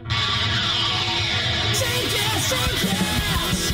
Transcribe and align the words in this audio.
Change 0.00 0.10
it, 2.14 2.42
change 2.48 3.70
it. 3.70 3.73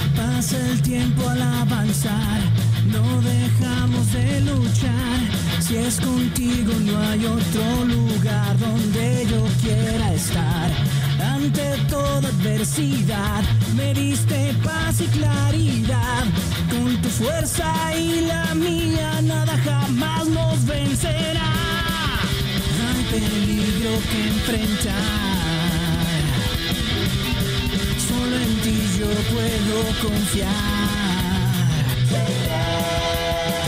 Pasa 0.15 0.57
el 0.69 0.81
tiempo 0.81 1.27
al 1.29 1.41
avanzar, 1.41 2.41
no 2.85 3.21
dejamos 3.21 4.11
de 4.13 4.41
luchar. 4.41 5.19
Si 5.59 5.75
es 5.75 5.99
contigo 6.01 6.73
no 6.81 6.99
hay 6.99 7.25
otro 7.25 7.85
lugar 7.85 8.57
donde 8.59 9.27
yo 9.29 9.45
quiera 9.61 10.13
estar. 10.13 10.71
Ante 11.21 11.77
toda 11.89 12.27
adversidad 12.27 13.43
me 13.75 13.93
diste 13.93 14.53
paz 14.63 15.01
y 15.01 15.05
claridad. 15.17 16.23
Con 16.69 17.01
tu 17.01 17.09
fuerza 17.09 17.71
y 17.95 18.21
la 18.21 18.55
mía 18.55 19.21
nada 19.21 19.57
jamás 19.63 20.27
nos 20.27 20.65
vencerá. 20.65 21.51
Hay 22.87 23.03
peligro 23.11 23.91
que 24.09 24.27
enfrentar. 24.27 25.40
Yo 29.01 29.07
puedo 29.33 29.77
confiar. 29.99 30.51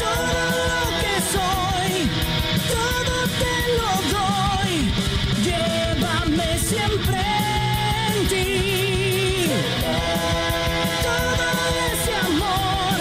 Todo 0.04 0.42
lo 0.72 0.84
que 1.02 1.16
soy, 1.34 1.94
todo 2.78 3.16
te 3.42 3.56
lo 3.80 3.92
doy. 4.16 4.74
Llévame 5.48 6.50
siempre 6.60 7.22
en 8.10 8.18
ti. 8.32 8.52
Todo 11.08 11.48
ese 11.90 12.14
amor, 12.30 12.98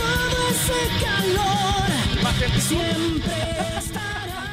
todo 0.00 0.36
ese 0.54 0.80
calor, 1.04 1.88
siempre 2.60 3.38
estará. 3.78 4.44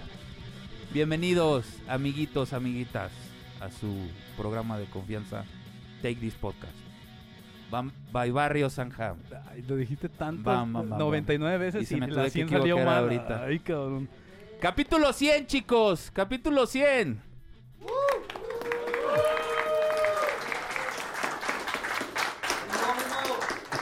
Bienvenidos, 0.92 1.64
amiguitos, 1.88 2.52
amiguitas, 2.52 3.10
a 3.62 3.70
su 3.70 4.08
programa 4.36 4.76
de 4.78 4.86
confianza 4.86 5.44
Take 6.02 6.16
This 6.16 6.34
Podcast. 6.34 6.72
Bam, 7.70 7.90
by 8.10 8.30
Barrio 8.30 8.68
Sanjam. 8.68 9.16
Ay, 9.50 9.62
lo 9.62 9.76
dijiste 9.76 10.08
tanto, 10.08 10.42
Bam, 10.42 10.72
bam, 10.72 10.90
bam, 10.90 10.98
99 10.98 11.54
Y 11.54 11.58
veces 11.58 11.88
se 11.88 11.96
y, 11.96 12.00
me 12.00 12.08
la 12.08 12.14
tuve 12.14 12.24
que 12.24 12.30
100 12.30 12.48
salió 12.50 12.76
mal. 12.78 13.04
ahorita. 13.04 13.44
Ay, 13.44 13.58
cabrón. 13.60 14.08
Capítulo 14.60 15.12
100, 15.12 15.46
chicos. 15.46 16.10
Capítulo 16.12 16.66
100. 16.66 17.22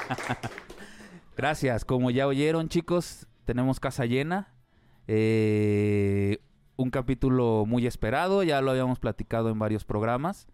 Gracias. 1.36 1.84
Como 1.84 2.10
ya 2.10 2.26
oyeron, 2.26 2.68
chicos, 2.68 3.26
tenemos 3.44 3.80
casa 3.80 4.06
llena. 4.06 4.52
Eh, 5.08 6.38
un 6.80 6.90
capítulo 6.90 7.64
muy 7.66 7.86
esperado. 7.86 8.42
Ya 8.42 8.60
lo 8.62 8.70
habíamos 8.70 8.98
platicado 8.98 9.50
en 9.50 9.58
varios 9.58 9.84
programas. 9.84 10.48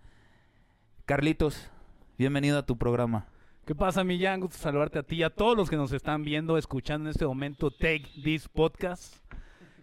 Carlitos, 1.05 1.70
bienvenido 2.19 2.59
a 2.59 2.66
tu 2.66 2.76
programa. 2.76 3.26
¿Qué 3.64 3.75
pasa, 3.75 4.03
Millán? 4.03 4.41
Gusto 4.41 4.59
saludarte 4.59 4.98
a 4.98 5.03
ti 5.04 5.16
y 5.16 5.22
a 5.22 5.31
todos 5.31 5.56
los 5.56 5.70
que 5.70 5.76
nos 5.76 5.92
están 5.92 6.25
viendo, 6.25 6.59
escuchando 6.59 7.09
en 7.09 7.12
este 7.12 7.26
momento 7.26 7.70
Take 7.70 8.06
This 8.25 8.48
Podcast. 8.48 9.16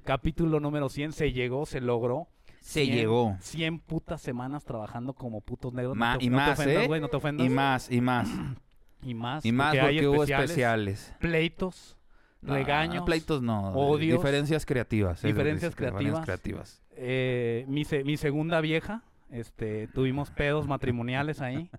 Capítulo 0.04 0.60
número 0.60 0.90
100 0.90 1.14
se 1.14 1.32
llegó, 1.32 1.66
se 1.66 1.80
logró. 1.80 2.28
Se 2.60 2.86
100 2.86 2.96
llegó. 2.96 3.38
100 3.40 3.80
putas 3.80 4.22
semanas 4.22 4.66
trabajando 4.66 5.14
como 5.14 5.40
putos 5.42 5.74
negros. 5.74 5.96
Ma- 5.96 6.14
no 6.14 6.20
te, 6.20 6.26
y 6.26 6.30
no 6.30 6.38
te 6.38 6.42
más, 6.44 6.60
ofendas, 6.60 6.84
¿eh? 6.84 6.88
güey, 6.88 7.02
no 7.02 7.08
te 7.08 7.18
ofendas. 7.18 7.48
Y 7.48 7.50
más, 7.50 7.92
y 7.92 8.02
más. 8.02 8.30
Y 9.06 9.14
más. 9.16 9.46
Y 9.46 9.52
más 9.52 9.74
hay 9.74 9.98
porque 9.98 10.08
hubo 10.08 10.24
especiales. 10.24 11.14
Pleitos, 11.20 11.98
Regaños. 12.46 13.04
pleitos 13.06 13.42
no. 13.42 13.70
odios, 13.74 14.20
Diferencias 14.22 14.66
creativas. 14.66 15.22
diferencias 15.22 15.76
creativas. 15.76 16.24
creativas. 16.24 16.84
Eh, 16.96 17.66
mi, 17.68 17.86
se- 17.86 18.04
mi 18.04 18.18
segunda 18.18 18.60
vieja, 18.62 19.04
este, 19.32 19.88
tuvimos 19.88 20.30
pedos 20.32 20.68
matrimoniales 20.68 21.42
ahí. 21.42 21.70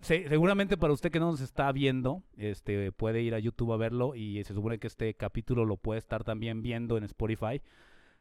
Se- 0.00 0.28
seguramente 0.28 0.76
para 0.76 0.92
usted 0.92 1.10
que 1.12 1.20
no 1.20 1.30
nos 1.30 1.40
está 1.40 1.70
viendo, 1.72 2.22
este, 2.36 2.90
puede 2.92 3.22
ir 3.22 3.34
a 3.34 3.38
YouTube 3.38 3.72
a 3.72 3.76
verlo 3.76 4.14
y 4.16 4.42
se 4.44 4.52
supone 4.54 4.78
que 4.78 4.88
este 4.88 5.14
capítulo 5.14 5.64
lo 5.64 5.76
puede 5.76 5.98
estar 5.98 6.24
también 6.24 6.60
viendo 6.62 6.96
en 6.98 7.04
Spotify. 7.04 7.62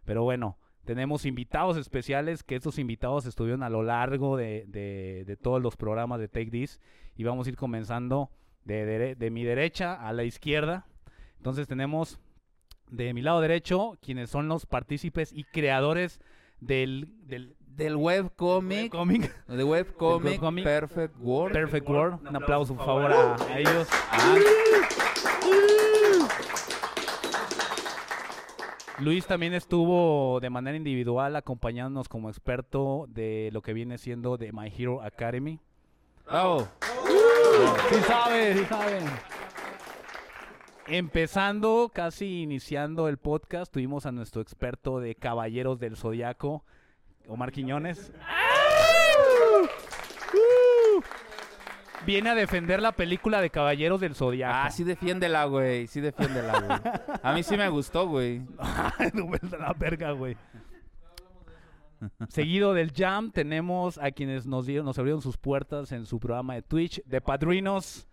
Pero 0.05 0.23
bueno, 0.23 0.57
tenemos 0.85 1.25
invitados 1.25 1.77
especiales, 1.77 2.43
que 2.43 2.55
estos 2.55 2.77
invitados 2.79 3.25
estuvieron 3.25 3.63
a 3.63 3.69
lo 3.69 3.81
largo 3.83 4.37
de, 4.37 4.65
de- 4.67 5.23
de 5.25 5.37
todos 5.37 5.61
los 5.61 5.75
programas 5.75 6.19
de 6.19 6.27
Take 6.27 6.51
This 6.51 6.79
y 7.15 7.23
vamos 7.23 7.47
a 7.47 7.49
ir 7.49 7.55
comenzando 7.55 8.29
de, 8.63 9.15
de 9.15 9.31
mi 9.31 9.43
derecha 9.43 9.93
a 9.95 10.13
la 10.13 10.23
izquierda. 10.23 10.85
Entonces 11.41 11.67
tenemos 11.67 12.19
de 12.91 13.15
mi 13.15 13.23
lado 13.23 13.41
derecho 13.41 13.97
quienes 13.99 14.29
son 14.29 14.47
los 14.47 14.67
partícipes 14.67 15.33
y 15.33 15.43
creadores 15.43 16.19
del, 16.59 17.07
del 17.25 17.55
Del 17.65 17.95
webcomic. 17.95 18.93
De 19.47 19.63
webcomic 19.63 20.63
Perfect 20.63 21.15
World. 21.19 21.53
Perfect 21.53 21.89
World. 21.89 22.27
Un 22.27 22.35
aplauso, 22.35 22.75
por 22.75 22.85
favor, 22.85 23.11
a, 23.11 23.35
a 23.43 23.59
ellos. 23.59 23.87
Ah, 24.11 24.35
Luis 28.99 29.25
también 29.25 29.55
estuvo 29.55 30.39
de 30.41 30.51
manera 30.51 30.77
individual 30.77 31.35
acompañándonos 31.35 32.07
como 32.07 32.29
experto 32.29 33.07
de 33.09 33.49
lo 33.51 33.63
que 33.63 33.73
viene 33.73 33.97
siendo 33.97 34.37
de 34.37 34.51
My 34.53 34.71
Hero 34.77 35.01
Academy. 35.01 35.59
bravo. 36.27 36.67
Sí 37.89 37.95
sabe, 38.05 38.53
sí 38.53 38.65
sabe. 38.65 38.99
Empezando, 40.87 41.91
casi 41.93 42.41
iniciando 42.41 43.07
el 43.07 43.17
podcast, 43.17 43.71
tuvimos 43.71 44.05
a 44.05 44.11
nuestro 44.11 44.41
experto 44.41 44.99
de 44.99 45.15
Caballeros 45.15 45.79
del 45.79 45.95
Zodiaco, 45.95 46.65
Omar 47.27 47.51
Quiñones. 47.51 48.11
Viene 52.05 52.31
a 52.31 52.35
defender 52.35 52.81
la 52.81 52.93
película 52.93 53.41
de 53.41 53.51
Caballeros 53.51 54.01
del 54.01 54.15
Zodiaco. 54.15 54.53
Ah, 54.55 54.71
sí 54.71 54.83
defiéndela, 54.83 55.45
güey. 55.45 55.85
Sí 55.85 56.01
defiéndela, 56.01 56.59
güey. 56.59 56.79
A 57.21 57.33
mí 57.33 57.43
sí 57.43 57.55
me 57.57 57.69
gustó, 57.69 58.07
güey. 58.07 58.39
no 59.13 59.27
me 59.27 59.37
da 59.37 59.57
la 59.59 59.73
verga, 59.73 60.11
güey. 60.11 60.35
Seguido 62.29 62.73
del 62.73 62.91
Jam, 62.91 63.31
tenemos 63.31 63.99
a 63.99 64.09
quienes 64.09 64.47
nos 64.47 64.65
dieron, 64.65 64.87
nos 64.87 64.97
abrieron 64.97 65.21
sus 65.21 65.37
puertas 65.37 65.91
en 65.91 66.07
su 66.07 66.19
programa 66.19 66.55
de 66.55 66.63
Twitch, 66.63 67.03
de 67.05 67.21
Padrinos. 67.21 68.07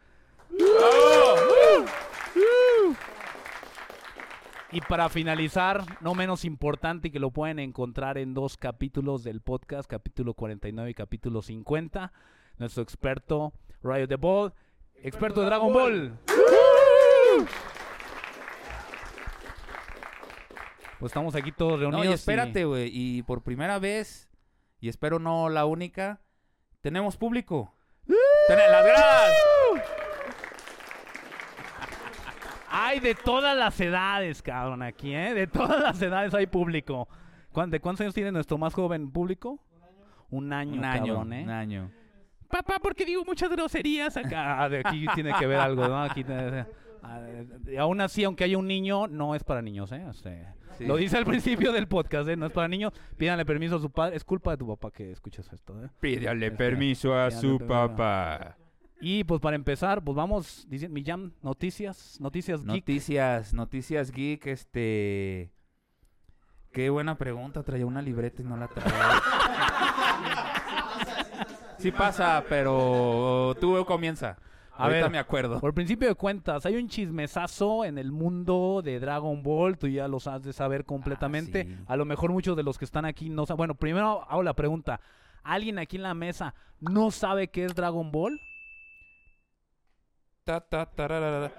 Y 4.70 4.80
para 4.82 5.08
finalizar, 5.08 5.82
no 6.02 6.14
menos 6.14 6.44
importante 6.44 7.08
y 7.08 7.10
que 7.10 7.18
lo 7.18 7.30
pueden 7.30 7.58
encontrar 7.58 8.18
en 8.18 8.34
dos 8.34 8.56
capítulos 8.58 9.24
del 9.24 9.40
podcast, 9.40 9.88
capítulo 9.88 10.34
49 10.34 10.90
y 10.90 10.94
capítulo 10.94 11.40
50, 11.40 12.12
nuestro 12.58 12.82
experto 12.82 13.54
Rayo 13.82 14.06
the 14.06 14.16
Ball, 14.16 14.52
experto 14.96 15.40
de 15.40 15.46
Dragon 15.46 15.72
Ball. 15.72 16.18
Pues 20.98 21.10
estamos 21.10 21.34
aquí 21.36 21.52
todos 21.52 21.78
reunidos. 21.80 22.04
No, 22.04 22.10
y 22.10 22.12
y- 22.12 22.14
espérate, 22.14 22.64
güey. 22.64 22.90
Y 22.92 23.22
por 23.22 23.42
primera 23.42 23.78
vez, 23.78 24.28
y 24.80 24.88
espero 24.88 25.18
no 25.18 25.48
la 25.48 25.64
única, 25.64 26.20
tenemos 26.82 27.16
público. 27.16 27.74
Ten- 28.48 28.58
las 28.70 28.84
gradas. 28.84 29.32
Hay 32.80 33.00
de 33.00 33.14
todas 33.14 33.56
las 33.56 33.80
edades, 33.80 34.42
cabrón, 34.42 34.82
aquí, 34.82 35.14
¿eh? 35.14 35.34
De 35.34 35.46
todas 35.46 35.80
las 35.82 36.00
edades 36.02 36.32
hay 36.34 36.46
público. 36.46 37.08
¿Cuán- 37.52 37.70
¿De 37.70 37.80
cuántos 37.80 38.02
años 38.02 38.14
tiene 38.14 38.30
nuestro 38.32 38.58
más 38.58 38.72
joven 38.74 39.10
público? 39.10 39.58
Un 40.30 40.52
año, 40.52 40.74
Un 40.74 40.84
año, 40.84 41.06
cabrón, 41.14 41.32
¿eh? 41.32 41.42
un 41.44 41.50
año. 41.50 41.90
Papá, 42.48 42.78
porque 42.82 43.04
digo 43.04 43.24
muchas 43.24 43.50
groserías 43.50 44.16
acá. 44.16 44.62
Ah, 44.62 44.68
de 44.68 44.80
aquí 44.80 45.06
tiene 45.14 45.32
que 45.38 45.46
ver 45.46 45.58
algo, 45.58 45.86
¿no? 45.88 46.02
Aquí 46.02 46.22
tiene- 46.24 46.66
ah, 47.02 47.20
y 47.66 47.76
aún 47.76 48.00
así, 48.00 48.24
aunque 48.24 48.44
haya 48.44 48.58
un 48.58 48.66
niño, 48.66 49.06
no 49.06 49.34
es 49.34 49.42
para 49.44 49.60
niños, 49.62 49.90
¿eh? 49.92 50.04
O 50.06 50.12
sea, 50.12 50.54
Sí. 50.76 50.86
Lo 50.86 50.94
dice 50.96 51.16
al 51.16 51.24
principio 51.24 51.72
del 51.72 51.88
podcast, 51.88 52.28
¿eh? 52.28 52.36
No 52.36 52.46
es 52.46 52.52
para 52.52 52.68
niños. 52.68 52.92
Pídanle 53.16 53.44
permiso 53.44 53.76
a 53.76 53.80
su 53.80 53.90
padre. 53.90 54.14
Es 54.16 54.22
culpa 54.22 54.52
de 54.52 54.58
tu 54.58 54.68
papá 54.68 54.92
que 54.92 55.10
escuches 55.10 55.52
esto, 55.52 55.82
¿eh? 55.84 55.88
Pídale 55.98 56.46
Este, 56.46 56.56
permiso 56.56 57.18
a 57.18 57.32
su 57.32 57.58
permiso. 57.58 57.66
papá. 57.66 58.56
Y 59.00 59.24
pues 59.24 59.40
para 59.40 59.56
empezar, 59.56 60.02
pues 60.02 60.16
vamos, 60.16 60.66
dice 60.68 60.88
mi 60.88 61.04
jam, 61.04 61.32
noticias, 61.42 62.18
noticias 62.20 62.64
geek. 62.64 62.68
Noticias, 62.68 63.54
noticias 63.54 64.10
geek, 64.10 64.46
este... 64.46 65.52
Qué 66.72 66.90
buena 66.90 67.16
pregunta, 67.16 67.62
traía 67.62 67.86
una 67.86 68.02
libreta 68.02 68.42
y 68.42 68.44
no 68.44 68.56
la 68.56 68.68
traía. 68.68 68.92
sí 71.78 71.90
pasa, 71.90 72.44
pero 72.48 73.56
tú 73.60 73.84
comienza. 73.86 74.36
A 74.72 74.84
Ahorita 74.84 75.02
ver, 75.02 75.10
me 75.10 75.18
acuerdo. 75.18 75.60
Por 75.60 75.74
principio 75.74 76.08
de 76.08 76.14
cuentas, 76.14 76.66
hay 76.66 76.76
un 76.76 76.88
chismesazo 76.88 77.84
en 77.84 77.98
el 77.98 78.12
mundo 78.12 78.80
de 78.84 79.00
Dragon 79.00 79.42
Ball, 79.42 79.78
tú 79.78 79.88
ya 79.88 80.06
lo 80.06 80.18
has 80.18 80.42
de 80.42 80.52
saber 80.52 80.84
completamente. 80.84 81.64
sí. 81.64 81.76
A 81.86 81.96
lo 81.96 82.04
mejor 82.04 82.30
muchos 82.30 82.56
de 82.56 82.62
los 82.62 82.78
que 82.78 82.84
están 82.84 83.04
aquí 83.04 83.28
no 83.28 83.46
saben. 83.46 83.58
Bueno, 83.58 83.74
primero 83.74 84.24
hago 84.28 84.42
la 84.42 84.54
pregunta. 84.54 85.00
¿Alguien 85.42 85.78
aquí 85.78 85.96
en 85.96 86.02
la 86.02 86.14
mesa 86.14 86.54
no 86.80 87.10
sabe 87.10 87.48
qué 87.48 87.64
es 87.64 87.74
Dragon 87.74 88.12
Ball? 88.12 88.40
Ta, 90.48 90.62
ta, 90.62 90.86
tararara. 90.86 91.52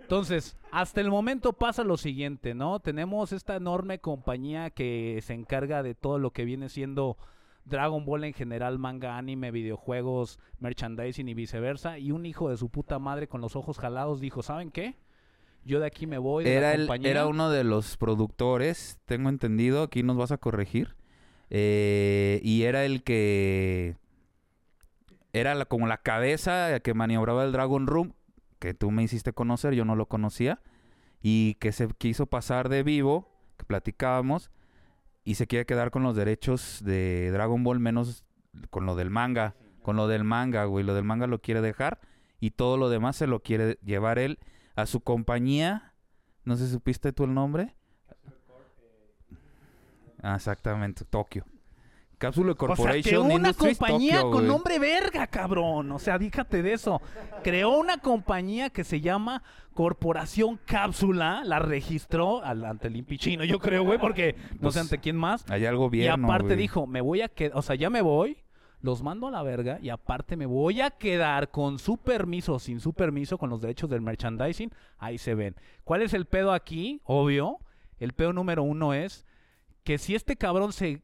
Entonces, 0.00 0.56
hasta 0.72 1.00
el 1.00 1.08
momento 1.08 1.52
pasa 1.52 1.84
lo 1.84 1.96
siguiente, 1.96 2.52
¿no? 2.52 2.80
Tenemos 2.80 3.30
esta 3.30 3.54
enorme 3.54 4.00
compañía 4.00 4.70
que 4.70 5.20
se 5.22 5.34
encarga 5.34 5.84
de 5.84 5.94
todo 5.94 6.18
lo 6.18 6.32
que 6.32 6.44
viene 6.44 6.68
siendo 6.68 7.16
Dragon 7.64 8.04
Ball 8.04 8.24
en 8.24 8.32
general, 8.32 8.80
manga, 8.80 9.18
anime, 9.18 9.52
videojuegos, 9.52 10.40
merchandising 10.58 11.28
y 11.28 11.34
viceversa. 11.34 12.00
Y 12.00 12.10
un 12.10 12.26
hijo 12.26 12.50
de 12.50 12.56
su 12.56 12.70
puta 12.70 12.98
madre 12.98 13.28
con 13.28 13.40
los 13.40 13.54
ojos 13.54 13.78
jalados 13.78 14.18
dijo, 14.18 14.42
¿saben 14.42 14.72
qué? 14.72 14.96
Yo 15.64 15.78
de 15.78 15.86
aquí 15.86 16.08
me 16.08 16.18
voy 16.18 16.42
de 16.42 16.54
Era, 16.56 16.76
la 16.76 16.96
el, 16.96 17.06
era 17.06 17.28
uno 17.28 17.50
de 17.50 17.62
los 17.62 17.96
productores, 17.98 18.98
tengo 19.04 19.28
entendido, 19.28 19.84
aquí 19.84 20.02
nos 20.02 20.16
vas 20.16 20.32
a 20.32 20.38
corregir. 20.38 20.96
eh, 21.50 22.40
y 22.42 22.62
era 22.62 22.84
el 22.84 23.04
que... 23.04 23.94
Era 25.32 25.54
la- 25.54 25.66
como 25.66 25.86
la 25.86 25.98
cabeza 25.98 26.80
que 26.80 26.94
maniobraba 26.94 27.44
el 27.44 27.52
Dragon 27.52 27.86
Room, 27.86 28.14
que 28.58 28.74
tú 28.74 28.90
me 28.90 29.02
hiciste 29.02 29.32
conocer, 29.32 29.74
yo 29.74 29.84
no 29.84 29.94
lo 29.96 30.06
conocía. 30.06 30.60
Y 31.20 31.54
que 31.54 31.72
se 31.72 31.88
quiso 31.88 32.26
pasar 32.26 32.68
de 32.68 32.82
vivo, 32.82 33.28
que 33.56 33.64
platicábamos, 33.64 34.50
y 35.24 35.34
se 35.34 35.46
quiere 35.46 35.66
quedar 35.66 35.90
con 35.90 36.02
los 36.02 36.16
derechos 36.16 36.82
de 36.84 37.30
Dragon 37.32 37.62
Ball, 37.64 37.80
menos 37.80 38.24
con 38.70 38.86
lo 38.86 38.96
del 38.96 39.10
manga. 39.10 39.54
Con 39.82 39.96
lo 39.96 40.06
del 40.06 40.24
manga, 40.24 40.64
güey. 40.64 40.84
Lo 40.84 40.94
del 40.94 41.04
manga 41.04 41.26
lo 41.26 41.40
quiere 41.40 41.60
dejar. 41.60 42.00
Y 42.40 42.52
todo 42.52 42.76
lo 42.76 42.88
demás 42.88 43.16
se 43.16 43.26
lo 43.26 43.40
quiere 43.42 43.78
llevar 43.84 44.18
él 44.18 44.38
a 44.76 44.86
su 44.86 45.00
compañía. 45.00 45.94
No 46.44 46.56
sé 46.56 46.66
si 46.66 46.72
supiste 46.72 47.12
tú 47.12 47.24
el 47.24 47.34
nombre. 47.34 47.74
Ah, 50.22 50.34
exactamente, 50.36 51.04
Tokio. 51.04 51.44
Cápsula 52.18 52.52
O 52.52 52.54
sea, 52.54 52.66
Corporation 52.66 53.02
creó 53.02 53.22
una 53.22 53.34
Industries 53.34 53.78
compañía 53.78 54.22
con 54.22 54.46
nombre 54.46 54.78
verga, 54.78 55.26
cabrón. 55.28 55.92
O 55.92 55.98
sea, 55.98 56.18
díjate 56.18 56.62
de 56.62 56.72
eso. 56.72 57.00
Creó 57.42 57.78
una 57.78 57.98
compañía 57.98 58.70
que 58.70 58.84
se 58.84 59.00
llama 59.00 59.42
Corporación 59.72 60.58
Cápsula. 60.64 61.42
La 61.44 61.60
registró 61.60 62.42
al, 62.44 62.64
ante 62.64 62.88
el 62.88 62.96
impichino, 62.96 63.44
yo 63.44 63.58
creo, 63.60 63.84
güey, 63.84 63.98
porque 63.98 64.34
no 64.34 64.48
sé 64.48 64.58
Pues, 64.60 64.76
ante 64.78 64.98
quién 64.98 65.16
más. 65.16 65.48
Allá 65.48 65.70
el 65.70 65.76
Y 65.76 65.78
gobierno, 65.78 66.26
aparte 66.26 66.56
dijo, 66.56 66.86
me 66.86 67.00
voy 67.00 67.22
a 67.22 67.28
quedar, 67.28 67.56
o 67.56 67.62
sea, 67.62 67.76
ya 67.76 67.88
me 67.88 68.02
voy, 68.02 68.38
los 68.80 69.02
mando 69.02 69.28
a 69.28 69.30
la 69.30 69.42
verga 69.42 69.78
y 69.80 69.88
aparte 69.88 70.36
me 70.36 70.46
voy 70.46 70.80
a 70.80 70.90
quedar 70.90 71.50
con 71.50 71.78
su 71.78 71.96
permiso 71.96 72.54
o 72.54 72.58
sin 72.58 72.80
su 72.80 72.92
permiso 72.92 73.38
con 73.38 73.50
los 73.50 73.60
derechos 73.60 73.88
del 73.90 74.00
merchandising. 74.00 74.72
Ahí 74.98 75.18
se 75.18 75.34
ven. 75.34 75.54
¿Cuál 75.84 76.02
es 76.02 76.12
el 76.14 76.26
pedo 76.26 76.52
aquí? 76.52 77.00
Obvio. 77.04 77.58
El 77.98 78.12
pedo 78.12 78.32
número 78.32 78.62
uno 78.62 78.94
es 78.94 79.26
que 79.82 79.98
si 79.98 80.14
este 80.14 80.36
cabrón 80.36 80.72
se, 80.72 81.02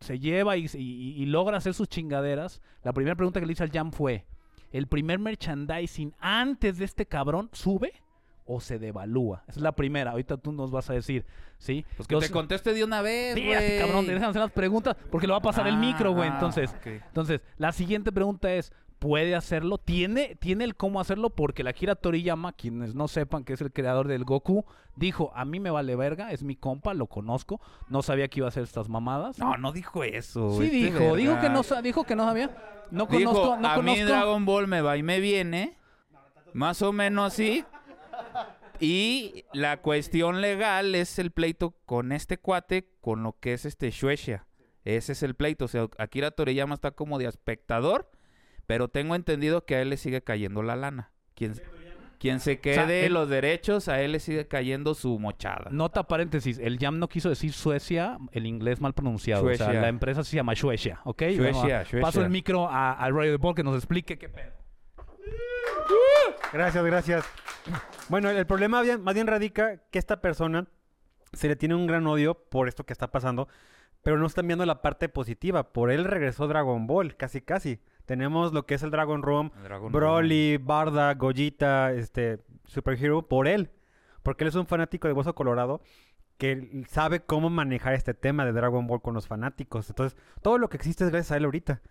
se 0.00 0.18
lleva 0.18 0.56
y, 0.56 0.66
y- 0.74 1.14
y 1.22 1.26
logra 1.26 1.56
hacer 1.58 1.74
sus 1.74 1.88
chingaderas, 1.88 2.60
la 2.82 2.92
primera 2.92 3.16
pregunta 3.16 3.40
que 3.40 3.46
le 3.46 3.52
hice 3.52 3.62
al 3.64 3.70
Jam 3.72 3.92
fue, 3.92 4.26
¿el 4.72 4.86
primer 4.86 5.18
merchandising 5.18 6.14
antes 6.20 6.78
de 6.78 6.84
este 6.84 7.06
cabrón 7.06 7.48
sube 7.52 7.92
o 8.44 8.60
se 8.60 8.78
devalúa? 8.78 9.42
Esa 9.48 9.58
es 9.60 9.62
la 9.62 9.72
primera. 9.72 10.12
Ahorita 10.12 10.36
tú 10.36 10.52
nos 10.52 10.70
vas 10.70 10.88
a 10.90 10.92
decir, 10.94 11.24
¿sí? 11.58 11.84
Pues 11.96 12.06
que 12.06 12.14
Los- 12.14 12.26
te 12.26 12.30
conteste 12.30 12.72
de 12.74 12.84
una 12.84 13.02
vez, 13.02 13.34
güey. 13.34 13.46
Fíjate, 13.48 13.78
cabrón, 13.80 14.06
déjame 14.06 14.26
hacer 14.26 14.42
las 14.42 14.52
preguntas 14.52 14.96
porque 15.10 15.26
lo 15.26 15.32
va 15.32 15.38
a 15.38 15.42
pasar 15.42 15.66
el 15.66 15.76
micro, 15.78 16.12
güey. 16.12 16.28
ah, 16.28 16.34
Entonces, 16.34 16.74
entonces, 16.84 17.40
la 17.58 17.72
siguiente 17.72 18.12
pregunta 18.12 18.52
es, 18.52 18.72
¿puede 18.98 19.34
hacerlo? 19.34 19.78
¿Tiene, 19.78 20.36
¿Tiene 20.36 20.64
el 20.64 20.76
cómo 20.76 21.00
hacerlo? 21.00 21.30
Porque 21.30 21.62
la 21.62 21.70
Akira 21.70 21.94
Toriyama, 21.94 22.52
quienes 22.52 22.94
no 22.94 23.08
sepan 23.08 23.44
que 23.44 23.52
es 23.52 23.60
el 23.60 23.72
creador 23.72 24.08
del 24.08 24.24
Goku, 24.24 24.64
dijo, 24.96 25.32
a 25.34 25.44
mí 25.44 25.60
me 25.60 25.70
vale 25.70 25.96
verga, 25.96 26.32
es 26.32 26.42
mi 26.42 26.56
compa, 26.56 26.94
lo 26.94 27.06
conozco, 27.06 27.60
no 27.88 28.02
sabía 28.02 28.28
que 28.28 28.40
iba 28.40 28.46
a 28.46 28.48
hacer 28.48 28.64
estas 28.64 28.88
mamadas. 28.88 29.38
No, 29.38 29.56
no 29.56 29.72
dijo 29.72 30.04
eso. 30.04 30.52
sí 30.58 30.64
este 30.64 30.76
dijo, 30.76 31.16
dijo 31.16 31.40
que 31.40 31.48
no, 31.48 31.62
dijo 31.82 32.04
que 32.04 32.16
no 32.16 32.24
sabía. 32.24 32.56
No 32.90 33.06
Dijo, 33.06 33.32
conozco, 33.32 33.56
no 33.56 33.68
a 33.68 33.76
mí 33.78 33.94
conozco. 33.94 34.06
Dragon 34.06 34.44
Ball 34.44 34.66
me 34.68 34.80
va 34.80 34.96
y 34.96 35.02
me 35.02 35.20
viene. 35.20 35.76
Más 36.52 36.80
o 36.82 36.92
menos 36.92 37.32
así. 37.32 37.64
Y 38.78 39.44
la 39.52 39.78
cuestión 39.78 40.40
legal 40.40 40.94
es 40.94 41.18
el 41.18 41.30
pleito 41.30 41.74
con 41.86 42.12
este 42.12 42.38
cuate, 42.38 42.88
con 43.00 43.22
lo 43.22 43.38
que 43.38 43.54
es 43.54 43.64
este 43.64 43.90
Shueisha. 43.90 44.46
Ese 44.84 45.12
es 45.12 45.22
el 45.22 45.34
pleito. 45.34 45.64
O 45.64 45.68
sea, 45.68 45.88
Akira 45.98 46.30
Toriyama 46.30 46.74
está 46.74 46.92
como 46.92 47.18
de 47.18 47.26
espectador, 47.26 48.10
pero 48.66 48.88
tengo 48.88 49.14
entendido 49.14 49.64
que 49.64 49.76
a 49.76 49.82
él 49.82 49.90
le 49.90 49.96
sigue 49.96 50.22
cayendo 50.22 50.62
la 50.62 50.76
lana. 50.76 51.10
Quien, 51.34 51.54
quien 52.18 52.40
se 52.40 52.60
quede 52.60 53.06
él- 53.06 53.12
los 53.14 53.28
derechos, 53.28 53.88
a 53.88 54.00
él 54.00 54.12
le 54.12 54.20
sigue 54.20 54.48
cayendo 54.48 54.94
su 54.94 55.18
mochada. 55.18 55.68
Nota 55.70 56.04
paréntesis, 56.04 56.58
el 56.58 56.78
Jam 56.78 56.98
no 56.98 57.08
quiso 57.08 57.28
decir 57.28 57.52
Suecia, 57.52 58.18
el 58.32 58.46
inglés 58.46 58.80
mal 58.80 58.94
pronunciado. 58.94 59.44
O 59.46 59.54
sea, 59.54 59.72
la 59.72 59.88
empresa 59.88 60.24
se 60.24 60.34
llama 60.36 60.54
Shueisha, 60.54 61.00
¿ok? 61.04 61.22
Shueisha, 61.22 61.42
Vamos 61.44 61.64
a- 61.64 61.82
Shueisha. 61.84 62.00
Paso 62.00 62.22
el 62.22 62.30
micro 62.30 62.68
a, 62.68 62.92
a 62.92 63.10
Radio 63.10 63.32
de 63.32 63.36
Ball 63.36 63.54
que 63.54 63.62
nos 63.62 63.76
explique 63.76 64.18
qué 64.18 64.28
pedo. 64.28 64.52
Gracias, 66.52 66.84
gracias. 66.84 67.24
Bueno, 68.08 68.30
el 68.30 68.46
problema 68.46 68.82
bien- 68.82 69.02
más 69.02 69.14
bien 69.14 69.26
radica 69.26 69.78
que 69.90 69.98
esta 69.98 70.20
persona 70.20 70.66
se 71.32 71.48
le 71.48 71.56
tiene 71.56 71.74
un 71.74 71.86
gran 71.86 72.06
odio 72.06 72.34
por 72.34 72.68
esto 72.68 72.84
que 72.84 72.92
está 72.92 73.10
pasando, 73.10 73.48
pero 74.02 74.16
no 74.16 74.26
están 74.26 74.46
viendo 74.46 74.64
la 74.64 74.80
parte 74.82 75.08
positiva. 75.08 75.72
Por 75.72 75.90
él 75.90 76.04
regresó 76.04 76.46
Dragon 76.46 76.86
Ball, 76.86 77.16
casi 77.16 77.40
casi. 77.40 77.80
Tenemos 78.06 78.52
lo 78.52 78.66
que 78.66 78.74
es 78.74 78.82
el 78.82 78.90
Dragon 78.90 79.22
Room, 79.22 79.50
Dragon 79.62 79.92
Broly, 79.92 80.58
Barda, 80.58 81.14
Gogeta, 81.14 81.92
este, 81.92 82.38
Super 82.64 82.96
Hero, 83.02 83.22
por 83.28 83.48
él. 83.48 83.70
Porque 84.22 84.44
él 84.44 84.48
es 84.48 84.54
un 84.54 84.66
fanático 84.66 85.08
de 85.08 85.14
Hueso 85.14 85.34
Colorado 85.34 85.80
que 86.38 86.84
sabe 86.88 87.20
cómo 87.20 87.50
manejar 87.50 87.94
este 87.94 88.14
tema 88.14 88.44
de 88.44 88.52
Dragon 88.52 88.86
Ball 88.86 89.02
con 89.02 89.14
los 89.14 89.26
fanáticos. 89.26 89.88
Entonces, 89.88 90.18
todo 90.42 90.58
lo 90.58 90.68
que 90.68 90.76
existe 90.76 91.04
es 91.04 91.10
gracias 91.10 91.32
a 91.32 91.36
él 91.36 91.44
ahorita. 91.44 91.82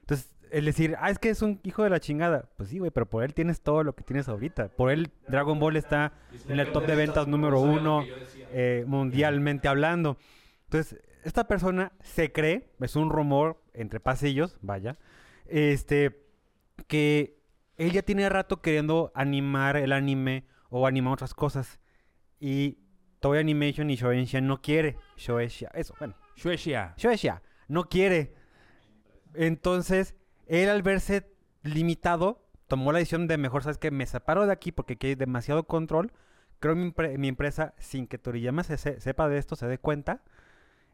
Entonces, 0.00 0.34
el 0.50 0.64
decir, 0.64 0.96
ah, 0.98 1.10
es 1.10 1.18
que 1.18 1.30
es 1.30 1.42
un 1.42 1.60
hijo 1.62 1.84
de 1.84 1.90
la 1.90 2.00
chingada. 2.00 2.48
Pues 2.56 2.70
sí, 2.70 2.78
güey, 2.78 2.90
pero 2.90 3.06
por 3.06 3.22
él 3.22 3.34
tienes 3.34 3.60
todo 3.60 3.84
lo 3.84 3.94
que 3.94 4.02
tienes 4.02 4.28
ahorita. 4.28 4.68
Por 4.68 4.90
él, 4.90 5.12
Dragon 5.28 5.58
Ball 5.58 5.76
está 5.76 6.12
en 6.48 6.58
el 6.58 6.72
top 6.72 6.86
de 6.86 6.96
ventas 6.96 7.28
número 7.28 7.60
uno, 7.60 8.04
eh, 8.52 8.84
mundialmente 8.86 9.68
hablando. 9.68 10.16
Entonces, 10.64 11.00
esta 11.24 11.46
persona 11.46 11.92
se 12.00 12.32
cree, 12.32 12.70
es 12.80 12.96
un 12.96 13.10
rumor 13.10 13.60
entre 13.74 14.00
pasillos, 14.00 14.58
vaya, 14.62 14.96
este, 15.50 16.24
que 16.86 17.38
él 17.76 17.92
ya 17.92 18.02
tiene 18.02 18.28
rato 18.28 18.60
queriendo 18.62 19.10
animar 19.14 19.76
el 19.76 19.92
anime 19.92 20.44
o 20.68 20.86
animar 20.86 21.14
otras 21.14 21.34
cosas. 21.34 21.80
Y 22.38 22.78
Toei 23.20 23.40
Animation 23.40 23.90
y 23.90 23.96
Shoeisha 23.96 24.40
no 24.40 24.62
quiere. 24.62 24.96
Shoeisha, 25.16 25.68
eso, 25.74 25.94
bueno. 25.98 26.14
Shueisha. 26.36 26.94
Shoeisha 26.96 27.42
no 27.68 27.88
quiere. 27.88 28.34
Entonces, 29.34 30.14
él 30.46 30.68
al 30.68 30.82
verse 30.82 31.30
limitado, 31.62 32.42
tomó 32.66 32.92
la 32.92 32.98
decisión 32.98 33.26
de 33.26 33.38
mejor, 33.38 33.62
¿sabes 33.62 33.78
qué? 33.78 33.90
Me 33.90 34.06
separo 34.06 34.46
de 34.46 34.52
aquí 34.52 34.72
porque 34.72 34.94
aquí 34.94 35.08
hay 35.08 35.14
demasiado 35.14 35.64
control. 35.64 36.12
Creo 36.58 36.74
mi, 36.74 36.92
mi 37.18 37.28
empresa 37.28 37.74
sin 37.78 38.06
que 38.06 38.18
Toriyama 38.18 38.64
se, 38.64 38.76
se- 38.78 39.00
sepa 39.00 39.28
de 39.28 39.38
esto, 39.38 39.56
se 39.56 39.66
dé 39.66 39.78
cuenta. 39.78 40.22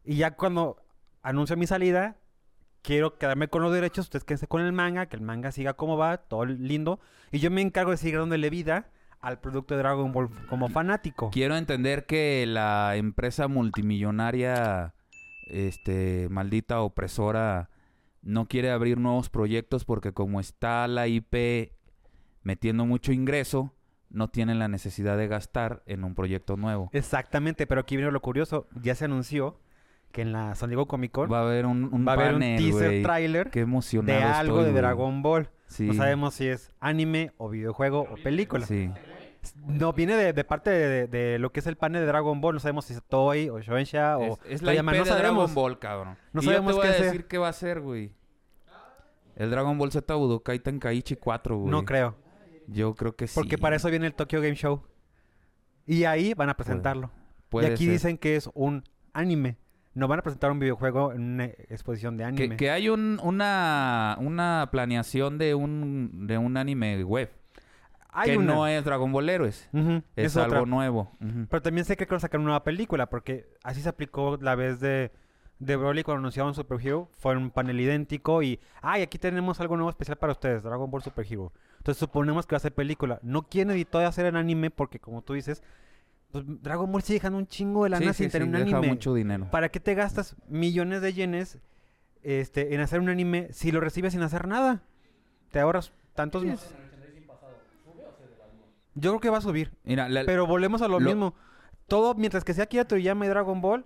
Y 0.05 0.17
ya 0.17 0.33
cuando 0.37 0.83
anuncio 1.23 1.57
mi 1.57 1.67
salida, 1.67 2.17
quiero 2.87 3.19
quedarme 3.19 3.49
con 3.49 3.63
los 3.63 3.73
derechos, 3.73 4.07
ustedes 4.07 4.25
quédense 4.25 4.47
con 4.47 4.63
el 4.63 4.73
manga, 4.73 5.07
que 5.07 5.17
el 5.17 5.23
manga 5.23 5.51
siga 5.51 5.75
como 5.75 5.97
va, 5.97 6.19
todo 6.19 6.45
lindo. 6.45 7.01
Y 7.33 7.41
yo 7.41 7.51
me 7.51 7.61
encargo 7.61 7.91
de 7.91 7.97
seguir 7.97 8.21
dándole 8.21 8.49
vida 8.49 8.91
al 9.21 9.41
producto 9.41 9.75
de 9.75 9.79
Dragon 9.79 10.13
Ball 10.13 10.31
como 10.49 10.69
fanático. 10.69 11.31
Quiero 11.31 11.57
entender 11.57 12.07
que 12.07 12.45
la 12.47 12.95
empresa 12.95 13.49
multimillonaria, 13.49 14.95
este, 15.49 16.29
maldita 16.31 16.81
opresora, 16.81 17.71
no 18.23 18.47
quiere 18.47 18.71
abrir 18.71 18.99
nuevos 18.99 19.31
proyectos 19.31 19.85
porque 19.85 20.13
como 20.13 20.39
está 20.39 20.87
la 20.87 21.09
IP 21.09 21.73
metiendo 22.45 22.87
mucho 22.87 23.13
ingreso, 23.13 23.75
no 24.11 24.29
tienen 24.29 24.61
la 24.61 24.69
necesidad 24.69 25.19
de 25.19 25.27
gastar 25.27 25.83
en 25.87 26.05
un 26.05 26.15
proyecto 26.15 26.57
nuevo. 26.57 26.91
Exactamente, 26.93 27.67
pero 27.67 27.81
aquí 27.81 27.97
viene 27.97 28.13
lo 28.13 28.23
curioso. 28.23 28.69
Ya 28.81 28.95
se 28.95 29.07
anunció 29.07 29.59
que 30.17 30.23
en 30.23 30.33
la 30.33 30.55
San 30.55 30.71
Diego 30.71 30.87
Comic 30.89 31.13
Con 31.13 31.31
Va 31.31 31.41
a 31.41 31.43
haber 31.43 31.67
un, 31.67 31.93
un 31.93 32.07
va 32.09 32.13
a 32.13 32.15
haber 32.15 32.35
un 32.37 32.41
teaser 32.41 32.89
güey. 32.89 33.03
trailer 33.03 33.51
Qué 33.51 33.67
de 33.67 34.15
algo 34.23 34.61
estoy, 34.61 34.73
de. 34.73 34.81
Dragon 34.81 35.21
Ball. 35.23 35.51
Sí. 35.67 35.85
No 35.85 35.93
sabemos 35.95 36.33
si 36.33 36.49
es 36.49 36.73
anime 36.81 37.33
o 37.37 37.51
videojuego 37.51 38.01
o 38.11 38.15
película. 38.17 38.65
Sí. 38.65 38.91
No, 39.67 39.93
viene 39.93 40.17
de, 40.17 40.33
de 40.33 40.45
parte 40.45 40.71
de, 40.71 41.07
de 41.07 41.39
lo 41.39 41.53
que 41.53 41.61
es 41.61 41.67
el 41.67 41.77
panel 41.77 42.01
de 42.01 42.07
Dragon 42.07 42.41
Ball. 42.41 42.55
No 42.55 42.61
sabemos 42.61 42.87
si 42.87 42.95
es 42.95 43.03
Toei 43.03 43.51
o 43.51 43.61
Shoeisha 43.61 44.17
o 44.17 44.39
Es, 44.45 44.53
es 44.55 44.63
la 44.63 44.75
IP 44.75 44.83
no 44.85 44.93
de 44.93 45.05
sabemos. 45.05 45.19
Dragon 45.19 45.55
Ball, 45.55 45.79
cabrón. 45.79 46.17
No 46.33 46.41
y 46.41 46.45
sabemos 46.47 46.75
yo 46.75 46.81
te 46.81 46.87
voy 46.87 46.87
qué 46.87 46.95
a 46.95 46.97
sea. 46.97 47.07
decir 47.07 47.27
qué 47.27 47.39
va 47.39 47.49
a 47.49 47.53
ser, 47.53 47.81
güey. 47.81 48.13
El 49.37 49.51
Dragon 49.51 49.77
Ball 49.77 49.93
Z 49.93 50.15
Budokai 50.15 50.59
Tenkaichi 50.61 51.17
4, 51.17 51.59
güey. 51.59 51.71
No 51.71 51.85
creo. 51.85 52.17
Yo 52.69 52.95
creo 52.95 53.15
que 53.15 53.27
sí. 53.27 53.35
Porque 53.35 53.59
para 53.59 53.77
eso 53.77 53.91
viene 53.91 54.07
el 54.07 54.15
Tokyo 54.15 54.41
Game 54.41 54.55
Show. 54.57 54.83
Y 55.87 56.05
ahí 56.05 56.33
van 56.35 56.49
a 56.49 56.57
presentarlo. 56.57 57.11
Puede 57.51 57.69
y 57.69 57.73
aquí 57.73 57.85
ser. 57.85 57.93
dicen 57.93 58.19
que 58.19 58.37
es 58.37 58.49
un 58.55 58.83
anime. 59.13 59.59
No 59.97 60.07
van 60.09 60.19
a 60.19 60.23
presentar 60.23 60.51
un 60.53 60.59
videojuego 60.59 61.13
en 61.13 61.23
una 61.23 61.45
exposición 61.47 62.17
de 62.17 62.25
anime. 62.25 62.51
que, 62.51 62.57
que 62.57 62.71
hay 62.71 62.89
un, 62.89 63.19
una, 63.23 64.17
una 64.21 64.69
planeación 64.71 65.39
de 65.39 65.55
un, 65.55 66.27
de 66.27 66.37
un 66.39 66.57
anime 66.57 67.03
web. 67.03 67.31
Hay 68.11 68.31
que 68.31 68.37
una. 68.39 68.55
no 68.55 68.67
es 68.67 68.85
Dragon 68.85 69.11
Ball 69.11 69.29
Héroes. 69.29 69.69
Ujú, 69.73 70.03
Es, 70.15 70.27
es 70.27 70.37
algo 70.37 70.65
nuevo. 70.67 71.11
Pero 71.51 71.63
también 71.63 71.85
sé 71.85 71.97
que 71.97 72.07
quiero 72.07 72.21
sacar 72.21 72.39
una 72.41 72.47
nueva 72.47 72.63
película, 72.65 73.11
porque 73.11 73.47
así 73.65 73.81
se 73.83 73.89
aplicó 73.89 74.39
la 74.41 74.55
vez 74.55 74.81
de, 74.81 75.13
de 75.59 75.77
Broly 75.77 76.03
cuando 76.03 76.21
anunciaron 76.21 76.55
Super 76.55 76.79
Hero. 76.81 77.09
Fue 77.19 77.37
un 77.37 77.51
panel 77.51 77.81
idéntico 77.81 78.43
y, 78.43 78.61
ay, 78.83 79.03
aquí 79.03 79.19
tenemos 79.19 79.61
algo 79.61 79.77
nuevo 79.77 79.91
especial 79.91 80.17
para 80.19 80.33
ustedes, 80.33 80.63
Dragon 80.63 80.91
Ball 80.91 81.03
Super 81.03 81.27
Hero. 81.29 81.53
Entonces 81.79 81.99
suponemos 82.01 82.47
que 82.47 82.55
va 82.55 82.59
a 82.59 82.61
ser 82.61 82.75
película. 82.75 83.19
No 83.23 83.43
quieren 83.49 83.71
editar 83.75 84.01
de 84.03 84.07
hacer 84.07 84.27
en 84.27 84.37
anime 84.37 84.71
porque, 84.71 84.99
como 84.99 85.23
tú 85.23 85.35
dices, 85.35 85.63
Dragon 86.33 86.91
Ball 86.93 87.03
sigue 87.03 87.17
dejando 87.19 87.39
un 87.39 87.47
chingo 87.47 87.85
de 87.85 87.91
lana 87.91 88.13
Sí, 88.13 88.25
sin 88.25 88.27
sí, 88.31 88.33
tener 88.33 88.49
sí, 88.49 88.53
un 88.61 88.65
deja 88.67 88.77
anime. 88.79 88.93
mucho 88.93 89.15
dinero. 89.15 89.49
¿Para 89.51 89.71
qué 89.71 89.81
te 89.81 89.95
gastas 89.95 90.37
millones 90.49 91.01
de 91.01 91.13
yenes 91.15 91.59
este, 92.23 92.75
en 92.75 92.81
hacer 92.81 93.01
un 93.01 93.09
anime 93.09 93.49
si 93.53 93.73
lo 93.73 93.81
recibes 93.81 94.13
sin 94.13 94.23
hacer 94.23 94.47
nada? 94.47 94.83
Te 95.51 95.61
ahorras 95.61 95.93
tantos... 96.15 96.45
Yo 98.99 99.11
creo 99.11 99.21
que 99.21 99.31
va 99.31 99.39
a 99.39 99.43
subir. 99.43 99.73
Mira, 99.85 100.09
la- 100.09 100.25
Pero 100.25 100.47
volvemos 100.47 100.81
a 100.83 100.89
lo, 100.89 100.99
lo- 101.01 101.07
mismo. 101.09 101.35
Todo, 101.87 102.15
mientras 102.15 102.45
que 102.45 102.55
sea 102.55 102.65
Akira 102.65 102.87
Toriyama 102.87 103.27
y 103.27 103.29
Dragon 103.29 103.61
Ball, 103.61 103.85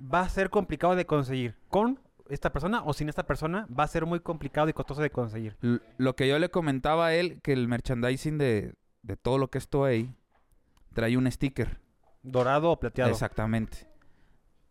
va 0.00 0.20
a 0.22 0.28
ser 0.28 0.48
complicado 0.50 0.96
de 0.96 1.04
conseguir. 1.06 1.56
Con 1.68 2.00
esta 2.30 2.52
persona 2.52 2.82
o 2.84 2.92
sin 2.94 3.08
esta 3.08 3.26
persona, 3.26 3.66
va 3.68 3.84
a 3.84 3.88
ser 3.88 4.06
muy 4.06 4.20
complicado 4.20 4.68
y 4.68 4.72
costoso 4.72 5.02
de 5.02 5.10
conseguir. 5.10 5.56
l- 5.62 5.80
lo 5.98 6.16
que 6.16 6.26
yo 6.26 6.38
le 6.38 6.48
comentaba 6.48 7.06
a 7.08 7.14
él, 7.14 7.38
que 7.42 7.52
el 7.52 7.68
merchandising 7.68 8.38
de, 8.38 8.74
de 9.02 9.16
todo 9.16 9.36
lo 9.38 9.48
que 9.48 9.58
es 9.58 9.68
Toei 9.68 10.10
trae 10.96 11.14
un 11.18 11.30
sticker. 11.30 11.78
Dorado 12.22 12.70
o 12.70 12.80
plateado. 12.80 13.10
Exactamente. 13.10 13.86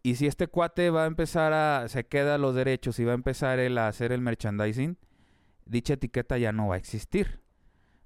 Y 0.01 0.15
si 0.15 0.25
este 0.25 0.47
cuate 0.47 0.89
va 0.89 1.03
a 1.03 1.05
empezar 1.05 1.53
a... 1.53 1.87
Se 1.87 2.07
queda 2.07 2.39
los 2.39 2.55
derechos 2.55 2.99
y 2.99 3.05
va 3.05 3.11
a 3.11 3.15
empezar 3.15 3.59
él 3.59 3.77
a 3.77 3.87
hacer 3.87 4.11
el 4.11 4.21
merchandising, 4.21 4.97
dicha 5.65 5.93
etiqueta 5.93 6.39
ya 6.39 6.51
no 6.51 6.67
va 6.67 6.75
a 6.75 6.77
existir. 6.79 7.41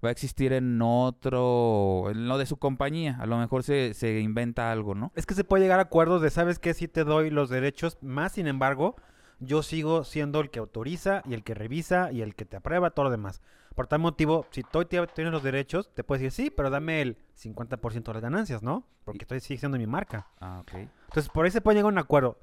Va 0.04 0.10
a 0.10 0.12
existir 0.12 0.52
en 0.52 0.82
otro... 0.82 2.08
En 2.10 2.28
lo 2.28 2.38
de 2.38 2.46
su 2.46 2.58
compañía. 2.58 3.18
A 3.22 3.26
lo 3.26 3.38
mejor 3.38 3.64
se, 3.64 3.94
se 3.94 4.20
inventa 4.20 4.70
algo, 4.70 4.96
¿no? 4.96 5.14
Es 5.16 5.26
que 5.26 5.34
se 5.34 5.46
puede 5.46 5.64
llegar 5.64 5.80
a 5.80 5.84
acuerdos 5.84 6.22
de, 6.22 6.30
¿sabes 6.30 6.60
qué? 6.60 6.74
Si 6.74 6.90
te 6.90 7.06
doy 7.06 7.30
los 7.30 7.50
derechos, 7.50 7.98
más 8.02 8.34
sin 8.34 8.48
embargo, 8.48 8.98
yo 9.40 9.64
sigo 9.64 10.04
siendo 10.04 10.42
el 10.42 10.50
que 10.50 10.60
autoriza 10.60 11.24
y 11.26 11.36
el 11.36 11.44
que 11.46 11.54
revisa 11.54 12.12
y 12.12 12.22
el 12.22 12.36
que 12.36 12.44
te 12.44 12.58
aprueba, 12.58 12.92
todo 12.92 13.06
lo 13.06 13.12
demás. 13.12 13.42
Por 13.76 13.88
tal 13.88 14.00
motivo, 14.00 14.46
si 14.52 14.64
tú 14.64 14.84
te- 14.86 15.06
tienes 15.08 15.32
los 15.32 15.44
derechos, 15.44 15.90
te 15.94 16.04
puedes 16.04 16.22
decir, 16.22 16.46
sí, 16.48 16.50
pero 16.52 16.70
dame 16.70 17.02
el 17.02 17.18
50% 17.36 18.04
de 18.04 18.14
las 18.14 18.22
ganancias, 18.22 18.62
¿no? 18.64 18.84
Porque 19.06 19.24
estoy 19.24 19.40
sigue 19.40 19.60
siendo 19.60 19.78
mi 19.78 19.88
marca. 19.88 20.28
Ah, 20.40 20.60
ok. 20.62 20.74
Entonces, 20.74 21.30
por 21.30 21.46
ahí 21.46 21.52
se 21.52 21.62
puede 21.62 21.76
llegar 21.78 21.90
a 21.92 21.94
un 21.94 21.98
acuerdo. 22.00 22.38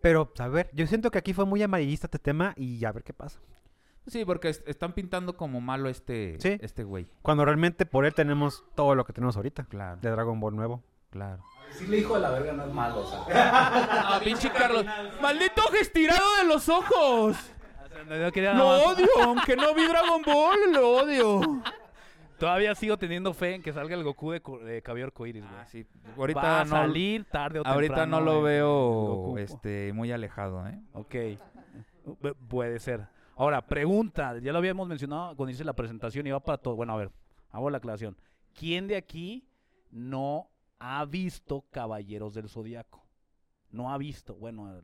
Pero, 0.00 0.32
a 0.38 0.48
ver, 0.48 0.68
yo 0.72 0.86
siento 0.88 1.10
que 1.12 1.18
aquí 1.18 1.32
fue 1.32 1.44
muy 1.46 1.62
amarillista 1.62 2.08
este 2.08 2.18
tema 2.18 2.54
y 2.56 2.84
a 2.84 2.90
ver 2.92 3.04
qué 3.04 3.12
pasa. 3.12 3.38
Sí, 4.08 4.24
porque 4.24 4.48
es- 4.48 4.64
están 4.66 4.94
pintando 4.94 5.36
como 5.36 5.60
malo 5.60 5.88
este 5.88 6.36
Sí. 6.40 6.58
este 6.60 6.82
güey. 6.82 7.06
Cuando 7.22 7.44
realmente 7.44 7.86
por 7.86 8.04
él 8.04 8.12
tenemos 8.14 8.64
todo 8.74 8.96
lo 8.96 9.04
que 9.04 9.12
tenemos 9.12 9.36
ahorita. 9.36 9.62
Claro, 9.66 10.00
De 10.00 10.10
Dragon 10.10 10.40
Ball 10.40 10.56
nuevo. 10.56 10.82
claro. 11.10 11.44
Decirle 11.68 11.98
hijo 11.98 12.14
de 12.16 12.20
la 12.20 12.30
verga 12.30 12.52
no 12.52 12.64
es 12.64 12.72
malo, 12.74 13.00
o 13.00 13.06
sea. 13.06 13.20
Ah, 14.16 14.20
pinche 14.24 14.50
Carlos. 14.50 14.84
¡Maldito 15.22 15.62
gestirado 15.70 16.36
de 16.42 16.48
los 16.48 16.68
ojos! 16.68 17.36
No 18.08 18.32
quería 18.32 18.54
Lo 18.54 18.66
más- 18.68 18.82
odio, 18.86 19.06
aunque 19.22 19.56
no 19.56 19.74
vi 19.74 19.86
Dragon 19.86 20.22
Ball, 20.22 20.72
lo 20.72 20.90
odio. 21.02 21.62
Todavía 22.38 22.74
sigo 22.74 22.96
teniendo 22.96 23.32
fe 23.34 23.54
en 23.54 23.62
que 23.62 23.72
salga 23.72 23.94
el 23.94 24.02
Goku 24.02 24.32
de, 24.32 24.40
co- 24.42 24.58
de 24.58 24.82
cabello 24.82 25.06
arcoíris, 25.06 25.44
güey. 25.44 25.54
Ah, 25.60 25.64
sí. 25.66 25.86
Va 26.08 26.14
Ahorita 26.16 26.60
a 26.60 26.64
no, 26.64 26.70
salir 26.70 27.24
tarde 27.26 27.60
o 27.60 27.66
ahorita 27.66 27.94
temprano 27.94 28.18
no 28.18 28.24
lo 28.24 28.38
el 28.38 28.44
veo 28.44 28.90
Goku. 29.06 29.38
este, 29.38 29.92
muy 29.92 30.10
alejado, 30.10 30.66
¿eh? 30.66 30.80
Ok. 30.92 31.14
Pu- 32.04 32.34
Puede 32.48 32.80
ser. 32.80 33.06
Ahora, 33.36 33.62
pregunta. 33.64 34.38
Ya 34.40 34.50
lo 34.52 34.58
habíamos 34.58 34.88
mencionado 34.88 35.36
cuando 35.36 35.52
hice 35.52 35.64
la 35.64 35.72
presentación 35.72 36.26
y 36.26 36.30
va 36.32 36.40
para 36.40 36.58
todo. 36.58 36.74
Bueno, 36.74 36.92
a 36.94 36.96
ver, 36.96 37.10
hago 37.52 37.70
la 37.70 37.78
aclaración. 37.78 38.16
¿Quién 38.58 38.88
de 38.88 38.96
aquí 38.96 39.46
no 39.92 40.48
ha 40.80 41.04
visto 41.04 41.64
Caballeros 41.70 42.34
del 42.34 42.48
Zodiaco? 42.48 43.06
No 43.70 43.92
ha 43.92 43.98
visto. 43.98 44.34
Bueno, 44.34 44.68
el- 44.68 44.82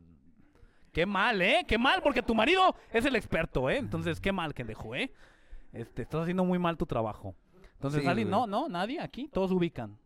qué 0.92 1.06
mal, 1.06 1.40
¿eh? 1.42 1.64
Qué 1.66 1.78
mal, 1.78 2.00
porque 2.02 2.22
tu 2.22 2.34
marido 2.34 2.74
es 2.92 3.04
el 3.04 3.16
experto, 3.16 3.68
¿eh? 3.70 3.76
Entonces, 3.78 4.20
qué 4.20 4.32
mal 4.32 4.54
que 4.54 4.64
dejó, 4.64 4.94
¿eh? 4.94 5.12
Este, 5.72 6.02
estás 6.02 6.22
haciendo 6.22 6.44
muy 6.44 6.58
mal 6.58 6.76
tu 6.76 6.86
trabajo. 6.86 7.34
Entonces, 7.74 8.02
Sí, 8.02 8.08
alguien, 8.08 8.28
güey. 8.28 8.40
no, 8.40 8.46
no, 8.46 8.68
nadie 8.68 9.00
aquí, 9.00 9.28
todos 9.28 9.50
ubican. 9.52 9.96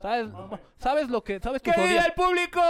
¿Sabes, 0.00 0.28
¿Sabes 0.78 1.08
lo 1.10 1.22
que, 1.22 1.38
sabes 1.40 1.62
tu 1.62 1.70
¡Que 1.70 1.76
diga 1.80 2.02
zodiaco? 2.02 2.06
el 2.08 2.12
público! 2.14 2.60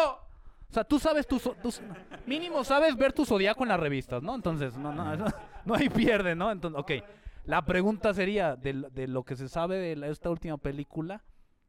O 0.70 0.72
sea, 0.74 0.84
tú 0.84 0.98
sabes 0.98 1.26
tu, 1.26 1.38
zo- 1.38 1.54
tus- 1.62 1.80
mínimo 2.26 2.64
sabes 2.64 2.96
ver 2.96 3.12
tu 3.12 3.24
zodiaco 3.24 3.62
en 3.62 3.68
las 3.70 3.80
revistas, 3.80 4.22
¿no? 4.22 4.34
Entonces, 4.34 4.76
no, 4.76 4.92
no, 4.92 5.12
eso- 5.14 5.24
no 5.64 5.74
hay 5.74 5.88
pierde, 5.88 6.34
¿no? 6.34 6.50
Entonces, 6.50 6.80
ok. 6.80 6.92
La 7.44 7.64
pregunta 7.64 8.12
sería, 8.14 8.56
de, 8.56 8.72
lo- 8.74 8.90
de 8.90 9.06
lo 9.08 9.22
que 9.24 9.36
se 9.36 9.48
sabe 9.48 9.76
de 9.78 9.96
la- 9.96 10.08
esta 10.08 10.30
última 10.30 10.56
película, 10.58 11.22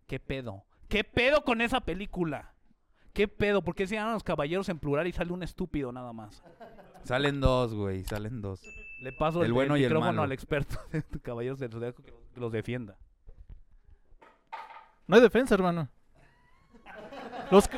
¿qué 0.07 0.19
pedo? 0.19 0.63
¿Qué 0.89 1.03
pedo 1.03 1.43
con 1.43 1.61
esa 1.61 1.81
película? 1.81 2.52
¿Qué 3.13 3.27
pedo? 3.27 3.61
¿Por 3.63 3.75
qué 3.75 3.85
se 3.87 3.95
llaman 3.95 4.13
los 4.13 4.23
caballeros 4.23 4.67
en 4.69 4.79
plural 4.79 5.05
y 5.07 5.11
sale 5.13 5.31
un 5.31 5.43
estúpido 5.43 5.91
nada 5.91 6.11
más? 6.13 6.43
Salen 7.03 7.39
dos, 7.41 7.73
güey, 7.75 8.03
salen 8.05 8.41
dos. 8.41 8.61
Le 9.01 9.11
paso 9.11 9.41
El 9.41 9.47
el, 9.47 9.53
bueno 9.53 9.75
el 9.75 9.81
y 9.81 9.83
el 9.83 9.89
micrófono 9.89 10.11
malo. 10.13 10.23
al 10.23 10.31
experto 10.31 10.77
de 10.91 11.03
caballeros 11.21 11.59
del 11.59 11.71
zodiaco 11.71 12.01
que 12.03 12.13
los, 12.35 12.51
defienda. 12.51 12.97
No 15.05 15.15
hay 15.15 15.21
defensa, 15.21 15.53
hermano. 15.53 15.89
Los, 17.51 17.69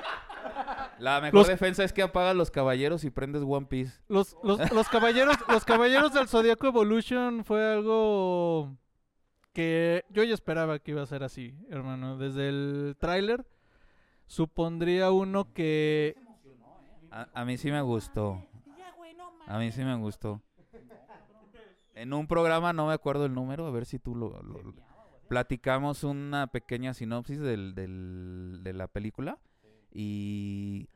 La 1.00 1.20
mejor 1.20 1.34
Los- 1.40 1.48
defensa 1.48 1.84
es 1.84 1.92
que 1.92 2.04
apagas 2.04 2.36
los 2.36 2.52
caballeros 2.52 3.04
y 3.04 3.10
prendes 3.10 3.44
One 3.46 3.66
Piece. 3.66 4.00
los, 4.08 4.38
los, 4.44 4.72
los 4.72 4.88
caballeros, 4.88 5.36
los 5.50 5.66
caballeros 5.66 6.14
del 6.14 6.28
Zodiaco 6.30 6.68
Evolution 6.68 7.44
fue 7.44 7.74
algo 7.74 8.78
que 9.54 10.06
yo 10.10 10.24
ya 10.24 10.34
esperaba 10.34 10.80
que 10.80 10.92
iba 10.92 11.02
a 11.02 11.06
ser 11.08 11.24
así, 11.24 11.58
hermano. 11.70 12.18
Desde 12.18 12.48
el 12.48 12.96
tráiler 13.00 13.46
supondría 14.28 15.12
uno 15.12 15.54
que 15.54 16.16
A, 17.12 17.46
mí 17.46 17.58
sí 17.58 17.72
me 17.72 17.82
gustó. 17.82 18.44
A 19.48 19.60
mí 19.60 19.72
sí 19.72 19.84
me 19.84 19.96
gustó. 19.96 20.42
En 21.94 22.14
un 22.14 22.28
programa, 22.28 22.74
no 22.74 22.88
me 22.88 22.94
acuerdo 22.94 23.26
el 23.26 23.34
número, 23.34 23.66
a 23.66 23.72
ver 23.72 23.86
si 23.86 24.00
tú 24.00 24.16
lo... 24.16 24.42
platicamos 25.30 26.04
una 26.04 26.48
pequeña 26.48 26.94
sinopsis 26.94 27.40
de 27.40 28.74
la 28.74 28.88
película 28.88 29.40
y 29.92 30.90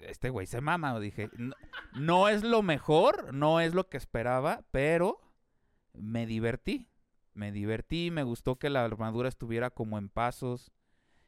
este 0.00 0.30
güey 0.30 0.46
se 0.46 0.60
mama, 0.60 0.98
dije, 0.98 1.28
no, 1.36 1.54
no 1.94 2.28
es 2.28 2.42
lo 2.42 2.62
mejor, 2.62 3.34
no 3.34 3.60
es 3.60 3.74
lo 3.74 3.88
que 3.88 3.98
esperaba, 3.98 4.64
pero 4.70 5.20
me 5.92 6.26
divertí, 6.26 6.88
me 7.34 7.52
divertí, 7.52 8.10
me 8.10 8.22
gustó 8.22 8.58
que 8.58 8.70
la 8.70 8.84
armadura 8.84 9.28
estuviera 9.28 9.70
como 9.70 9.98
en 9.98 10.08
pasos 10.08 10.72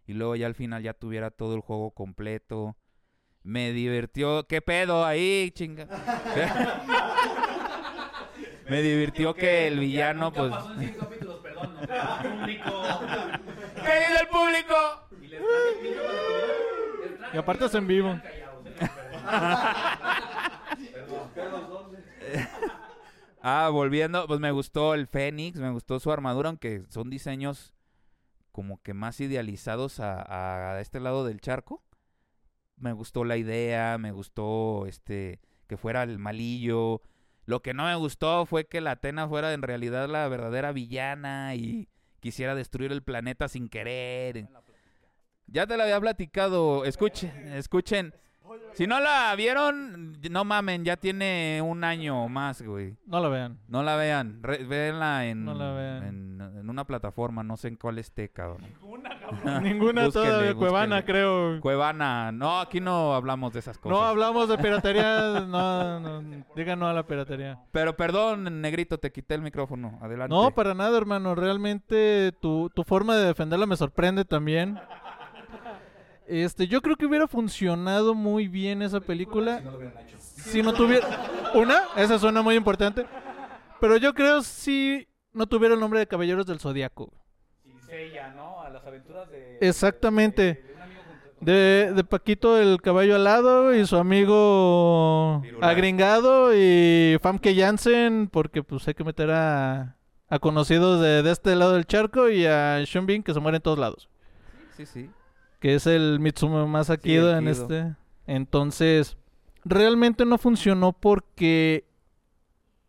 y 0.07 0.15
luego 0.15 0.37
ya 0.37 0.47
al 0.47 0.55
final 0.55 0.83
ya 0.83 0.93
tuviera 0.95 1.31
todo 1.31 1.55
el 1.55 1.61
juego 1.61 1.91
completo. 1.93 2.77
Me 3.43 3.73
divirtió. 3.73 4.47
¿Qué 4.47 4.63
pedo 4.63 5.05
ahí, 5.05 5.51
chinga? 5.55 5.87
Me 8.69 8.81
divirtió 8.81 9.35
que 9.35 9.67
el 9.67 9.79
villano, 9.79 10.33
pues. 10.33 10.53
¿Qué 10.79 10.87
dice 13.99 14.21
el 14.21 14.29
público? 14.29 14.75
y 17.33 17.37
aparte 17.37 17.65
es 17.67 17.75
en 17.75 17.87
vivo. 17.87 18.19
Ah, 23.47 23.69
volviendo, 23.71 24.27
pues 24.27 24.41
me 24.41 24.51
gustó 24.53 24.95
el 24.95 25.07
Fénix, 25.07 25.59
me 25.61 25.71
gustó 25.71 26.01
su 26.01 26.11
armadura, 26.11 26.49
aunque 26.49 26.85
son 26.89 27.11
diseños 27.11 27.74
como 28.55 28.81
que 28.81 28.95
más 28.95 29.21
idealizados 29.21 29.99
a, 29.99 30.77
a 30.77 30.81
este 30.81 31.01
lado 31.01 31.25
del 31.25 31.41
charco. 31.41 31.83
Me 32.77 32.93
gustó 32.93 33.25
la 33.25 33.37
idea, 33.37 33.99
me 33.99 34.13
gustó 34.13 34.87
este 34.87 35.41
que 35.67 35.77
fuera 35.77 36.05
el 36.05 36.21
malillo. 36.21 37.03
Lo 37.47 37.63
que 37.63 37.75
no 37.75 37.87
me 37.87 37.97
gustó 37.97 38.47
fue 38.47 38.69
que 38.69 38.81
la 38.81 38.93
Atena 38.93 39.27
fuera 39.27 39.53
en 39.55 39.63
realidad 39.63 40.09
la 40.09 40.29
verdadera 40.29 40.71
villana 40.71 41.57
y 41.57 41.89
quisiera 42.21 42.55
destruir 42.55 42.93
el 42.93 43.03
planeta 43.03 43.49
sin 43.49 43.69
querer. 43.69 44.49
Ya 45.49 45.67
te 45.67 45.77
lo 45.77 45.83
había 45.83 46.01
platicado. 46.01 46.85
Escuchen, 46.85 47.53
escuchen, 47.55 48.15
Si 48.75 48.87
no 48.87 49.01
la 49.01 49.35
vieron, 49.37 50.19
no 50.31 50.45
mamen, 50.45 50.85
ya 50.85 50.97
tiene 50.97 51.61
un 51.63 51.85
año 51.85 52.25
o 52.25 52.29
más, 52.29 52.61
güey. 52.63 52.97
No 53.07 53.21
la 53.21 53.29
vean. 53.29 53.59
No 53.69 53.83
la 53.83 53.97
vean, 53.97 54.41
re- 54.43 54.65
véanla 54.65 55.27
en, 55.27 55.45
No 55.45 55.55
la 55.55 55.73
vean. 55.73 56.03
En, 56.05 56.41
en 56.61 56.71
una 56.71 56.85
plataforma, 56.85 57.43
no 57.43 57.57
sé 57.57 57.69
en 57.69 57.77
cuál 57.77 57.99
esté, 57.99 58.29
cabrón. 58.31 58.63
Ninguna 59.63 60.05
Búsquenle, 60.07 60.29
todavía, 60.29 60.55
Cuevana, 60.55 61.05
creo. 61.05 61.61
Cuevana, 61.61 62.33
no, 62.33 62.61
aquí 62.61 62.81
no 62.81 63.15
hablamos 63.15 63.53
de 63.53 63.61
esas 63.61 63.79
cosas. 63.79 63.97
No 63.99 64.05
hablamos 64.05 64.49
de 64.49 64.59
piratería. 64.59 65.41
no, 65.49 66.01
no, 66.01 66.45
diga 66.55 66.77
no 66.77 66.89
a 66.89 66.93
la 66.93 67.07
piratería. 67.07 67.59
Pero 67.73 67.97
perdón, 67.97 68.61
negrito, 68.61 68.99
te 68.99 69.13
quité 69.13 69.35
el 69.35 69.43
micrófono. 69.43 69.99
Adelante. 70.03 70.35
No, 70.35 70.51
para 70.51 70.75
nada, 70.75 70.97
hermano. 70.99 71.35
Realmente 71.35 72.33
tu, 72.41 72.71
tu 72.75 72.85
forma 72.85 73.17
de 73.17 73.27
defenderla 73.27 73.67
me 73.67 73.77
sorprende 73.77 74.25
también. 74.25 74.79
Este, 76.27 76.67
yo 76.67 76.81
creo 76.81 76.97
que 76.97 77.07
hubiera 77.07 77.29
funcionado 77.29 78.15
muy 78.15 78.49
bien 78.49 78.81
esa 78.83 79.01
película 79.01 79.63
si 80.19 80.63
no 80.63 80.73
tuviera 80.73 81.07
una, 81.55 81.83
esa 81.97 82.19
suena 82.19 82.43
muy 82.43 82.55
importante, 82.55 83.07
pero 83.81 83.97
yo 83.97 84.15
creo 84.15 84.43
si 84.43 85.07
no 85.33 85.47
tuviera 85.47 85.75
el 85.75 85.81
nombre 85.81 85.99
de 86.01 86.07
Caballeros 86.07 86.47
del 86.47 86.61
Zodiaco. 86.61 87.13
¿no? 88.35 88.61
A 88.61 88.71
las 88.71 88.85
aventuras 88.87 89.29
de... 89.31 89.59
Exactamente. 89.61 90.65
De, 91.41 91.93
de 91.95 92.05
Paquito 92.05 92.59
el 92.59 92.81
caballo 92.81 93.17
alado 93.17 93.75
y 93.75 93.87
su 93.87 93.97
amigo 93.97 95.43
agringado 95.61 96.55
y 96.55 97.19
Famke 97.21 97.55
Janssen, 97.55 98.29
porque 98.33 98.63
pues 98.63 98.89
hay 98.89 98.95
que 98.95 99.05
meter 99.05 99.31
a, 99.31 99.99
a 100.29 100.39
conocidos 100.39 101.03
de, 101.03 101.23
de 101.23 101.31
este 101.31 101.55
lado 101.55 101.75
del 101.75 101.87
charco 101.87 102.31
y 102.31 102.47
a 102.47 102.83
Sean 102.87 103.05
Bean 103.05 103.23
que 103.23 103.35
se 103.35 103.41
muere 103.41 103.57
en 103.57 103.63
todos 103.63 103.79
lados. 103.79 104.09
Sí, 104.77 104.87
sí. 104.87 105.11
Que 105.65 105.77
es 105.77 105.87
el 105.87 106.21
Mitsume 106.21 106.67
Masa 106.67 106.99
Sí, 107.03 107.17
en 107.17 107.49
este. 107.49 107.95
Entonces, 108.27 109.17
realmente 109.65 110.27
no 110.27 110.37
funcionó 110.37 110.93
porque 110.93 111.87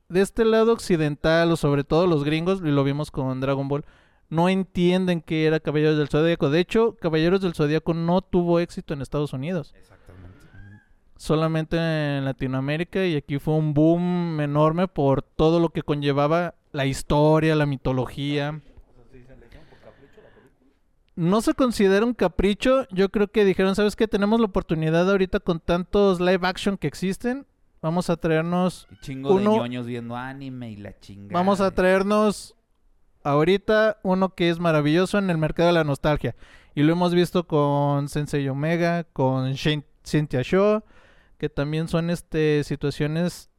de 0.09 0.19
este 0.19 0.43
lado 0.43 0.73
occidental, 0.73 1.49
o 1.53 1.55
sobre 1.55 1.85
todo 1.85 2.05
los 2.05 2.25
gringos, 2.25 2.59
y 2.61 2.67
lo 2.67 2.83
vimos 2.83 3.11
con 3.11 3.39
Dragon 3.39 3.69
Ball, 3.69 3.85
no 4.27 4.49
entienden 4.49 5.21
que 5.21 5.45
era 5.45 5.61
Caballeros 5.61 5.97
del 5.97 6.09
Zodíaco. 6.09 6.49
De 6.49 6.59
hecho, 6.59 6.97
Caballeros 6.97 7.39
del 7.39 7.53
Zodíaco 7.53 7.93
no 7.93 8.19
tuvo 8.19 8.59
éxito 8.59 8.93
en 8.93 9.01
Estados 9.01 9.31
Unidos, 9.31 9.73
Exactamente. 9.77 10.37
solamente 11.15 11.77
en 11.77 12.25
Latinoamérica, 12.25 13.05
y 13.05 13.15
aquí 13.15 13.39
fue 13.39 13.53
un 13.53 13.73
boom 13.73 14.41
enorme 14.41 14.89
por 14.89 15.21
todo 15.21 15.61
lo 15.61 15.69
que 15.69 15.81
conllevaba 15.81 16.55
la 16.73 16.85
historia, 16.85 17.55
la 17.55 17.67
mitología. 17.67 18.59
No 21.15 21.41
se 21.41 21.53
considera 21.53 22.05
un 22.05 22.13
capricho. 22.13 22.85
Yo 22.91 23.09
creo 23.09 23.29
que 23.29 23.45
dijeron, 23.45 23.75
¿sabes 23.75 23.95
qué? 23.95 24.07
Tenemos 24.07 24.39
la 24.39 24.47
oportunidad 24.47 25.09
ahorita 25.09 25.39
con 25.39 25.59
tantos 25.59 26.19
live 26.19 26.45
action 26.47 26.77
que 26.77 26.87
existen. 26.87 27.45
Vamos 27.81 28.09
a 28.09 28.17
traernos 28.17 28.87
chingo 29.01 29.33
Uno- 29.33 29.51
de 29.51 29.57
ñoños 29.59 29.85
viendo 29.85 30.15
anime 30.15 30.71
y 30.71 30.75
la 30.77 30.99
chingada. 30.99 31.33
Vamos 31.39 31.61
a 31.61 31.71
traernos 31.71 32.55
ahorita 33.23 33.97
uno 34.03 34.33
que 34.35 34.49
es 34.49 34.59
maravilloso 34.59 35.17
en 35.17 35.29
el 35.29 35.37
mercado 35.37 35.67
de 35.67 35.73
la 35.73 35.83
nostalgia. 35.83 36.35
Y 36.73 36.83
lo 36.83 36.91
hemos 36.93 37.13
visto 37.13 37.47
con 37.47 38.09
Sensei 38.09 38.47
Omega, 38.49 39.03
con 39.05 39.53
Shin- 39.53 39.85
Cynthia 40.03 40.41
Shaw, 40.43 40.83
que 41.37 41.49
también 41.49 41.87
son 41.87 42.09
este 42.09 42.63
situaciones 42.63 43.49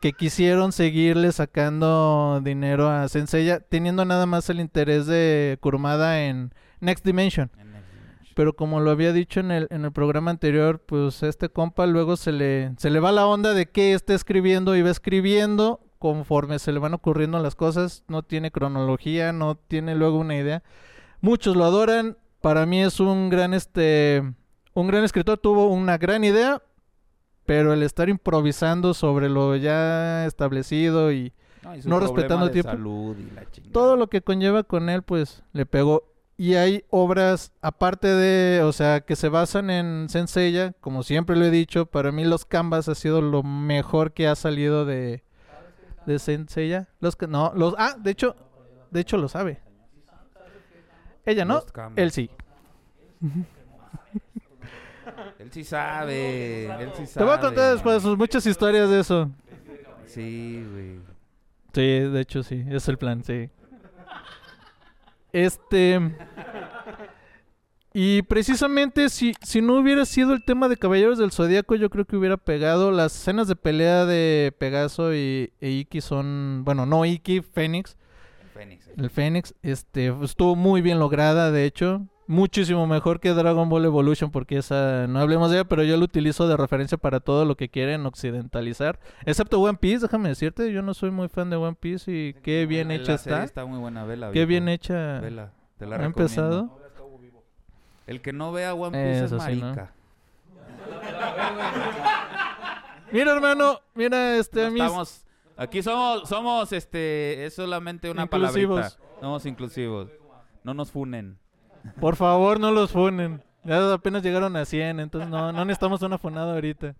que 0.00 0.12
quisieron 0.12 0.72
seguirle 0.72 1.32
sacando 1.32 2.40
dinero 2.42 2.88
a 2.88 3.08
Senseiya, 3.08 3.60
teniendo 3.60 4.04
nada 4.04 4.26
más 4.26 4.48
el 4.50 4.60
interés 4.60 5.06
de 5.06 5.58
Kurumada 5.60 6.22
en 6.24 6.52
Next 6.80 7.04
Dimension. 7.04 7.50
En 7.58 7.72
Next 7.72 7.88
Dimension. 7.92 8.34
Pero 8.34 8.54
como 8.54 8.80
lo 8.80 8.90
había 8.90 9.12
dicho 9.12 9.40
en 9.40 9.50
el, 9.50 9.66
en 9.70 9.84
el 9.84 9.92
programa 9.92 10.30
anterior, 10.30 10.80
pues 10.84 11.22
a 11.22 11.28
este 11.28 11.48
compa 11.48 11.86
luego 11.86 12.16
se 12.16 12.32
le, 12.32 12.72
se 12.78 12.90
le 12.90 13.00
va 13.00 13.12
la 13.12 13.26
onda 13.26 13.54
de 13.54 13.66
que 13.66 13.92
está 13.94 14.14
escribiendo 14.14 14.76
y 14.76 14.82
va 14.82 14.90
escribiendo 14.90 15.80
conforme 15.98 16.58
se 16.58 16.72
le 16.72 16.78
van 16.78 16.94
ocurriendo 16.94 17.38
las 17.40 17.54
cosas. 17.54 18.04
No 18.08 18.22
tiene 18.22 18.50
cronología, 18.50 19.32
no 19.32 19.56
tiene 19.56 19.94
luego 19.94 20.18
una 20.18 20.36
idea. 20.36 20.62
Muchos 21.20 21.56
lo 21.56 21.64
adoran. 21.64 22.18
Para 22.40 22.66
mí 22.66 22.82
es 22.82 23.00
un 23.00 23.30
gran 23.30 23.54
este 23.54 24.22
un 24.74 24.86
gran 24.88 25.04
escritor, 25.04 25.38
tuvo 25.38 25.68
una 25.68 25.96
gran 25.96 26.22
idea, 26.22 26.62
pero 27.46 27.72
el 27.72 27.82
estar 27.82 28.10
improvisando 28.10 28.92
sobre 28.92 29.30
lo 29.30 29.56
ya 29.56 30.26
establecido 30.26 31.12
y 31.12 31.32
No, 31.62 31.74
y 31.74 31.80
respetando 32.00 32.44
el 32.44 32.52
tiempo. 32.52 32.70
salud 32.72 33.16
y 33.18 33.34
la 33.34 33.50
chingada. 33.50 33.72
todo 33.72 33.96
lo 33.96 34.08
que 34.08 34.20
conlleva 34.20 34.64
con 34.64 34.90
él, 34.90 35.02
pues 35.02 35.42
le 35.52 35.64
pegó. 35.64 36.04
Y 36.38 36.54
hay 36.54 36.84
obras, 36.90 37.52
aparte 37.62 38.08
de, 38.08 38.62
o 38.62 38.72
sea, 38.72 39.00
que 39.00 39.16
se 39.16 39.30
basan 39.30 39.70
en 39.70 40.08
Senseiya, 40.10 40.74
como 40.80 41.02
siempre 41.02 41.34
lo 41.34 41.46
he 41.46 41.50
dicho, 41.50 41.86
para 41.86 42.12
mí 42.12 42.24
los 42.24 42.44
Canvas 42.44 42.88
ha 42.88 42.94
sido 42.94 43.22
lo 43.22 43.42
mejor 43.42 44.12
que 44.12 44.28
ha 44.28 44.34
salido 44.34 44.84
de, 44.84 45.24
de 46.04 46.18
Senseiya. 46.18 46.88
Los 47.00 47.16
que, 47.16 47.26
no, 47.26 47.52
los, 47.54 47.74
ah, 47.78 47.96
de 47.98 48.10
hecho, 48.10 48.36
de 48.90 49.00
hecho 49.00 49.16
lo 49.16 49.28
sabe. 49.28 49.60
Ella 51.24 51.44
no, 51.44 51.62
él 51.96 52.10
sí. 52.12 52.30
Él 55.38 55.50
sí 55.52 55.64
sabe. 55.64 56.66
Él 56.66 56.90
sí 56.96 57.06
sabe. 57.06 57.14
Te 57.14 57.24
voy 57.24 57.34
a 57.34 57.40
contar 57.40 57.72
después 57.72 58.04
muchas 58.04 58.46
historias 58.46 58.88
de 58.90 59.00
eso. 59.00 59.30
Sí, 60.06 60.64
güey. 60.70 61.00
Sí, 61.72 62.10
de 62.10 62.20
hecho 62.20 62.42
sí, 62.42 62.64
es 62.68 62.88
el 62.88 62.98
plan, 62.98 63.22
sí. 63.22 63.50
Este... 65.36 66.00
Y 67.92 68.22
precisamente 68.22 69.08
si, 69.08 69.32
si 69.42 69.62
no 69.62 69.78
hubiera 69.78 70.04
sido 70.04 70.34
el 70.34 70.44
tema 70.44 70.68
de 70.68 70.76
Caballeros 70.76 71.16
del 71.16 71.32
Zodíaco, 71.32 71.76
yo 71.76 71.88
creo 71.88 72.04
que 72.04 72.16
hubiera 72.16 72.36
pegado. 72.36 72.90
Las 72.90 73.16
escenas 73.16 73.48
de 73.48 73.56
pelea 73.56 74.04
de 74.04 74.54
Pegaso 74.58 75.14
y, 75.14 75.52
e 75.60 75.70
Iki 75.70 76.02
son... 76.02 76.62
Bueno, 76.64 76.84
no 76.84 77.06
Iki, 77.06 77.40
Fénix. 77.40 77.96
El 78.42 78.48
Fénix. 78.50 78.88
El 78.98 79.10
Fénix 79.10 79.54
este, 79.62 80.14
estuvo 80.22 80.56
muy 80.56 80.82
bien 80.82 80.98
lograda, 80.98 81.50
de 81.50 81.64
hecho. 81.64 82.06
Muchísimo 82.28 82.86
mejor 82.88 83.20
que 83.20 83.30
Dragon 83.30 83.68
Ball 83.68 83.84
Evolution, 83.84 84.30
porque 84.32 84.58
esa 84.58 85.06
no 85.06 85.20
hablemos 85.20 85.50
de 85.50 85.58
ella, 85.58 85.68
pero 85.68 85.84
yo 85.84 85.96
lo 85.96 86.04
utilizo 86.04 86.48
de 86.48 86.56
referencia 86.56 86.98
para 86.98 87.20
todo 87.20 87.44
lo 87.44 87.56
que 87.56 87.68
quieren 87.68 88.04
occidentalizar. 88.04 88.98
Excepto 89.24 89.60
One 89.60 89.78
Piece, 89.78 90.00
déjame 90.00 90.30
decirte, 90.30 90.72
yo 90.72 90.82
no 90.82 90.92
soy 90.94 91.12
muy 91.12 91.28
fan 91.28 91.50
de 91.50 91.56
One 91.56 91.76
Piece 91.78 92.10
y 92.10 92.34
qué 92.34 92.66
bien 92.66 92.90
hecha 92.90 93.14
está. 93.14 93.44
Está 93.44 93.64
muy 93.64 93.78
buena, 93.78 94.04
vela. 94.04 94.32
Qué 94.32 94.44
bien 94.44 94.68
hecha. 94.68 95.20
Vela. 95.20 95.52
Te 95.78 95.86
la 95.86 95.96
¿Ha 95.96 96.04
empezado? 96.04 96.80
El 98.08 98.20
que 98.22 98.32
no 98.32 98.50
vea 98.52 98.74
One 98.74 98.90
Piece 98.96 99.24
Eso 99.24 99.36
es 99.36 99.42
sí, 99.44 99.54
¿no? 99.56 99.66
marica. 99.66 99.92
Mira, 103.12 103.32
hermano, 103.34 103.80
mira, 103.94 104.36
este, 104.36 104.62
No 104.62 104.76
estamos... 104.76 105.22
Aquí 105.56 105.82
somos, 105.82 106.28
somos, 106.28 106.70
este, 106.72 107.46
es 107.46 107.54
solamente 107.54 108.10
una 108.10 108.24
Inclusivos. 108.24 108.80
palabrita. 108.80 109.20
Somos 109.20 109.46
inclusivos. 109.46 110.10
No 110.64 110.74
nos 110.74 110.90
funen. 110.90 111.38
Por 112.00 112.16
favor, 112.16 112.60
no 112.60 112.70
los 112.70 112.92
funen. 112.92 113.42
Ya 113.64 113.92
apenas 113.92 114.22
llegaron 114.22 114.54
a 114.56 114.64
100, 114.64 115.00
entonces 115.00 115.28
no, 115.28 115.52
no 115.52 115.64
necesitamos 115.64 116.00
una 116.02 116.18
funada 116.18 116.54
ahorita. 116.54 116.94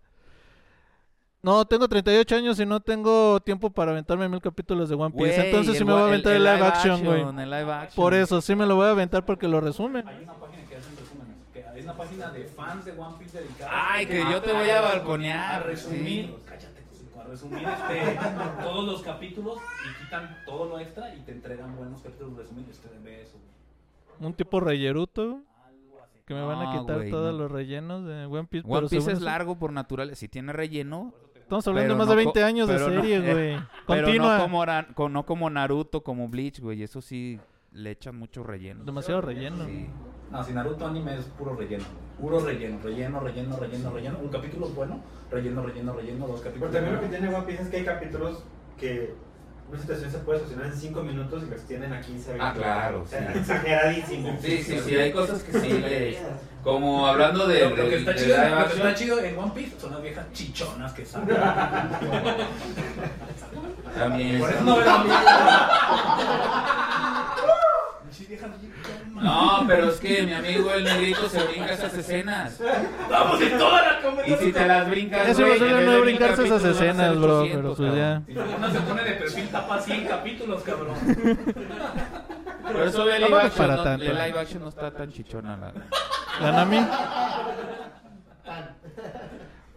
No, 1.46 1.64
tengo 1.64 1.87
38 1.87 2.35
años 2.35 2.59
y 2.59 2.66
no 2.66 2.81
tengo 2.81 3.38
tiempo 3.38 3.70
para 3.70 3.92
aventarme 3.92 4.29
mil 4.29 4.40
capítulos 4.40 4.88
de 4.88 4.96
One 4.96 5.14
Piece. 5.16 5.46
Entonces 5.46 5.75
el 5.75 5.79
sí 5.79 5.85
me 5.85 5.92
voy 5.92 6.03
a 6.03 6.07
aventar 6.07 6.33
el, 6.33 6.42
live 6.42 6.66
action, 6.66 7.05
güey. 7.05 7.22
el 7.22 7.51
live 7.51 7.72
action. 7.72 7.94
Por 7.94 8.14
eso, 8.14 8.40
sí 8.40 8.57
me 8.57 8.66
lo 8.66 8.75
voy 8.75 8.87
a 8.87 8.90
aventar 8.90 9.25
porque 9.25 9.46
lo 9.46 9.61
resumen. 9.61 10.09
Hay 10.09 10.25
una 10.25 10.35
página 10.35 10.68
que 10.68 10.77
hacen 10.77 10.96
resúmenes. 10.96 11.37
Que 11.53 11.64
hay 11.64 11.83
una 11.83 11.96
página 11.96 12.31
de 12.31 12.44
fans 12.46 12.85
de 12.85 12.92
One 12.99 13.14
Piece 13.20 13.40
dedicada 13.40 13.70
Ay, 13.72 14.07
que 14.07 14.18
yo 14.18 14.42
te 14.42 14.53
voy 14.53 14.68
a 14.70 14.81
balconear. 14.81 15.55
a 15.55 15.61
resumir. 15.61 16.27
sí. 16.27 16.35
Cállate, 16.46 16.85
hocico, 16.92 17.20
a 17.20 17.25
resumir 17.25 17.68
este, 17.68 18.18
todos 18.61 18.85
los 18.85 19.03
capítulos 19.03 19.59
y 19.88 20.03
quitan 20.05 20.38
todo 20.44 20.64
lo 20.64 20.81
extra 20.81 21.14
y 21.14 21.20
te 21.20 21.31
entregan 21.31 21.77
buenos 21.77 22.03
capítulos 22.03 22.38
resumidos. 22.38 22.70
Este 22.72 22.88
de 22.88 23.22
eso. 23.22 23.38
Un 24.20 24.35
tipo 24.35 24.61
reyeruto 24.61 25.40
que 26.26 26.35
me 26.35 26.42
van 26.42 26.59
a 26.59 26.64
No, 26.74 26.81
quitar 26.81 27.05
todos 27.11 27.33
no. 27.33 27.38
los 27.38 27.50
rellenos 27.52 28.05
de 28.05 28.26
One 28.26 28.44
Piece. 28.48 28.66
One 28.66 28.76
pero 28.79 28.88
Piece 28.88 29.12
es 29.12 29.20
largo 29.20 29.59
por 29.59 29.72
naturaleza. 29.72 30.16
Si 30.20 30.29
tiene 30.29 30.52
relleno, 30.52 31.12
Estamos 31.37 31.68
hablando 31.68 31.94
de 31.94 31.98
más 31.98 32.07
no 32.09 32.11
de 32.11 32.16
20 32.16 32.40
co- 32.40 32.46
años 32.46 32.68
de 32.68 32.79
serie, 32.81 33.20
güey. 33.33 33.57
pero 33.87 34.02
Continua. 34.07 34.37
no 34.38 34.42
como, 34.42 34.64
Ra- 34.64 34.88
co- 34.94 35.09
no 35.09 35.24
como 35.24 35.48
Naruto, 35.48 36.02
como 36.02 36.29
Bleach, 36.29 36.59
güey. 36.61 36.83
Eso 36.83 37.00
sí 37.00 37.38
le 37.70 37.92
echan 37.92 38.16
mucho 38.18 38.42
relleno. 38.42 38.83
Demasiado 38.85 39.20
relleno. 39.20 39.64
Sí. 39.64 39.87
No, 40.33 40.42
si 40.42 40.52
Naruto 40.52 40.85
anime 40.87 41.14
es 41.18 41.26
puro 41.26 41.55
relleno. 41.55 41.85
Puro 42.20 42.40
relleno, 42.40 42.81
relleno, 42.83 43.20
relleno, 43.20 43.57
relleno, 43.59 43.90
relleno. 43.90 44.18
Un 44.18 44.29
capítulo 44.29 44.66
es 44.66 44.74
bueno, 44.74 45.00
relleno, 45.31 45.62
relleno, 45.62 45.92
relleno, 45.92 46.26
dos 46.26 46.40
capítulos. 46.40 46.70
Pero 46.72 46.85
también 46.85 46.94
lo 46.96 47.00
que 47.09 47.16
tiene 47.16 47.33
One 47.37 47.46
Piece 47.46 47.62
es 47.62 47.68
que 47.68 47.76
hay 47.76 47.85
capítulos 47.85 48.42
que 48.76 49.14
una 49.68 49.81
situación 49.81 50.11
se 50.11 50.18
puede 50.18 50.38
solucionar 50.38 50.66
en 50.66 50.79
5 50.79 51.02
minutos 51.02 51.42
y 51.42 51.46
lo 51.50 51.57
extienden 51.57 51.92
a 51.92 52.00
15 52.00 52.35
20. 52.35 52.44
Ah, 52.44 52.52
claro, 52.55 53.05
sí. 53.09 53.16
exageradísimo. 53.35 54.38
Sí, 54.40 54.62
sí, 54.62 54.81
sí, 54.85 54.96
hay 54.96 55.12
cosas 55.12 55.42
que 55.42 55.59
sí 55.59 55.68
le... 55.68 56.16
Como 56.62 57.07
hablando 57.07 57.46
de, 57.46 57.70
Lo, 57.70 57.76
que 57.76 57.96
está 57.98 58.12
de 58.12 58.18
chido, 58.18 58.37
lo 58.37 58.68
que 58.68 58.74
está 58.74 58.94
chido 58.94 59.20
en 59.20 59.38
One 59.38 59.52
Piece 59.55 59.81
son 59.81 59.92
las 59.92 60.02
viejas 60.02 60.26
chichonas 60.33 60.92
que 60.92 61.07
salen. 61.07 61.29
también 63.96 64.40
Por 64.40 64.50
eso 64.50 64.61
no 64.62 64.76
ves 64.76 64.87
No, 69.14 69.64
pero 69.66 69.88
es 69.90 70.00
que 70.00 70.22
mi 70.22 70.32
amigo 70.32 70.70
el 70.72 70.84
negrito 70.84 71.28
se 71.28 71.42
brinca 71.44 71.72
esas 71.72 71.94
escenas. 71.94 72.60
Vamos 73.10 73.40
en 73.40 73.58
toda 73.58 73.82
la 73.82 73.98
Y 74.00 74.02
conversación. 74.02 74.38
si 74.40 74.52
te 74.52 74.66
las 74.66 74.90
brincas, 74.90 75.28
Ese 75.28 75.44
güey, 75.44 75.62
en 75.62 75.84
no 75.86 75.92
de 75.92 76.00
brincarse 76.00 76.42
mil 76.42 76.52
esas 76.52 76.62
capítulos, 76.62 76.78
van 76.78 76.86
a 76.88 76.90
escenas, 76.90 77.08
ser 77.12 77.18
bro. 77.18 77.38
800, 77.40 77.76
Pero 77.76 77.76
pues 77.76 77.96
ya. 77.96 78.22
cabrón. 78.34 78.54
Uno 78.58 78.70
se 78.70 78.80
pone 78.80 79.02
de 79.04 79.12
perfil 79.12 79.48
tapa 79.48 79.80
100 79.80 80.06
capítulos, 80.06 80.62
cabrón. 80.62 80.94
Por 82.72 82.82
eso 82.82 83.04
ve 83.04 83.12
live 83.18 83.20
Tampoco 83.20 83.38
es 83.38 83.44
action, 83.46 83.66
para 83.66 83.76
no, 83.76 83.82
tanto. 83.84 84.04
el 84.04 84.14
live 84.14 84.38
action 84.40 84.62
no 84.62 84.68
está 84.68 84.90
tan 84.90 85.12
chichona. 85.12 85.56
La... 85.56 85.72
¿La 86.40 86.52
Nami? 86.52 86.78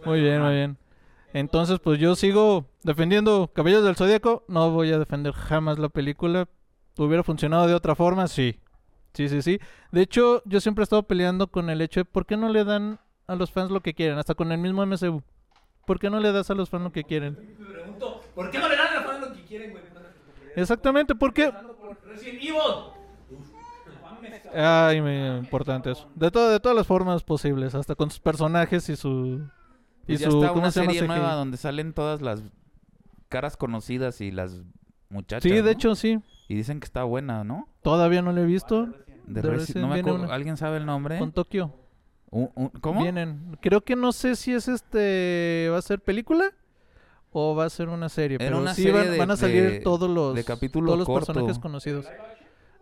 Muy 0.06 0.22
bien, 0.22 0.42
muy 0.42 0.54
bien. 0.54 0.78
Entonces, 1.34 1.80
pues 1.80 2.00
yo 2.00 2.16
sigo 2.16 2.66
defendiendo 2.84 3.52
Caballeros 3.54 3.86
del 3.86 3.96
Zodíaco. 3.96 4.44
No 4.48 4.72
voy 4.72 4.92
a 4.92 4.98
defender 5.00 5.34
jamás 5.34 5.78
la 5.78 5.90
película. 5.90 6.48
¿Hubiera 7.06 7.24
funcionado 7.24 7.68
de 7.68 7.74
otra 7.74 7.96
forma? 7.96 8.28
Sí. 8.28 8.60
Sí, 9.14 9.30
sí, 9.30 9.42
sí. 9.42 9.60
De 9.92 10.02
hecho, 10.02 10.42
yo 10.46 10.60
siempre 10.60 10.82
he 10.82 10.84
estado 10.84 11.04
peleando 11.04 11.48
con 11.48 11.70
el 11.70 11.82
hecho 11.82 12.02
de 12.02 12.06
por 12.06 12.26
qué 12.26 12.38
no 12.38 12.50
le 12.50 12.64
dan 12.64 13.00
a 13.28 13.36
los 13.36 13.52
fans 13.52 13.72
lo 13.72 13.82
que 13.82 13.94
quieren, 13.94 14.18
hasta 14.18 14.36
con 14.36 14.52
el 14.52 14.60
mismo 14.60 14.86
MCU. 14.86 15.24
¿Por 15.86 16.00
qué 16.00 16.10
no 16.10 16.20
le 16.20 16.32
das 16.32 16.50
a 16.52 16.56
los 16.56 16.70
fans 16.70 16.84
lo 16.84 16.92
que 16.92 17.04
quieren? 17.04 17.56
Me 17.60 17.66
pregunto, 17.66 18.22
¿por 18.36 18.52
qué 18.52 18.60
no 18.60 18.68
le 18.70 18.76
dan 18.78 18.88
a 18.88 18.96
los 18.96 19.04
fans 19.06 19.28
lo 19.28 19.34
que 19.34 19.44
quieren, 19.46 19.72
güey? 19.72 19.84
Exactamente, 20.56 21.16
¿por 21.16 21.34
qué? 21.34 21.52
Ay, 24.54 25.02
me 25.02 25.38
importante 25.38 25.92
eso. 25.92 26.10
De, 26.16 26.32
todo, 26.32 26.50
de 26.50 26.60
todas 26.60 26.76
las 26.76 26.88
formas 26.88 27.24
posibles, 27.24 27.76
hasta 27.76 27.96
con 27.96 28.10
sus 28.10 28.20
personajes 28.20 28.90
y 28.90 28.96
su... 28.96 29.48
Y 30.08 30.14
Pues 30.14 30.20
ya 30.22 30.32
su 30.32 30.38
está 30.38 30.50
¿Cómo 30.50 30.62
una 30.62 30.72
se 30.72 30.80
llama? 30.82 30.94
serie 30.94 31.08
nueva 31.08 31.34
donde 31.36 31.58
salen 31.58 31.94
todas 31.94 32.22
las 32.22 32.42
caras 33.28 33.58
conocidas 33.58 34.22
y 34.22 34.32
las 34.32 34.64
muchachas. 35.10 35.44
Sí, 35.44 35.52
de 35.52 35.62
¿no? 35.62 35.70
hecho, 35.70 35.96
sí. 35.96 36.20
Y 36.50 36.56
dicen 36.56 36.82
que 36.82 36.86
está 36.86 37.04
buena, 37.06 37.46
¿no? 37.46 37.70
Todavía 37.84 38.22
no 38.22 38.34
lo 38.34 38.42
he 38.42 38.46
visto. 38.46 38.88
De 39.28 39.42
De 39.42 39.44
Resi- 39.44 39.52
Resident 39.60 39.82
no 39.88 39.94
me 39.94 40.00
acuerdo. 40.02 40.24
una. 40.24 40.34
¿Alguien 40.34 40.58
sabe 40.58 40.78
el 40.78 40.86
nombre? 40.86 41.18
Con 41.20 41.32
Tokio. 41.32 41.74
Un- 42.32 42.50
un- 42.56 42.70
¿Cómo? 42.82 43.02
Vienen. 43.04 43.58
Creo 43.62 43.82
que 43.82 43.96
no 43.96 44.12
sé 44.12 44.36
si 44.36 44.54
es 44.54 44.68
este. 44.68 45.70
¿Va 45.72 45.78
a 45.78 45.82
ser 45.82 46.00
película? 46.02 46.52
O 47.32 47.56
va 47.56 47.66
a 47.66 47.70
ser 47.70 47.88
una 47.90 48.10
serie. 48.10 48.36
Era 48.42 48.46
pero 48.48 48.60
una 48.60 48.74
sí 48.74 48.82
serie 48.84 48.98
van, 49.00 49.12
de- 49.12 49.18
van 49.20 49.32
a 49.32 49.38
salir 49.38 49.64
de- 49.70 49.80
todos 49.80 50.10
los. 50.10 50.36
de 50.36 50.44
capítulo 50.44 50.88
todos 50.88 50.98
los 51.00 51.06
corto. 51.08 51.28
personajes 51.28 51.60
conocidos. 51.60 52.08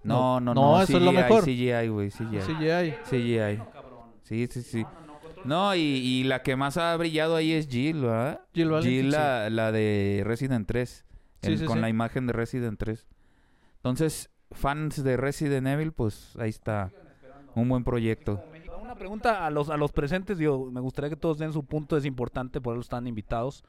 No, 0.03 0.39
no, 0.39 0.53
No, 0.53 0.77
no. 0.77 0.81
eso 0.81 0.95
es 0.97 1.03
lo 1.03 1.11
CGI, 1.11 1.17
mejor. 1.17 1.43
CGI, 1.43 1.87
güey, 1.89 2.09
CGI. 2.11 2.39
CGI. 2.39 2.93
CGI. 3.09 3.61
Sí, 4.23 4.47
sí, 4.49 4.61
sí. 4.63 4.85
No, 5.43 5.75
y, 5.75 5.79
y 5.79 6.23
la 6.23 6.41
que 6.43 6.55
más 6.55 6.77
ha 6.77 6.95
brillado 6.97 7.35
ahí 7.35 7.51
es 7.53 7.67
Jill, 7.67 8.01
¿verdad? 8.01 8.41
Jill 8.53 8.69
Valentine, 8.69 9.09
la, 9.11 9.49
la 9.49 9.71
de 9.71 10.23
Resident 10.25 10.65
3. 10.67 11.05
Sí, 11.41 11.51
el- 11.51 11.59
sí, 11.59 11.65
con 11.65 11.75
sí. 11.77 11.81
la 11.81 11.89
imagen 11.89 12.25
de 12.27 12.33
Resident 12.33 12.77
3. 12.79 13.05
Entonces, 13.77 14.29
fans 14.51 15.03
de 15.03 15.17
Resident 15.17 15.67
Evil, 15.67 15.91
pues 15.91 16.35
ahí 16.39 16.49
está. 16.49 16.91
Un 17.55 17.69
buen 17.69 17.83
proyecto. 17.83 18.43
Una 18.81 18.95
pregunta 18.95 19.45
a 19.45 19.49
los, 19.49 19.69
a 19.69 19.77
los 19.77 19.91
presentes, 19.91 20.37
digo, 20.37 20.69
me 20.71 20.79
gustaría 20.79 21.09
que 21.09 21.15
todos 21.15 21.37
den 21.39 21.51
su 21.53 21.65
punto, 21.65 21.97
es 21.97 22.05
importante, 22.05 22.61
por 22.61 22.73
eso 22.75 22.81
están 22.81 23.05
invitados. 23.07 23.63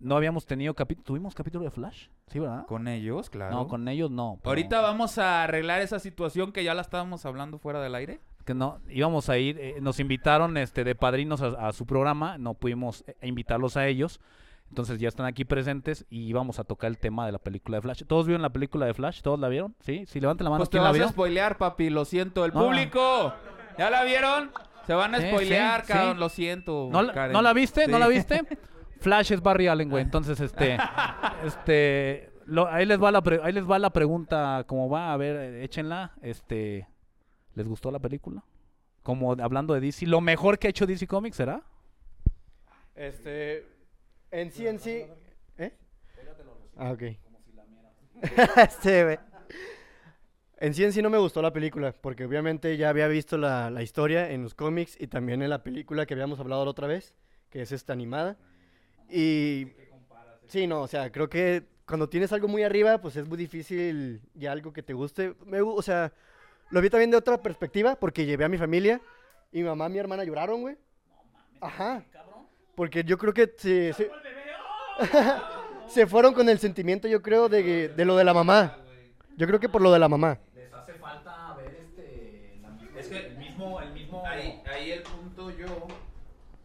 No 0.00 0.16
habíamos 0.16 0.44
tenido 0.46 0.74
capítulo, 0.74 1.04
¿tuvimos 1.04 1.34
capítulo 1.34 1.64
de 1.64 1.70
Flash? 1.70 2.08
Sí, 2.26 2.38
¿verdad? 2.38 2.66
Con 2.66 2.86
ellos, 2.88 3.30
claro. 3.30 3.54
No, 3.56 3.68
con 3.68 3.88
ellos 3.88 4.10
no. 4.10 4.38
pero- 4.42 4.50
Ahorita 4.50 4.80
vamos 4.82 5.18
a 5.18 5.44
arreglar 5.44 5.80
esa 5.80 5.98
situación 5.98 6.52
que 6.52 6.62
ya 6.64 6.74
la 6.74 6.82
estábamos 6.82 7.24
hablando 7.26 7.58
fuera 7.58 7.80
del 7.80 7.94
aire. 7.94 8.20
que 8.44 8.52
no 8.54 8.80
íbamos 8.90 9.30
a 9.30 9.38
ir, 9.38 9.58
eh, 9.58 9.76
nos 9.80 9.98
invitaron 10.00 10.56
este 10.58 10.84
de 10.84 10.94
padrinos 10.94 11.40
a, 11.40 11.68
a 11.68 11.72
su 11.72 11.86
programa, 11.86 12.36
no 12.36 12.52
pudimos 12.54 13.02
eh, 13.06 13.16
invitarlos 13.22 13.76
a 13.78 13.86
ellos. 13.86 14.20
Entonces 14.68 14.98
ya 14.98 15.08
están 15.08 15.26
aquí 15.26 15.44
presentes 15.44 16.04
y 16.10 16.22
íbamos 16.26 16.58
a 16.58 16.64
tocar 16.64 16.88
el 16.90 16.98
tema 16.98 17.26
de 17.26 17.32
la 17.32 17.38
película 17.38 17.76
de 17.78 17.82
Flash. 17.82 18.02
¿Todos 18.06 18.26
vieron 18.26 18.42
la 18.42 18.50
película 18.50 18.86
de 18.86 18.94
Flash? 18.94 19.20
¿Todos 19.22 19.38
la 19.38 19.48
vieron? 19.48 19.76
¿Sí? 19.80 20.04
Si 20.06 20.20
levanten 20.20 20.44
la 20.44 20.50
mano, 20.50 20.58
Pues 20.60 20.70
te 20.70 20.74
¿quién 20.78 20.82
la 20.84 20.90
vas 20.90 20.98
vio? 20.98 21.06
a 21.06 21.10
spoilear, 21.10 21.58
papi, 21.58 21.90
lo 21.90 22.04
siento. 22.04 22.44
El 22.44 22.52
No. 22.54 22.64
público, 22.64 23.32
¿ya 23.78 23.88
la 23.90 24.02
vieron? 24.04 24.50
Se 24.86 24.94
van 24.94 25.14
a 25.14 25.20
Sí, 25.20 25.28
spoilear, 25.28 25.82
sí, 25.82 25.92
cabrón, 25.92 26.14
sí. 26.14 26.20
lo 26.20 26.28
siento. 26.28 26.88
¿No, 26.90 27.02
la- 27.02 27.12
Karen. 27.12 27.32
¿No 27.32 27.40
la 27.42 27.52
viste? 27.52 27.86
¿No 27.86 27.98
la 27.98 28.08
viste? 28.08 28.42
Flash 29.00 29.32
es 29.32 29.42
Barry 29.42 29.68
Allen, 29.68 29.90
güey. 29.90 30.02
Entonces, 30.02 30.40
este, 30.40 30.76
este, 31.44 32.30
lo- 32.46 32.66
ahí 32.68 32.84
les 32.84 33.00
va 33.02 33.12
la, 33.12 33.22
pre- 33.22 33.40
ahí 33.44 33.52
les 33.52 33.70
va 33.70 33.78
la 33.78 33.90
pregunta, 33.90 34.64
¿cómo 34.66 34.88
va? 34.88 35.12
A 35.12 35.16
ver, 35.16 35.36
eh, 35.36 35.64
échenla. 35.64 36.12
Este, 36.20 36.88
¿les 37.54 37.68
gustó 37.68 37.90
la 37.92 37.98
película? 38.00 38.42
Como 39.02 39.32
hablando 39.32 39.74
de 39.74 39.80
DC, 39.80 40.06
lo 40.06 40.20
mejor 40.20 40.58
que 40.58 40.66
ha 40.66 40.70
hecho 40.70 40.86
DC 40.86 41.06
Comics, 41.06 41.36
¿será? 41.36 41.62
Este. 42.94 43.66
En 44.34 44.50
sí, 44.50 44.66
en 44.66 44.80
sí. 44.80 45.06
¿Eh? 45.58 45.72
Ah, 46.76 46.90
ok. 46.90 47.02
este, 48.56 49.04
güey. 49.04 49.18
En 50.56 50.74
sí, 50.74 50.82
en 50.82 50.92
sí 50.92 51.02
no 51.02 51.08
me 51.08 51.18
gustó 51.18 51.40
la 51.40 51.52
película, 51.52 51.92
porque 51.92 52.24
obviamente 52.24 52.76
ya 52.76 52.88
había 52.88 53.06
visto 53.06 53.38
la, 53.38 53.70
la 53.70 53.82
historia 53.82 54.32
en 54.32 54.42
los 54.42 54.54
cómics 54.54 54.96
y 55.00 55.06
también 55.06 55.40
en 55.40 55.50
la 55.50 55.62
película 55.62 56.04
que 56.04 56.14
habíamos 56.14 56.40
hablado 56.40 56.64
la 56.64 56.72
otra 56.72 56.88
vez, 56.88 57.14
que 57.48 57.62
es 57.62 57.70
esta 57.70 57.92
animada. 57.92 58.36
Y. 59.08 59.68
Sí, 60.48 60.66
no, 60.66 60.82
o 60.82 60.88
sea, 60.88 61.12
creo 61.12 61.28
que 61.28 61.62
cuando 61.86 62.08
tienes 62.08 62.32
algo 62.32 62.48
muy 62.48 62.64
arriba, 62.64 63.00
pues 63.00 63.14
es 63.14 63.28
muy 63.28 63.38
difícil 63.38 64.20
ya 64.34 64.50
algo 64.50 64.72
que 64.72 64.82
te 64.82 64.94
guste. 64.94 65.36
Me, 65.46 65.60
o 65.60 65.80
sea, 65.80 66.12
lo 66.70 66.80
vi 66.80 66.90
también 66.90 67.12
de 67.12 67.18
otra 67.18 67.40
perspectiva, 67.40 67.94
porque 67.94 68.26
llevé 68.26 68.44
a 68.44 68.48
mi 68.48 68.58
familia 68.58 69.00
y 69.52 69.58
mi 69.58 69.64
mamá 69.64 69.86
y 69.86 69.90
mi 69.90 69.98
hermana 69.98 70.24
lloraron, 70.24 70.62
güey. 70.62 70.76
Ajá. 71.60 72.04
Porque 72.74 73.04
yo 73.04 73.16
creo 73.18 73.32
que 73.32 73.52
se, 73.56 73.92
se, 73.92 74.10
se 75.88 76.06
fueron 76.06 76.34
con 76.34 76.48
el 76.48 76.58
sentimiento, 76.58 77.08
yo 77.08 77.22
creo, 77.22 77.48
de, 77.48 77.88
de 77.88 78.04
lo 78.04 78.16
de 78.16 78.24
la 78.24 78.34
mamá. 78.34 78.78
Yo 79.36 79.46
creo 79.46 79.60
que 79.60 79.68
por 79.68 79.82
lo 79.82 79.92
de 79.92 79.98
la 79.98 80.08
mamá. 80.08 80.38
Les 80.54 80.72
hace 80.72 80.94
falta 80.94 81.54
ver 81.56 81.76
este, 81.80 82.60
es 82.98 83.08
que 83.08 83.16
el 83.26 83.38
mismo, 83.38 83.80
el 83.80 83.92
mismo... 83.92 84.24
Ahí, 84.26 84.62
ahí 84.66 84.90
el 84.92 85.02
punto 85.02 85.50
yo 85.50 85.86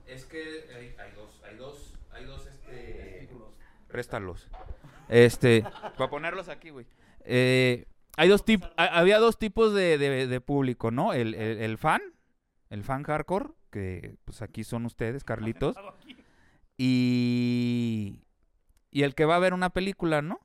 es 0.08 0.26
que 0.26 0.66
hay, 0.76 0.96
hay 1.00 1.12
dos, 1.16 1.42
hay 1.48 1.56
dos, 1.58 1.94
hay 2.12 2.26
dos, 2.26 2.46
este... 2.48 3.30
Réstalos. 3.90 4.48
Este, 5.08 5.64
para 5.98 6.10
ponerlos 6.12 6.48
aquí, 6.50 6.70
güey. 6.70 6.86
Eh, 7.26 7.86
hay 8.18 8.30
dos 8.30 8.46
tipos, 8.46 8.70
había 8.78 9.18
dos 9.18 9.40
tipos 9.40 9.74
de, 9.74 9.98
de- 9.98 10.28
de 10.28 10.42
público, 10.42 10.92
¿no? 10.92 11.14
El, 11.14 11.34
el- 11.34 11.58
el 11.60 11.78
fan, 11.80 12.02
el 12.70 12.84
fan 12.84 13.02
hardcore, 13.04 13.50
que 13.70 14.18
pues 14.26 14.42
aquí 14.42 14.64
son 14.64 14.86
ustedes, 14.86 15.24
Carlitos. 15.26 15.76
Y, 16.78 18.24
y 18.92 19.04
el 19.04 19.16
que 19.16 19.26
va 19.26 19.36
a 19.36 19.40
ver 19.40 19.54
una 19.54 19.70
película, 19.70 20.22
¿no? 20.22 20.40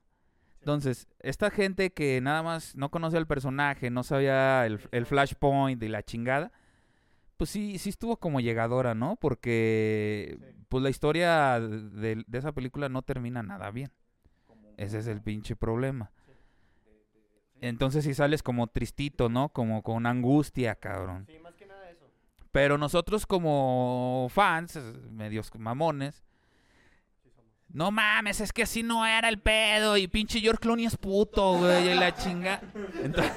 Entonces, 0.61 1.07
esta 1.21 1.51
gente 1.51 1.93
que 1.93 2.21
nada 2.21 2.43
más 2.43 2.75
no 2.75 2.91
conocía 2.91 3.19
al 3.19 3.27
personaje, 3.27 3.91
no 3.91 4.03
sabía 4.03 4.65
el, 4.65 4.81
el 4.93 5.05
flashpoint 5.05 5.83
y 5.83 5.89
la 5.89 6.03
chingada, 6.03 6.53
pues 7.37 7.51
sí, 7.51 7.79
sí 7.79 7.91
estuvo 7.91 8.17
como 8.17 8.41
llegadora, 8.41 8.95
¿no? 8.95 9.17
Porque 9.17 10.55
pues 10.69 10.83
la 10.83 10.91
historia 10.91 11.61
de, 11.61 12.25
de 12.27 12.39
esa 12.39 12.53
película 12.53 12.89
no 12.89 13.03
termina 13.03 13.43
nada 13.43 13.71
bien. 13.71 13.93
Ese 14.77 14.99
es 14.99 15.07
el 15.07 15.21
pinche 15.21 15.55
problema. 15.55 16.11
Entonces 17.61 18.05
si 18.05 18.15
sales 18.15 18.43
como 18.43 18.67
tristito, 18.67 19.29
¿no? 19.29 19.49
Como 19.51 19.83
con 19.83 20.07
angustia, 20.07 20.75
cabrón. 20.75 21.27
Sí, 21.27 21.39
más 21.39 21.55
que. 21.55 21.64
Pero 22.55 22.79
nosotros 22.79 23.27
como 23.27 24.29
fans, 24.31 24.79
medios 25.11 25.51
mamones, 25.59 26.23
no 27.69 27.91
mames, 27.91 28.41
es 28.41 28.53
que 28.53 28.63
así 28.63 28.85
no 28.85 29.05
era 29.05 29.29
el 29.29 29.41
pedo 29.41 29.97
y 29.97 30.07
pinche 30.07 30.39
George 30.39 30.61
Clooney 30.61 30.85
es 30.85 30.97
puto, 30.97 31.55
güey, 31.59 31.89
y 31.89 31.95
la 31.97 32.15
chinga. 32.15 32.61
Entonces, 33.03 33.33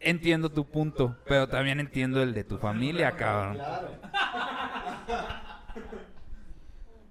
entiendo 0.00 0.48
tu 0.48 0.64
punto, 0.64 1.18
pero 1.26 1.46
también 1.46 1.80
entiendo 1.80 2.22
el 2.22 2.32
de 2.32 2.44
tu 2.44 2.56
familia, 2.56 3.12
cabrón. 3.12 3.58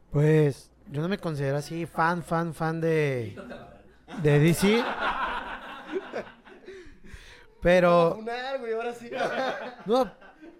Pues 0.09 0.71
yo 0.87 1.03
no 1.03 1.09
me 1.09 1.19
considero 1.19 1.57
así 1.57 1.85
fan, 1.85 2.23
fan, 2.23 2.55
fan 2.55 2.81
de, 2.81 3.39
de 4.23 4.39
DC. 4.39 4.83
Pero, 7.61 8.19
sí. 8.99 9.11
no, 9.85 10.11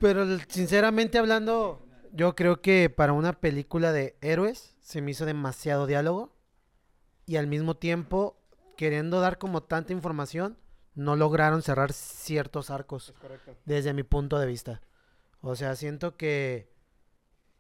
pero 0.02 0.26
sinceramente 0.50 1.20
hablando, 1.20 1.88
yo 2.12 2.36
creo 2.36 2.62
que 2.62 2.90
para 2.90 3.14
una 3.14 3.40
película 3.40 3.92
de 3.92 4.18
héroes 4.20 4.76
se 4.82 5.02
me 5.02 5.12
hizo 5.12 5.26
demasiado 5.26 5.86
diálogo 5.86 6.36
y 7.28 7.36
al 7.38 7.46
mismo 7.46 7.78
tiempo, 7.78 8.42
queriendo 8.76 9.22
dar 9.22 9.38
como 9.38 9.62
tanta 9.62 9.94
información, 9.94 10.58
no 10.96 11.16
lograron 11.16 11.62
cerrar 11.62 11.94
ciertos 11.94 12.72
arcos 12.72 13.14
desde 13.66 13.94
mi 13.94 14.04
punto 14.04 14.40
de 14.40 14.48
vista. 14.48 14.82
O 15.40 15.56
sea, 15.56 15.76
siento 15.76 16.18
que 16.18 16.74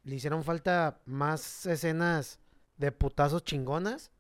le 0.04 0.15
hicieron 0.15 0.43
falta 0.43 0.99
más 1.06 1.65
escenas 1.67 2.39
de 2.77 2.91
putazos 2.91 3.43
chingonas. 3.43 4.12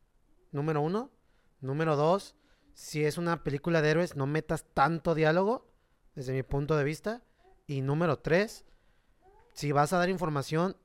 Número 0.51 0.81
uno. 0.81 1.11
Número 1.59 1.95
dos, 1.95 2.35
si 2.73 3.03
es 3.03 3.17
una 3.17 3.43
película 3.43 3.81
de 3.81 3.89
héroes, 3.89 4.15
no 4.15 4.25
metas 4.27 4.65
tanto 4.73 5.13
diálogo, 5.13 5.71
desde 6.15 6.33
mi 6.33 6.43
punto 6.43 6.75
de 6.77 6.83
vista. 6.83 7.23
Y 7.67 7.81
número 7.81 8.19
tres, 8.19 8.65
si 9.53 9.71
vas 9.71 9.93
a 9.93 9.97
dar 9.97 10.09
información, 10.09 10.75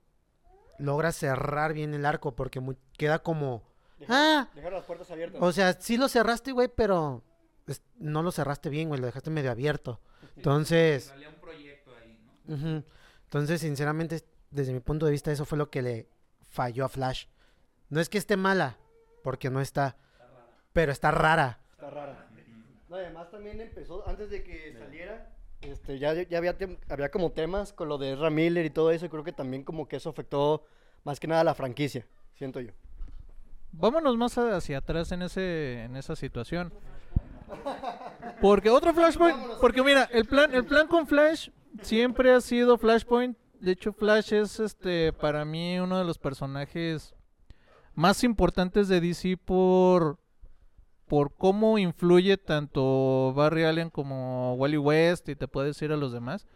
logra 0.79 1.13
cerrar 1.13 1.73
bien 1.73 1.95
el 1.95 2.05
arco, 2.07 2.35
porque 2.37 2.61
mu- 2.61 2.75
queda 2.97 3.21
como... 3.23 3.63
Ah, 4.09 4.49
Dejar 4.55 4.73
las 4.73 4.85
puertas 4.85 5.11
abiertas. 5.11 5.41
o 5.43 5.53
sea, 5.53 5.73
sí 5.75 5.97
lo 5.97 6.09
cerraste, 6.09 6.53
güey, 6.53 6.69
pero 6.69 7.23
es- 7.67 7.83
no 7.97 8.23
lo 8.23 8.31
cerraste 8.31 8.69
bien, 8.69 8.89
güey, 8.89 9.01
lo 9.01 9.07
dejaste 9.07 9.31
medio 9.31 9.51
abierto. 9.51 10.01
Entonces, 10.37 11.05
Salía 11.05 11.31
un 11.31 11.37
proyecto 11.37 11.93
ahí, 11.97 12.19
¿no? 12.47 12.55
ujú. 12.55 12.85
entonces, 13.25 13.61
sinceramente, 13.63 14.23
desde 14.51 14.73
mi 14.73 14.81
punto 14.81 15.07
de 15.07 15.13
vista, 15.13 15.33
eso 15.33 15.45
fue 15.47 15.57
lo 15.59 15.71
que 15.71 15.83
le 15.83 16.09
falló 16.51 16.85
a 16.85 16.89
Flash. 16.91 17.27
No 17.89 18.01
es 18.01 18.09
que 18.09 18.19
esté 18.19 18.37
mala, 18.37 18.77
porque 19.23 19.49
no 19.51 19.61
está, 19.61 19.97
pero 20.73 20.93
está 20.93 21.11
rara. 21.11 21.61
Está 21.73 21.89
rara. 21.91 22.29
No, 22.89 22.97
además 22.97 23.31
también 23.31 23.61
empezó, 23.61 24.07
antes 24.09 24.31
de 24.31 24.45
que 24.45 24.75
saliera, 24.79 25.36
este, 25.61 25.99
ya, 25.99 26.15
ya 26.15 26.39
había, 26.39 26.57
había 26.89 27.11
como 27.11 27.33
temas 27.33 27.73
con 27.73 27.89
lo 27.89 27.99
de 27.99 28.13
Ezra 28.13 28.31
Miller 28.31 28.65
y 28.65 28.71
todo 28.71 28.91
eso, 28.91 29.07
y 29.07 29.09
creo 29.09 29.25
que 29.25 29.33
también 29.33 29.65
como 29.65 29.89
que 29.89 29.97
eso 29.97 30.11
afectó 30.11 30.65
más 31.05 31.21
que 31.21 31.27
nada 31.27 31.43
a 31.43 31.45
la 31.45 31.55
franquicia, 31.55 32.07
siento 32.35 32.61
yo. 32.61 32.73
Vámonos 33.73 34.17
más 34.17 34.37
hacia 34.39 34.79
atrás 34.79 35.13
en 35.13 35.23
ese 35.23 35.85
en 35.85 35.97
esa 35.97 36.17
situación. 36.17 36.73
Porque 38.41 38.71
otro 38.71 38.93
Flashpoint, 38.93 39.37
porque 39.61 39.83
mira, 39.83 40.05
el 40.13 40.25
plan 40.25 40.55
el 40.55 40.65
plan 40.65 40.89
con 40.89 41.07
Flash 41.07 41.51
siempre 41.83 42.33
ha 42.33 42.41
sido 42.41 42.79
Flashpoint. 42.79 43.37
De 43.61 43.73
hecho, 43.73 43.93
Flash 43.93 44.33
es 44.33 44.61
este 44.61 45.13
para 45.13 45.45
mí 45.45 45.79
uno 45.79 45.99
de 45.99 46.05
los 46.05 46.19
personajes 46.19 47.15
más 47.95 48.25
importantes 48.25 48.89
de 48.89 49.01
DC 49.01 49.37
por 49.37 50.19
por 51.09 51.35
cómo 51.35 51.79
influye 51.79 52.37
tanto 52.37 53.33
Barry 53.35 53.65
Allen 53.65 53.91
como 53.91 54.55
Wally 54.55 54.79
West 54.79 55.29
y 55.29 55.37
te 55.37 55.49
puedes 55.49 55.81
ir 55.83 55.93
a 55.93 55.97
los 55.97 56.13
demás. 56.13 56.47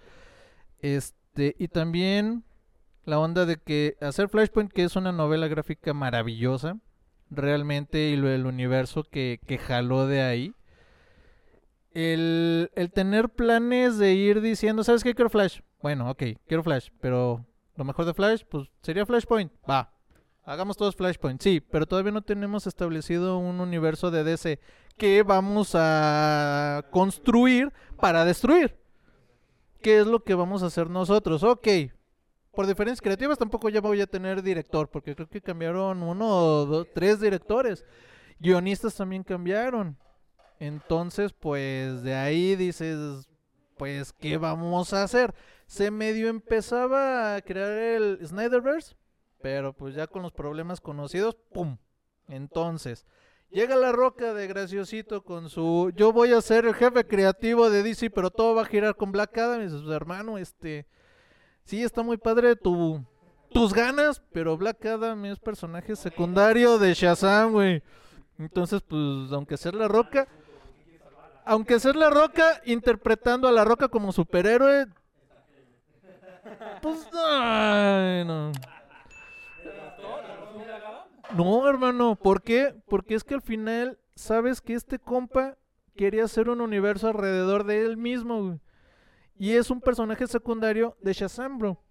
Este, 0.80 1.54
y 1.58 1.68
también 1.68 2.44
la 3.04 3.18
onda 3.18 3.46
de 3.46 3.56
que 3.56 3.96
hacer 4.00 4.28
Flashpoint, 4.28 4.72
que 4.72 4.84
es 4.84 4.96
una 4.96 5.12
novela 5.12 5.48
gráfica 5.48 5.94
maravillosa, 5.94 6.78
realmente, 7.30 8.10
y 8.10 8.16
lo, 8.16 8.28
el 8.28 8.46
universo 8.46 9.04
que, 9.04 9.40
que 9.46 9.58
jaló 9.58 10.06
de 10.06 10.22
ahí. 10.22 10.54
El, 11.92 12.70
el 12.76 12.92
tener 12.92 13.30
planes 13.30 13.98
de 13.98 14.14
ir 14.14 14.40
diciendo, 14.40 14.84
¿sabes 14.84 15.02
qué? 15.02 15.14
Quiero 15.14 15.30
Flash. 15.30 15.60
Bueno, 15.82 16.10
ok, 16.10 16.22
quiero 16.46 16.62
Flash, 16.62 16.90
pero 17.00 17.44
lo 17.74 17.84
mejor 17.84 18.04
de 18.04 18.14
Flash, 18.14 18.42
pues 18.48 18.68
sería 18.82 19.06
Flashpoint. 19.06 19.52
Va, 19.68 19.92
hagamos 20.44 20.76
todos 20.76 20.96
Flashpoint. 20.96 21.40
Sí, 21.40 21.61
pero 21.61 21.87
todavía 21.87 22.12
no 22.12 22.22
tenemos 22.22 22.66
establecido 22.66 23.38
un 23.38 23.61
universo 23.61 24.11
de 24.11 24.24
DC 24.24 24.59
que 24.96 25.22
vamos 25.22 25.72
a 25.74 26.85
construir 26.90 27.72
para 27.96 28.24
destruir. 28.24 28.76
¿Qué 29.83 30.00
es 30.00 30.07
lo 30.07 30.22
que 30.22 30.35
vamos 30.35 30.62
a 30.62 30.66
hacer 30.66 30.90
nosotros? 30.90 31.42
Ok, 31.42 31.68
por 32.53 32.66
diferencias 32.66 33.00
creativas 33.00 33.38
tampoco 33.38 33.68
ya 33.68 33.81
voy 33.81 34.00
a 34.00 34.07
tener 34.07 34.42
director, 34.42 34.88
porque 34.88 35.14
creo 35.14 35.29
que 35.29 35.40
cambiaron 35.40 36.03
uno 36.03 36.66
dos, 36.66 36.87
tres 36.92 37.20
directores. 37.20 37.85
Guionistas 38.38 38.94
también 38.94 39.22
cambiaron. 39.22 39.96
Entonces, 40.59 41.33
pues 41.33 42.03
de 42.03 42.14
ahí 42.14 42.57
dices, 42.57 43.26
pues, 43.79 44.12
¿qué 44.12 44.37
vamos 44.37 44.92
a 44.92 45.03
hacer? 45.05 45.35
Se 45.66 45.90
medio 45.90 46.29
empezaba 46.29 47.37
a 47.37 47.40
crear 47.40 47.70
el 47.70 48.18
Snyderverse, 48.26 48.94
pero 49.42 49.72
pues 49.72 49.94
ya 49.94 50.07
con 50.07 50.22
los 50.22 50.33
problemas 50.33 50.81
conocidos, 50.81 51.37
¡pum! 51.53 51.79
Entonces, 52.29 53.07
llega 53.50 53.76
la 53.76 53.92
roca 53.92 54.35
de 54.35 54.46
Graciosito 54.46 55.22
con 55.22 55.50
su, 55.50 55.92
yo 55.96 56.12
voy 56.12 56.33
a 56.33 56.40
ser 56.40 56.66
el 56.66 56.74
jefe 56.74 57.07
creativo 57.07 57.70
de 57.70 57.83
DC, 57.83 58.11
pero 58.11 58.31
todo 58.31 58.55
va 58.55 58.62
a 58.62 58.66
girar 58.66 58.96
con 58.96 59.12
Black 59.12 59.37
Adam. 59.38 59.61
Y 59.61 59.64
dices, 59.64 59.83
hermano, 59.88 60.38
este, 60.38 60.87
sí, 61.64 61.83
está 61.83 62.03
muy 62.03 62.16
padre 62.16 62.57
tu, 62.57 63.05
tus 63.53 63.72
ganas, 63.72 64.22
pero 64.33 64.57
Black 64.57 64.85
Adam 64.87 65.24
es 65.24 65.38
personaje 65.38 65.96
secundario 65.96 66.79
de 66.79 66.94
Shazam, 66.94 67.53
güey. 67.53 67.83
Entonces, 68.38 68.81
pues, 68.83 69.33
aunque 69.33 69.57
ser 69.57 69.74
la 69.74 69.88
roca, 69.88 70.26
aunque 71.44 71.81
ser 71.81 71.96
la 71.96 72.11
roca 72.11 72.61
interpretando 72.64 73.48
a 73.48 73.53
la 73.53 73.64
roca 73.64 73.88
como 73.88 74.12
superhéroe, 74.12 74.87
pues, 76.81 77.09
no. 77.12 78.53
No, 81.36 81.68
hermano, 81.68 82.16
¿por 82.16 82.42
qué? 82.42 82.74
Porque 82.88 83.14
es 83.14 83.24
que 83.24 83.34
al 83.34 83.42
final, 83.42 83.98
sabes 84.14 84.60
que 84.60 84.74
este 84.74 84.98
compa 84.98 85.56
quería 85.96 86.24
hacer 86.24 86.48
un 86.48 86.60
universo 86.60 87.08
alrededor 87.08 87.64
de 87.64 87.84
él 87.84 87.96
mismo, 87.96 88.42
güey. 88.42 88.60
Y 89.36 89.52
es 89.52 89.70
un 89.70 89.80
personaje 89.80 90.26
secundario 90.26 90.96
de 91.00 91.12
Shazam, 91.12 91.58
bro. 91.58 91.82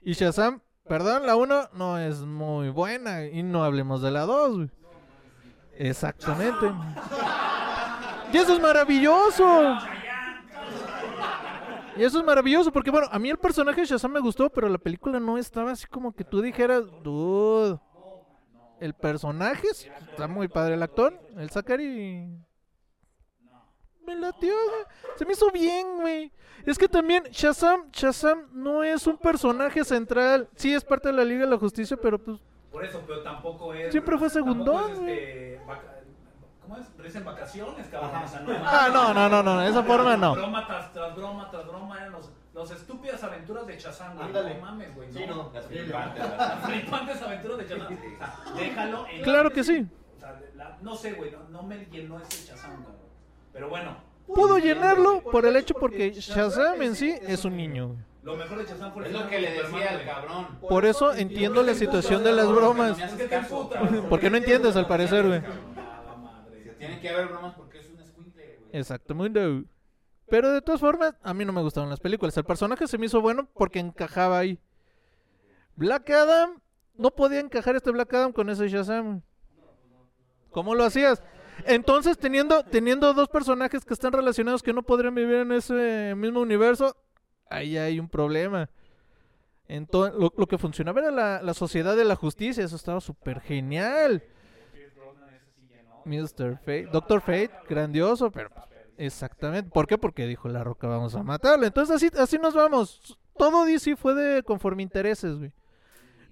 Y 0.00 0.12
Shazam, 0.12 0.62
perdón, 0.88 1.26
la 1.26 1.36
1 1.36 1.70
no 1.74 1.98
es 1.98 2.20
muy 2.20 2.70
buena. 2.70 3.26
Y 3.26 3.42
no 3.42 3.64
hablemos 3.64 4.00
de 4.00 4.10
la 4.10 4.22
2, 4.22 4.56
güey. 4.56 4.70
Exactamente. 5.76 6.72
Y 8.32 8.36
eso 8.36 8.54
es 8.54 8.60
maravilloso. 8.60 9.76
Y 11.96 12.02
eso 12.02 12.18
es 12.18 12.24
maravilloso 12.24 12.72
porque, 12.72 12.90
bueno, 12.90 13.06
a 13.10 13.18
mí 13.18 13.30
el 13.30 13.38
personaje 13.38 13.82
de 13.82 13.86
Shazam 13.86 14.12
me 14.12 14.20
gustó, 14.20 14.50
pero 14.50 14.68
la 14.68 14.78
película 14.78 15.20
no 15.20 15.38
estaba 15.38 15.72
así 15.72 15.86
como 15.86 16.12
que 16.12 16.24
tú 16.24 16.40
dijeras, 16.40 16.84
dude. 17.02 17.78
El 18.84 18.92
personaje 18.92 19.66
está 19.70 20.28
muy 20.28 20.46
padre 20.46 20.74
el 20.74 20.82
actor, 20.82 21.18
el 21.38 21.48
Zachary. 21.48 22.28
Me 24.06 24.14
latió, 24.14 24.52
güey. 24.52 24.84
Se 25.16 25.24
me 25.24 25.32
hizo 25.32 25.50
bien, 25.50 25.96
güey. 26.00 26.30
Es 26.66 26.76
que 26.76 26.86
también 26.86 27.22
Shazam, 27.30 27.90
Shazam 27.92 28.48
no 28.52 28.84
es 28.84 29.06
un 29.06 29.16
personaje 29.16 29.82
central. 29.84 30.50
Sí, 30.56 30.74
es 30.74 30.84
parte 30.84 31.08
de 31.08 31.14
la 31.14 31.24
Liga 31.24 31.46
de 31.46 31.50
la 31.52 31.56
Justicia, 31.56 31.96
pero 31.96 32.18
pues 32.22 32.38
Por 32.70 32.84
eso, 32.84 33.02
pero 33.06 33.22
tampoco 33.22 33.72
es. 33.72 33.90
Siempre 33.90 34.18
fue 34.18 34.28
segundón, 34.28 34.90
es, 34.92 34.98
este, 34.98 35.60
vaca- 35.66 36.00
¿Cómo 36.60 36.76
es? 36.76 36.86
Risa 36.98 37.18
en 37.20 37.24
vacaciones, 37.24 37.86
cabrón. 37.88 38.22
O 38.22 38.28
sea, 38.28 38.40
no, 38.40 38.52
Ah, 38.66 38.90
no, 38.92 39.14
no, 39.14 39.28
no, 39.30 39.42
no, 39.42 39.60
de 39.60 39.70
esa 39.70 39.82
forma 39.82 40.14
no. 40.18 40.34
Broma 40.34 40.66
tras, 40.66 40.92
tras 40.92 41.16
broma 41.16 41.50
tras 41.50 41.66
broma 41.66 41.96
eran 42.00 42.12
los, 42.12 42.30
los 42.54 42.70
estúpidas 42.70 43.22
aventuras 43.24 43.66
de 43.66 43.76
Shazam, 43.78 44.14
güey. 44.14 44.26
Ándale. 44.26 44.54
No 44.54 44.60
mames, 44.60 44.94
güey. 44.94 45.12
Sí, 45.12 45.24
no. 45.26 45.50
Las 45.52 45.66
flipantes, 45.66 46.24
las 46.38 46.64
flipantes 46.64 47.22
aventuras 47.22 47.58
de 47.58 47.66
sea, 47.68 47.88
déjalo 48.56 49.06
en 49.08 49.22
Claro 49.22 49.50
que 49.50 49.64
sí. 49.64 49.86
O 50.16 50.20
sea, 50.20 50.40
la- 50.54 50.78
no 50.80 50.94
sé, 50.94 51.12
güey. 51.14 51.30
No, 51.32 51.48
no 51.50 51.62
me 51.64 51.84
llenó 51.86 52.20
ese 52.20 52.46
Shazam, 52.46 52.76
cabrón. 52.76 52.94
Pero 53.52 53.68
bueno. 53.68 53.96
Pudo 54.26 54.58
llenarlo 54.58 55.20
por 55.20 55.44
el 55.46 55.56
hecho 55.56 55.74
porque 55.74 56.12
Shazam 56.12 56.80
en 56.80 56.94
sí 56.94 57.14
es 57.22 57.44
un 57.44 57.56
niño. 57.56 57.88
güey. 57.88 57.98
Lo 58.22 58.36
mejor 58.36 58.56
de 58.58 58.64
Shazam 58.64 58.92
fue 58.94 59.02
el 59.06 59.14
Es 59.14 59.20
lo 59.20 59.28
que 59.28 59.38
le 59.40 59.50
decía 59.50 59.90
al 59.90 59.94
güey. 59.96 60.06
cabrón. 60.06 60.46
Por 60.60 60.86
eso 60.86 61.12
entiendo 61.12 61.62
la 61.62 61.74
situación 61.74 62.24
de 62.24 62.32
las 62.32 62.48
bromas. 62.48 62.96
Güey. 62.98 64.02
Porque 64.08 64.30
no 64.30 64.36
entiendes 64.38 64.76
al 64.76 64.86
parecer, 64.86 65.26
güey. 65.26 65.40
Nada, 65.40 66.16
madre. 66.16 66.74
Tiene 66.78 67.00
que 67.00 67.08
haber 67.10 67.26
bromas 67.26 67.52
porque 67.54 67.80
es 67.80 67.90
un 67.90 68.00
escuincle, 68.00 68.58
güey. 68.60 68.80
Exactamente. 68.80 69.64
Pero 70.28 70.50
de 70.50 70.62
todas 70.62 70.80
formas, 70.80 71.14
a 71.22 71.34
mí 71.34 71.44
no 71.44 71.52
me 71.52 71.62
gustaron 71.62 71.90
las 71.90 72.00
películas. 72.00 72.36
El 72.36 72.44
personaje 72.44 72.86
se 72.86 72.98
me 72.98 73.06
hizo 73.06 73.20
bueno 73.20 73.48
porque 73.54 73.78
encajaba 73.78 74.38
ahí. 74.38 74.58
Black 75.76 76.10
Adam, 76.10 76.60
no 76.96 77.10
podía 77.10 77.40
encajar 77.40 77.76
este 77.76 77.90
Black 77.90 78.12
Adam 78.14 78.32
con 78.32 78.48
ese 78.48 78.68
Shazam. 78.68 79.22
¿Cómo 80.50 80.74
lo 80.74 80.84
hacías? 80.84 81.22
Entonces, 81.66 82.18
teniendo, 82.18 82.64
teniendo 82.64 83.12
dos 83.12 83.28
personajes 83.28 83.84
que 83.84 83.94
están 83.94 84.12
relacionados 84.12 84.62
que 84.62 84.72
no 84.72 84.82
podrían 84.82 85.14
vivir 85.14 85.36
en 85.36 85.52
ese 85.52 86.14
mismo 86.16 86.40
universo, 86.40 86.96
ahí 87.50 87.76
hay 87.76 87.98
un 87.98 88.08
problema. 88.08 88.70
Entonces, 89.66 90.18
lo, 90.18 90.46
que 90.46 90.58
funcionaba 90.58 91.00
era 91.00 91.10
la, 91.10 91.42
la 91.42 91.54
sociedad 91.54 91.96
de 91.96 92.04
la 92.04 92.16
justicia, 92.16 92.64
eso 92.64 92.76
estaba 92.76 93.00
súper 93.00 93.40
genial. 93.40 94.22
Mr. 96.04 96.58
Fate, 96.58 96.88
Doctor 96.92 97.20
Fate, 97.20 97.50
grandioso, 97.68 98.30
pero 98.30 98.50
pues, 98.50 98.66
exactamente. 98.98 99.70
¿Por 99.70 99.86
qué? 99.86 99.98
Porque 99.98 100.26
dijo 100.26 100.48
la 100.48 100.64
roca, 100.64 100.86
vamos 100.86 101.14
a 101.14 101.22
matarlo. 101.22 101.66
Entonces 101.66 101.96
así, 101.96 102.10
así 102.18 102.38
nos 102.38 102.54
vamos. 102.54 103.18
Todo 103.36 103.64
DC 103.64 103.96
fue 103.96 104.14
de 104.14 104.42
conforme 104.42 104.82
intereses, 104.82 105.38
güey. 105.38 105.52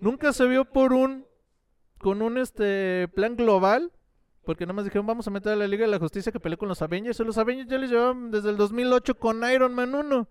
Nunca 0.01 0.33
se 0.33 0.47
vio 0.47 0.65
por 0.65 0.93
un 0.93 1.27
con 1.99 2.21
un 2.21 2.37
este 2.39 3.07
plan 3.15 3.37
global, 3.37 3.93
porque 4.45 4.67
nada 4.67 4.75
más 4.75 4.85
dijeron, 4.85 5.07
vamos 5.07 5.27
a 5.29 5.31
meter 5.31 5.53
a 5.53 5.57
la 5.57 5.69
Liga 5.69 5.85
de 5.85 5.91
la 5.91 6.01
Justicia 6.01 6.33
que 6.33 6.41
peleó 6.41 6.59
con 6.59 6.69
los 6.69 6.83
Avengers. 6.83 7.19
Y 7.21 7.25
los 7.25 7.39
Avengers 7.39 7.69
ya 7.69 7.79
les 7.79 7.91
llevaban 7.91 8.31
desde 8.31 8.51
el 8.51 8.57
2008 8.57 9.17
con 9.17 9.43
Iron 9.51 9.75
Man 9.75 9.95
1. 9.95 10.29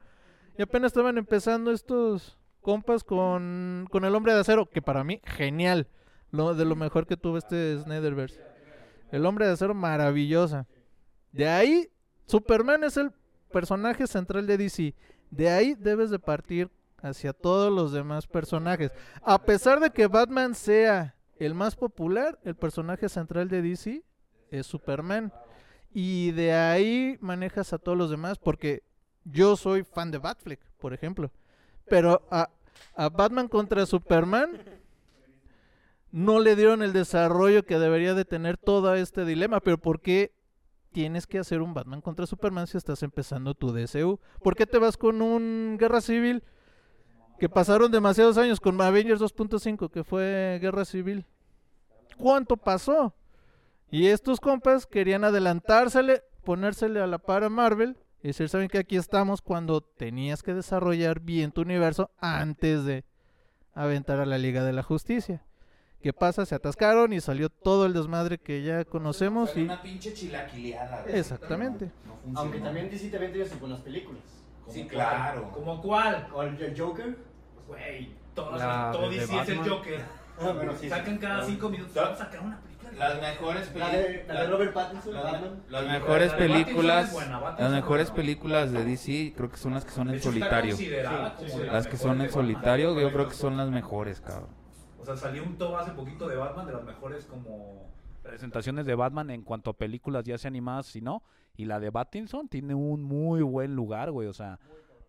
Y 0.58 0.62
apenas 0.62 0.88
estaban 0.88 1.18
empezando 1.18 1.72
estos 1.72 2.38
compas 2.60 3.04
con, 3.04 3.88
con 3.90 4.04
el 4.04 4.14
Hombre 4.14 4.34
de 4.34 4.42
Acero, 4.42 4.70
que 4.70 4.82
para 4.82 5.04
mí, 5.04 5.22
genial. 5.24 5.88
De 6.32 6.66
lo 6.66 6.76
mejor 6.78 7.08
que 7.08 7.18
tuvo 7.18 7.38
este 7.38 7.78
Snyderverse. 7.80 8.40
El 9.12 9.26
hombre 9.26 9.46
de 9.46 9.52
acero 9.52 9.74
maravillosa. 9.74 10.66
De 11.34 11.48
ahí, 11.48 11.90
Superman 12.26 12.84
es 12.84 12.98
el 12.98 13.12
personaje 13.52 14.08
central 14.08 14.48
de 14.48 14.58
DC. 14.58 14.96
De 15.30 15.50
ahí 15.50 15.76
debes 15.76 16.10
de 16.10 16.20
partir 16.20 16.70
hacia 17.02 17.34
todos 17.34 17.72
los 17.72 17.92
demás 17.92 18.28
personajes. 18.28 18.92
A 19.24 19.44
pesar 19.44 19.80
de 19.80 19.90
que 19.92 20.08
Batman 20.08 20.56
sea 20.56 21.16
el 21.38 21.56
más 21.56 21.76
popular, 21.76 22.40
el 22.44 22.56
personaje 22.56 23.10
central 23.10 23.50
de 23.50 23.62
DC 23.62 24.04
es 24.52 24.68
Superman. 24.68 25.32
Y 25.94 26.32
de 26.32 26.54
ahí 26.54 27.18
manejas 27.20 27.74
a 27.74 27.78
todos 27.78 27.98
los 27.98 28.10
demás 28.10 28.38
porque 28.38 28.84
yo 29.26 29.56
soy 29.56 29.84
fan 29.84 30.12
de 30.12 30.20
Batfleck, 30.20 30.60
por 30.80 30.94
ejemplo. 30.94 31.32
Pero 31.88 32.22
a, 32.30 32.50
Batman 33.10 33.48
contra 33.48 33.86
Superman 33.86 34.58
no 36.12 36.40
le 36.40 36.56
dieron 36.56 36.82
el 36.84 36.94
desarrollo 36.94 37.66
que 37.66 37.80
debería 37.80 38.14
de 38.14 38.26
tener 38.26 38.58
todo 38.58 38.94
este 38.96 39.26
dilema. 39.26 39.60
Pero 39.60 39.78
¿por 39.78 40.00
qué 40.02 40.32
tienes 40.92 41.28
que 41.28 41.40
hacer 41.40 41.62
un 41.62 41.74
Batman 41.74 42.02
contra 42.02 42.26
Superman 42.26 42.68
si 42.68 42.78
estás 42.78 43.04
empezando 43.04 43.54
tu 43.54 43.72
DCU. 43.72 44.20
¿Por 44.44 44.56
qué 44.56 44.66
te 44.66 44.78
vas 44.78 44.98
con 44.98 45.22
un 45.22 45.78
Guerra 45.80 46.02
Civil? 46.02 46.44
Que 47.40 47.50
pasaron 47.50 47.92
demasiados 47.92 48.38
años 48.38 48.60
con 48.60 48.80
Avengers 48.80 49.22
2.5, 49.22 49.90
que 49.90 50.04
fue 50.04 50.60
Guerra 50.62 50.86
Civil. 50.86 51.26
¿Cuánto 52.18 52.58
pasó? 52.58 53.16
Y 53.90 54.08
estos 54.08 54.40
compas 54.40 54.86
querían 54.86 55.24
adelantársele, 55.24 56.24
ponérsele 56.44 57.00
a 57.00 57.08
la 57.08 57.18
par 57.18 57.44
a 57.44 57.50
Marvel 57.50 57.98
y 58.24 58.28
decir, 58.28 58.48
¿saben 58.48 58.70
que 58.70 58.78
aquí 58.78 58.96
estamos 58.96 59.42
cuando 59.42 59.82
tenías 59.82 60.44
que 60.44 60.54
desarrollar 60.54 61.20
bien 61.20 61.52
tu 61.52 61.62
universo 61.62 62.12
antes 62.20 62.86
de 62.86 63.06
aventar 63.74 64.20
a 64.20 64.26
la 64.26 64.38
Liga 64.38 64.64
de 64.64 64.74
la 64.74 64.84
Justicia? 64.84 65.44
¿Qué 66.02 66.14
pasa? 66.14 66.46
Se 66.46 66.56
atascaron 66.56 67.14
y 67.14 67.22
salió 67.22 67.50
todo 67.50 67.86
el 67.86 67.94
desmadre 67.94 68.40
que 68.40 68.64
ya 68.64 68.84
conocemos 68.86 69.56
y... 69.56 69.62
Una 69.64 69.82
pinche 69.82 70.14
chilaquileada. 70.14 71.06
Exactamente. 71.08 71.92
No. 72.26 72.40
Aunque 72.40 72.60
también 72.60 72.90
DC 72.90 73.10
te 73.10 73.20
vende 73.20 73.44
eso 73.44 73.60
con 73.60 73.70
las 73.70 73.82
películas. 73.82 74.24
Sí, 74.68 74.88
claro. 74.88 75.52
¿Como 75.52 75.80
cuál? 75.82 76.28
O 76.34 76.42
el, 76.42 76.76
Joker. 76.78 77.18
Güey, 77.68 78.10
todos, 78.34 78.58
La 78.58 78.90
todo 78.92 79.10
DC 79.10 79.42
es 79.42 79.50
el. 79.50 79.58
Joker. 79.60 80.02
Ah, 80.40 80.52
bueno, 80.56 80.74
sí. 80.80 80.90
Sacan 80.90 81.18
cada 81.18 81.46
cinco 81.46 81.70
minutos. 81.70 81.94
Sa- 81.94 82.02
Vamos 82.04 82.22
a 82.22 82.26
sacar 82.26 82.42
una 82.42 82.60
película. 82.60 82.72
Las 82.98 83.22
mejores 83.22 83.76
La 83.76 83.90
de, 83.90 84.26
la 84.28 84.42
de 84.42 84.48
Robert 84.48 84.74
Pattinson, 84.74 85.14
Las, 85.70 85.86
mejores 85.88 86.34
películas, 86.34 87.14
las 87.14 87.60
es 87.60 87.72
mejores 87.72 88.12
películas 88.12 88.72
de 88.74 88.84
DC 88.84 89.34
creo 89.38 89.50
que 89.50 89.58
son 89.58 89.74
las 89.74 89.86
que 89.86 89.92
son 89.92 90.10
en 90.10 90.22
solitario. 90.22 90.76
Las 91.72 91.88
que 91.88 91.96
son 91.96 92.22
en 92.22 92.30
solitario, 92.30 93.00
yo 93.00 93.14
creo 93.14 93.30
que 93.30 93.36
son 93.36 93.56
las 93.56 93.70
mejores, 93.70 94.20
cabrón. 94.20 94.61
O 95.02 95.06
sea, 95.06 95.18
salió 95.18 95.44
un 95.44 95.58
top 95.58 95.76
hace 95.78 95.92
poquito 95.92 96.28
de 96.28 96.36
Batman, 96.36 96.68
de 96.68 96.74
las 96.74 96.84
mejores 96.84 97.26
como... 97.26 97.90
presentaciones 98.22 98.86
de 98.86 98.94
Batman 98.96 99.30
en 99.32 99.42
cuanto 99.42 99.72
a 99.72 99.74
películas, 99.74 100.24
ya 100.26 100.38
sea 100.38 100.50
animadas, 100.50 100.86
si 100.86 101.02
no. 101.02 101.24
Y 101.58 101.66
la 101.66 101.80
de 101.80 101.90
Battinson 101.90 102.48
tiene 102.48 102.76
un 102.76 103.02
muy 103.04 103.42
buen 103.42 103.76
lugar, 103.76 104.12
güey. 104.12 104.28
O 104.28 104.34
sea, 104.34 104.60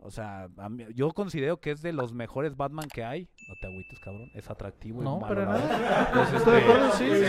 o 0.01 0.11
sea 0.11 0.49
a 0.57 0.69
mí- 0.69 0.87
yo 0.95 1.13
considero 1.13 1.61
que 1.61 1.71
es 1.71 1.83
de 1.83 1.93
los 1.93 2.13
mejores 2.13 2.57
Batman 2.57 2.89
que 2.89 3.05
hay. 3.05 3.29
No 3.49 3.55
te 3.61 3.67
agüites, 3.69 3.99
cabrón. 4.01 4.29
Es 4.35 4.51
atractivo. 4.51 5.03
y 5.03 5.05
No, 5.05 5.21
malo, 5.21 5.35
para 5.35 5.47
nada. 5.47 6.07
Entonces, 6.09 6.35
Estoy 6.39 6.53
de 6.55 6.59
este, 6.59 6.73
acuerdo, 6.73 6.93
sí, 6.93 7.11
sí, 7.11 7.27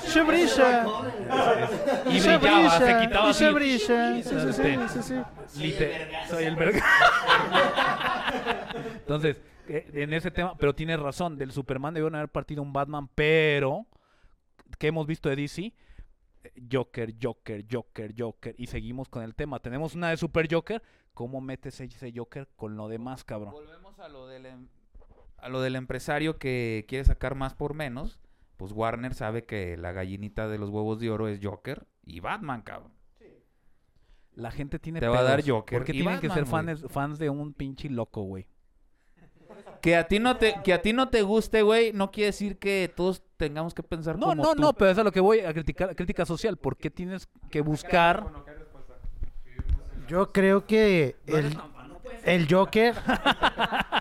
sí. 0.00 0.10
Se 0.12 0.22
brilla. 0.22 0.86
Y 2.10 2.20
se 2.20 2.36
brillaba, 2.38 2.70
se 2.78 2.84
brilla, 2.84 3.00
quitaba 3.06 3.30
y 3.30 3.34
se 3.34 3.46
así. 3.46 3.54
brilla. 3.54 4.14
Sí, 4.14 4.22
sí, 4.22 4.30
sí, 4.40 4.46
Este, 4.48 4.88
sí, 4.88 5.02
sí. 5.02 5.22
Soy 6.30 6.44
el 6.44 6.56
verga. 6.56 6.82
Entonces, 8.96 9.40
en 9.68 10.12
ese 10.12 10.30
tema, 10.30 10.56
pero 10.56 10.74
tienes 10.74 10.98
razón, 11.00 11.36
del 11.38 11.52
Superman 11.52 11.94
debieron 11.94 12.14
haber 12.16 12.28
partido 12.28 12.62
un 12.62 12.72
Batman, 12.72 13.08
pero 13.14 13.86
que 14.78 14.88
hemos 14.88 15.06
visto 15.06 15.28
de 15.28 15.36
DC, 15.36 15.72
Eh, 16.44 16.50
Joker, 16.72 17.14
Joker, 17.22 17.64
Joker, 17.70 18.12
Joker, 18.18 18.54
y 18.58 18.66
seguimos 18.66 19.08
con 19.08 19.22
el 19.22 19.34
tema. 19.36 19.60
Tenemos 19.60 19.94
una 19.94 20.10
de 20.10 20.16
Super 20.16 20.52
Joker, 20.52 20.82
¿cómo 21.14 21.40
metes 21.40 21.80
ese 21.80 22.12
Joker 22.12 22.48
con 22.56 22.76
lo 22.76 22.88
demás, 22.88 23.22
cabrón? 23.22 23.52
Volvemos 23.52 23.96
a 24.00 24.08
lo 24.08 24.26
del 24.26 24.46
em- 24.46 24.68
a 25.38 25.48
lo 25.48 25.60
del 25.60 25.76
empresario 25.76 26.38
que 26.38 26.84
quiere 26.88 27.04
sacar 27.04 27.34
más 27.36 27.54
por 27.54 27.74
menos. 27.74 28.18
Pues 28.56 28.72
Warner 28.72 29.14
sabe 29.14 29.44
que 29.44 29.76
la 29.76 29.92
gallinita 29.92 30.48
de 30.48 30.58
los 30.58 30.70
huevos 30.70 30.98
de 31.00 31.10
oro 31.10 31.28
es 31.28 31.38
Joker 31.42 31.86
y 32.04 32.20
Batman, 32.20 32.62
cabrón. 32.62 32.92
La 34.34 34.50
gente 34.50 34.78
tiene 34.78 34.98
Te 35.00 35.08
va 35.08 35.18
a 35.18 35.22
dar. 35.22 35.42
Joker 35.46 35.78
¿Por 35.78 35.84
qué 35.86 35.92
y 35.92 36.00
tienen 36.00 36.20
que 36.20 36.30
ser 36.30 36.46
fans, 36.46 36.84
fans 36.88 37.18
de 37.18 37.28
un 37.28 37.52
pinche 37.52 37.88
loco, 37.90 38.22
güey? 38.22 38.46
Que 39.80 39.96
a 39.96 40.06
ti 40.06 40.18
no 40.20 40.36
te 40.36 40.54
que 40.62 40.72
a 40.72 40.80
ti 40.80 40.92
no 40.92 41.08
te 41.08 41.22
guste, 41.22 41.62
güey, 41.62 41.92
no 41.92 42.10
quiere 42.12 42.26
decir 42.26 42.58
que 42.58 42.92
todos 42.94 43.22
tengamos 43.36 43.74
que 43.74 43.82
pensar 43.82 44.16
No, 44.16 44.26
como 44.28 44.42
no, 44.42 44.54
tú. 44.54 44.60
no, 44.62 44.72
pero 44.74 44.90
es 44.92 44.98
a 44.98 45.02
lo 45.04 45.10
que 45.10 45.20
voy 45.20 45.40
a 45.40 45.52
criticar, 45.52 45.94
crítica 45.96 46.24
social. 46.24 46.56
¿Por 46.56 46.76
qué 46.76 46.88
tienes 46.90 47.28
que 47.50 47.60
buscar 47.62 48.24
Yo 50.08 50.30
creo 50.32 50.66
que 50.66 51.16
el, 51.26 51.56
el 52.24 52.46
Joker 52.52 52.94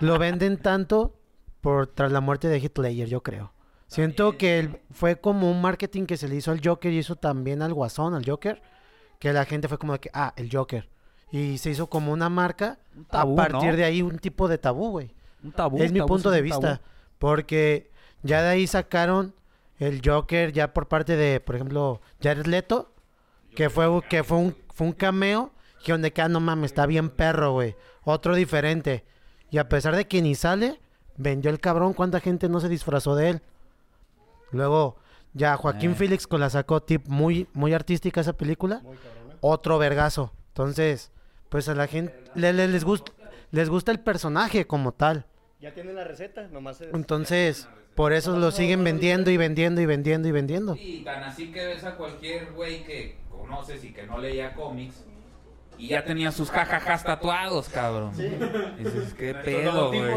lo 0.02 0.19
venden 0.19 0.58
tanto 0.58 1.15
por 1.62 1.88
tras 1.88 2.12
la 2.12 2.21
muerte 2.21 2.47
de 2.47 2.60
Ledger, 2.60 3.08
yo 3.08 3.21
creo. 3.24 3.54
Siento 3.88 4.38
que 4.38 4.60
el- 4.60 4.80
fue 4.91 5.19
como 5.19 5.52
un 5.52 5.62
marketing 5.62 6.06
que 6.06 6.17
se 6.17 6.28
le 6.28 6.36
hizo 6.36 6.52
al 6.52 6.62
Joker 6.63 6.91
y 6.91 6.97
hizo 7.00 7.15
también 7.15 7.62
al 7.62 7.74
Guasón, 7.74 8.13
al 8.13 8.26
Joker, 8.26 8.62
que 9.19 9.34
la 9.34 9.45
gente 9.45 9.67
fue 9.67 9.78
como 9.78 9.93
de 9.93 10.00
que, 10.00 10.10
ah, 10.13 10.34
el 10.38 10.50
Joker. 10.52 10.89
Y 11.32 11.58
se 11.60 11.69
hizo 11.69 11.88
como 11.88 12.12
una 12.12 12.30
marca 12.30 12.80
tabú, 13.10 13.34
a 13.34 13.47
partir 13.47 13.71
¿no? 13.71 13.78
de 13.78 13.84
ahí 13.84 14.02
un 14.02 14.17
tipo 14.19 14.47
de 14.47 14.58
tabú, 14.58 14.91
güey. 14.91 15.13
Un 15.44 15.52
tabú? 15.52 15.78
es 15.82 15.92
mi 15.92 16.00
tabú, 16.00 16.08
punto 16.10 16.30
de 16.32 16.38
tabú. 16.40 16.46
vista. 16.62 16.82
Porque 17.20 17.92
ya 18.24 18.42
de 18.42 18.50
ahí 18.50 18.68
sacaron 18.68 19.34
el 19.80 20.02
Joker 20.04 20.52
ya 20.52 20.74
por 20.74 20.88
parte 20.88 21.16
de, 21.16 21.40
por 21.40 21.56
ejemplo, 21.56 22.02
Jared 22.22 22.46
Leto, 22.46 22.92
que 23.56 23.70
fue, 23.70 23.88
que 24.10 24.24
fue, 24.24 24.38
un, 24.38 24.56
fue 24.74 24.88
un 24.88 24.94
cameo, 24.94 25.52
que 25.84 25.92
donde 25.92 26.12
que, 26.14 26.22
ah, 26.22 26.30
no 26.30 26.40
mames, 26.40 26.72
está 26.72 26.86
bien 26.86 27.10
perro, 27.10 27.54
güey. 27.54 27.76
Otro 28.04 28.36
diferente. 28.36 29.04
Y 29.50 29.58
a 29.58 29.68
pesar 29.70 29.96
de 29.96 30.08
que 30.08 30.22
ni 30.22 30.36
sale, 30.36 30.80
vendió 31.18 31.50
el 31.52 31.60
cabrón, 31.60 31.94
¿cuánta 31.94 32.20
gente 32.20 32.48
no 32.50 32.60
se 32.60 32.70
disfrazó 32.70 33.16
de 33.16 33.30
él? 33.32 33.42
Luego, 34.52 34.98
ya 35.34 35.56
Joaquín 35.58 35.92
Eh. 35.92 35.96
Félix 35.96 36.28
con 36.28 36.40
la 36.40 36.50
sacó 36.50 36.82
tip 36.82 37.08
muy, 37.08 37.48
muy 37.54 37.74
artística 37.74 38.22
esa 38.22 38.34
película. 38.34 38.82
Otro 39.42 39.78
vergazo. 39.78 40.32
Entonces, 40.50 41.12
pues 41.50 41.68
a 41.70 41.76
la 41.76 41.88
gente 41.88 42.14
le- 42.36 42.54
le- 42.54 42.68
les, 42.68 42.84
gusta, 42.84 43.12
les 43.52 43.70
gusta 43.70 43.92
el 43.92 44.00
personaje 44.00 44.68
como 44.68 44.92
tal. 44.92 45.26
Ya 45.62 45.74
tienen 45.74 45.95
la 45.95 46.04
receta, 46.04 46.47
nomás 46.47 46.82
es... 46.82 46.93
Entonces, 46.93 47.67
por 47.93 48.13
eso 48.13 48.36
lo 48.38 48.52
siguen 48.52 48.84
vendiendo 48.84 49.30
y 49.30 49.38
vendiendo 49.38 49.80
y 49.80 49.86
vendiendo 49.86 50.28
y 50.28 50.32
vendiendo. 50.32 50.76
Y 50.76 51.04
tan 51.04 51.24
así 51.24 51.52
que 51.52 51.63
ves 51.63 51.84
a 51.84 51.95
cualquier 51.95 52.52
güey 52.54 52.84
que 52.84 53.17
conoces 53.30 53.84
y 53.84 53.93
que 53.93 54.04
no 54.08 54.17
leía 54.17 54.54
cómics 54.56 55.06
y 55.82 55.88
ya 55.88 56.04
tenía 56.04 56.32
sus 56.32 56.52
jajajas 56.52 57.04
tatuados, 57.04 57.67
cabrón. 57.69 58.12
Dices, 58.15 59.15
qué 59.15 59.34
pedo, 59.34 59.88
güey. 59.88 60.13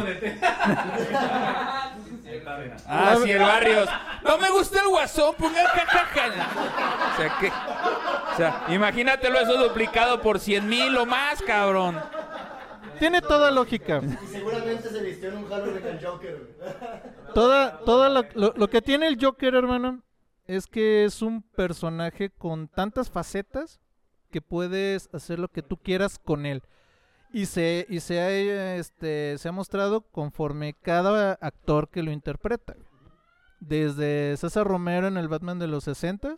Ah, 2.87 3.17
sí, 3.25 3.31
el 3.31 3.41
Barrios. 3.41 3.89
No 4.23 4.37
me 4.37 4.51
gusta 4.51 4.83
el 4.83 4.89
guasón, 4.89 5.35
ponga 5.37 5.63
el 5.63 5.67
jajaja. 5.67 6.29
O 7.13 7.17
sea, 7.17 7.39
que... 7.41 7.49
O 7.49 8.37
sea, 8.37 8.65
imagínatelo 8.69 9.41
eso 9.41 9.57
duplicado 9.57 10.21
por 10.21 10.39
100 10.39 10.69
mil 10.69 10.97
o 10.99 11.07
más, 11.07 11.41
cabrón. 11.41 11.99
Tiene 12.99 13.21
toda 13.21 13.51
lógica. 13.51 14.01
Y 14.03 14.27
seguramente 14.29 14.89
se 14.89 15.03
vistió 15.03 15.29
en 15.31 15.39
un 15.39 15.49
Halloween 15.49 15.83
con 15.83 15.99
Joker. 16.03 16.57
Toda, 17.35 17.79
toda 17.81 18.09
lo, 18.09 18.23
lo- 18.35 18.55
lo 18.57 18.69
que 18.69 18.83
tiene 18.83 19.07
el 19.09 19.19
Joker, 19.21 19.55
hermano, 19.55 20.03
es 20.47 20.67
que 20.67 21.05
es 21.05 21.23
un 21.23 21.43
personaje 21.43 22.31
con 22.31 22.69
tantas 22.69 23.11
facetas 23.11 23.81
que 24.31 24.41
puedes 24.43 25.09
hacer 25.15 25.39
lo 25.39 25.49
que 25.49 25.63
tú 25.63 25.77
quieras 25.77 26.19
con 26.19 26.47
él. 26.47 26.63
Y 27.33 27.47
se, 27.47 27.87
y 27.89 28.01
se, 28.01 28.21
ha, 28.21 28.31
este, 28.77 29.37
se 29.39 29.49
ha 29.49 29.53
mostrado 29.53 30.03
conforme 30.03 30.75
cada 30.75 31.33
actor 31.41 31.89
que 31.89 32.03
lo 32.03 32.13
interpreta. 32.13 32.77
Desde 33.61 34.37
César 34.37 34.67
Romero 34.67 35.07
en 35.09 35.17
el 35.17 35.29
Batman 35.29 35.59
de 35.59 35.67
los 35.67 35.85
60 35.85 36.35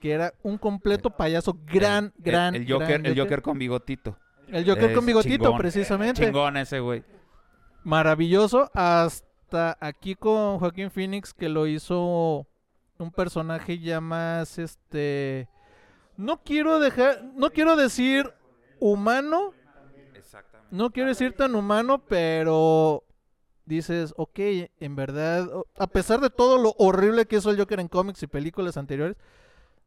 que 0.00 0.12
era 0.12 0.32
un 0.44 0.58
completo 0.58 1.10
payaso 1.10 1.58
gran, 1.66 2.12
El- 2.18 2.22
gran, 2.24 2.54
El, 2.54 2.70
Joker, 2.70 2.88
gran 2.88 3.06
el 3.06 3.18
Joker 3.18 3.42
con 3.42 3.58
bigotito. 3.58 4.16
El 4.50 4.66
Joker 4.66 4.94
con 4.94 5.06
bigotito, 5.06 5.44
chingón. 5.44 5.58
precisamente 5.58 6.24
Chingón 6.24 6.56
ese, 6.56 6.80
güey. 6.80 7.04
maravilloso 7.84 8.70
hasta 8.74 9.76
aquí 9.80 10.14
con 10.14 10.58
Joaquín 10.58 10.90
Phoenix 10.90 11.32
que 11.34 11.48
lo 11.48 11.66
hizo 11.66 12.46
un 12.98 13.10
personaje 13.12 13.78
ya 13.78 14.00
más 14.00 14.58
este 14.58 15.48
no 16.16 16.42
quiero 16.42 16.80
dejar 16.80 17.22
no 17.36 17.50
quiero 17.50 17.76
decir 17.76 18.32
humano 18.80 19.52
Exactamente. 20.14 20.74
no 20.76 20.90
quiero 20.90 21.08
decir 21.10 21.32
tan 21.34 21.54
humano 21.54 21.98
pero 22.08 23.04
dices 23.66 24.12
ok 24.16 24.38
en 24.80 24.96
verdad 24.96 25.46
a 25.78 25.86
pesar 25.86 26.20
de 26.20 26.30
todo 26.30 26.58
lo 26.58 26.74
horrible 26.78 27.26
que 27.26 27.36
hizo 27.36 27.50
el 27.50 27.58
Joker 27.58 27.78
en 27.80 27.88
cómics 27.88 28.22
y 28.22 28.26
películas 28.26 28.76
anteriores 28.76 29.16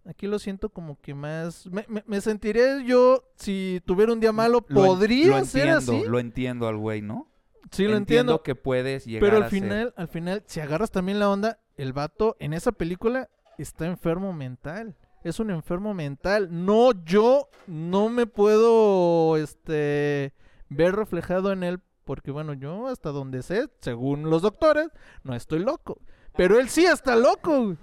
aquí 0.06 0.28
lo 0.28 0.40
siento 0.40 0.70
como 0.70 1.00
que 1.00 1.14
más 1.14 1.68
me, 1.68 1.86
me- 1.88 2.04
me 2.08 2.22
sentiré 2.22 2.84
yo 2.86 3.24
si 3.36 3.82
tuviera 3.86 4.12
un 4.14 4.20
día 4.20 4.32
malo 4.32 4.66
Lo 4.68 4.82
en- 4.82 4.88
podría 4.88 5.40
lo 5.40 5.46
ser 5.46 5.68
entiendo, 5.68 5.94
así 5.98 6.10
Lo 6.10 6.20
entiendo 6.20 6.68
al 6.68 6.78
güey, 6.78 7.02
¿no? 7.02 7.28
sí 7.72 7.86
lo 7.88 7.96
entiendo 7.96 8.44
que 8.44 8.56
puedes 8.56 9.06
llegar 9.06 9.22
Pero 9.30 9.38
al 9.38 9.44
a 9.44 9.50
ser- 9.50 9.62
final, 9.62 9.94
al 9.96 10.08
final, 10.08 10.44
si 10.46 10.60
agarras 10.60 10.92
también 10.92 11.20
la 11.20 11.30
onda, 11.30 11.60
el 11.78 11.94
vato 11.94 12.36
en 12.40 12.54
esa 12.54 12.72
película 12.74 13.30
está 13.58 13.86
enfermo 13.86 14.34
mental. 14.34 14.98
Es 15.24 15.40
un 15.40 15.52
enfermo 15.52 15.94
mental. 15.94 16.50
No, 16.66 16.92
yo 17.06 17.48
no 17.68 18.10
me 18.10 18.26
puedo 18.26 19.38
este 19.38 20.34
ver 20.70 20.96
reflejado 20.96 21.52
en 21.52 21.64
él. 21.64 21.80
Porque 22.04 22.32
bueno, 22.32 22.54
yo 22.54 22.88
hasta 22.88 23.12
donde 23.12 23.44
sé, 23.44 23.70
según 23.80 24.30
los 24.30 24.42
doctores, 24.42 24.90
no 25.24 25.36
estoy 25.36 25.60
loco. 25.60 26.02
Pero 26.36 26.60
él 26.60 26.68
sí 26.70 26.84
está 26.86 27.16
loco. 27.16 27.78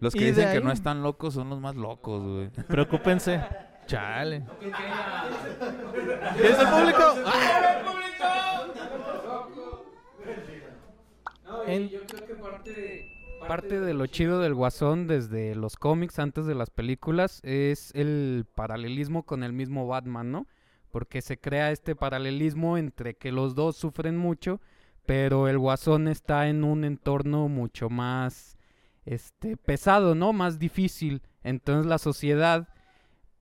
Los 0.00 0.14
que 0.14 0.20
y 0.22 0.24
dicen 0.26 0.52
que 0.52 0.60
no 0.60 0.70
están 0.72 1.02
locos 1.02 1.34
son 1.34 1.50
los 1.50 1.60
más 1.60 1.74
locos, 1.76 2.22
güey. 2.22 2.50
Preocúpense. 2.66 3.42
Chale. 3.86 4.44
¿Qué 4.60 4.66
dice 6.42 6.60
el 6.62 6.68
público? 6.68 7.14
No, 11.44 11.64
En- 11.64 11.88
yo 11.88 12.00
creo 12.06 12.26
que 12.26 12.34
parte 12.34 13.14
Parte 13.46 13.80
de 13.80 13.94
lo 13.94 14.06
chido 14.06 14.40
del 14.40 14.52
Guasón 14.54 15.06
desde 15.06 15.54
los 15.54 15.76
cómics 15.76 16.18
antes 16.18 16.44
de 16.44 16.54
las 16.56 16.70
películas 16.70 17.40
es 17.44 17.92
el 17.94 18.44
paralelismo 18.54 19.22
con 19.22 19.42
el 19.44 19.52
mismo 19.52 19.86
Batman, 19.86 20.30
¿no? 20.32 20.46
Porque 20.90 21.22
se 21.22 21.38
crea 21.38 21.70
este 21.70 21.94
paralelismo 21.94 22.76
entre 22.76 23.14
que 23.14 23.30
los 23.32 23.54
dos 23.54 23.76
sufren 23.76 24.16
mucho, 24.18 24.60
pero 25.06 25.48
el 25.48 25.56
Guasón 25.56 26.08
está 26.08 26.48
en 26.48 26.64
un 26.64 26.84
entorno 26.84 27.48
mucho 27.48 27.88
más 27.88 28.57
este 29.14 29.56
pesado, 29.56 30.14
¿no? 30.14 30.32
Más 30.32 30.58
difícil. 30.58 31.22
Entonces 31.42 31.86
la 31.86 31.98
sociedad 31.98 32.68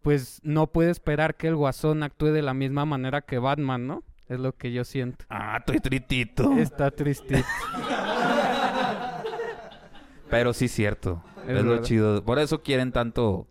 pues 0.02 0.40
no 0.44 0.68
puede 0.68 0.92
esperar 0.92 1.36
que 1.36 1.48
el 1.48 1.56
Guasón 1.56 2.04
actúe 2.04 2.28
de 2.28 2.42
la 2.42 2.54
misma 2.54 2.86
manera 2.86 3.22
que 3.22 3.40
Batman, 3.40 3.88
¿no? 3.88 4.04
Es 4.30 4.40
lo 4.40 4.54
que 4.54 4.72
yo 4.72 4.84
siento. 4.84 5.26
Ah, 5.30 5.58
estoy 5.60 5.80
tritito. 5.80 6.54
Está 6.58 6.92
triste. 6.92 7.44
Pero 10.30 10.54
sí 10.54 10.68
cierto. 10.68 11.24
Es 11.48 11.58
Es, 11.58 11.64
lo 11.64 11.82
chido. 11.82 12.24
Por 12.24 12.40
eso 12.40 12.62
quieren 12.62 12.92
tanto 12.92 13.48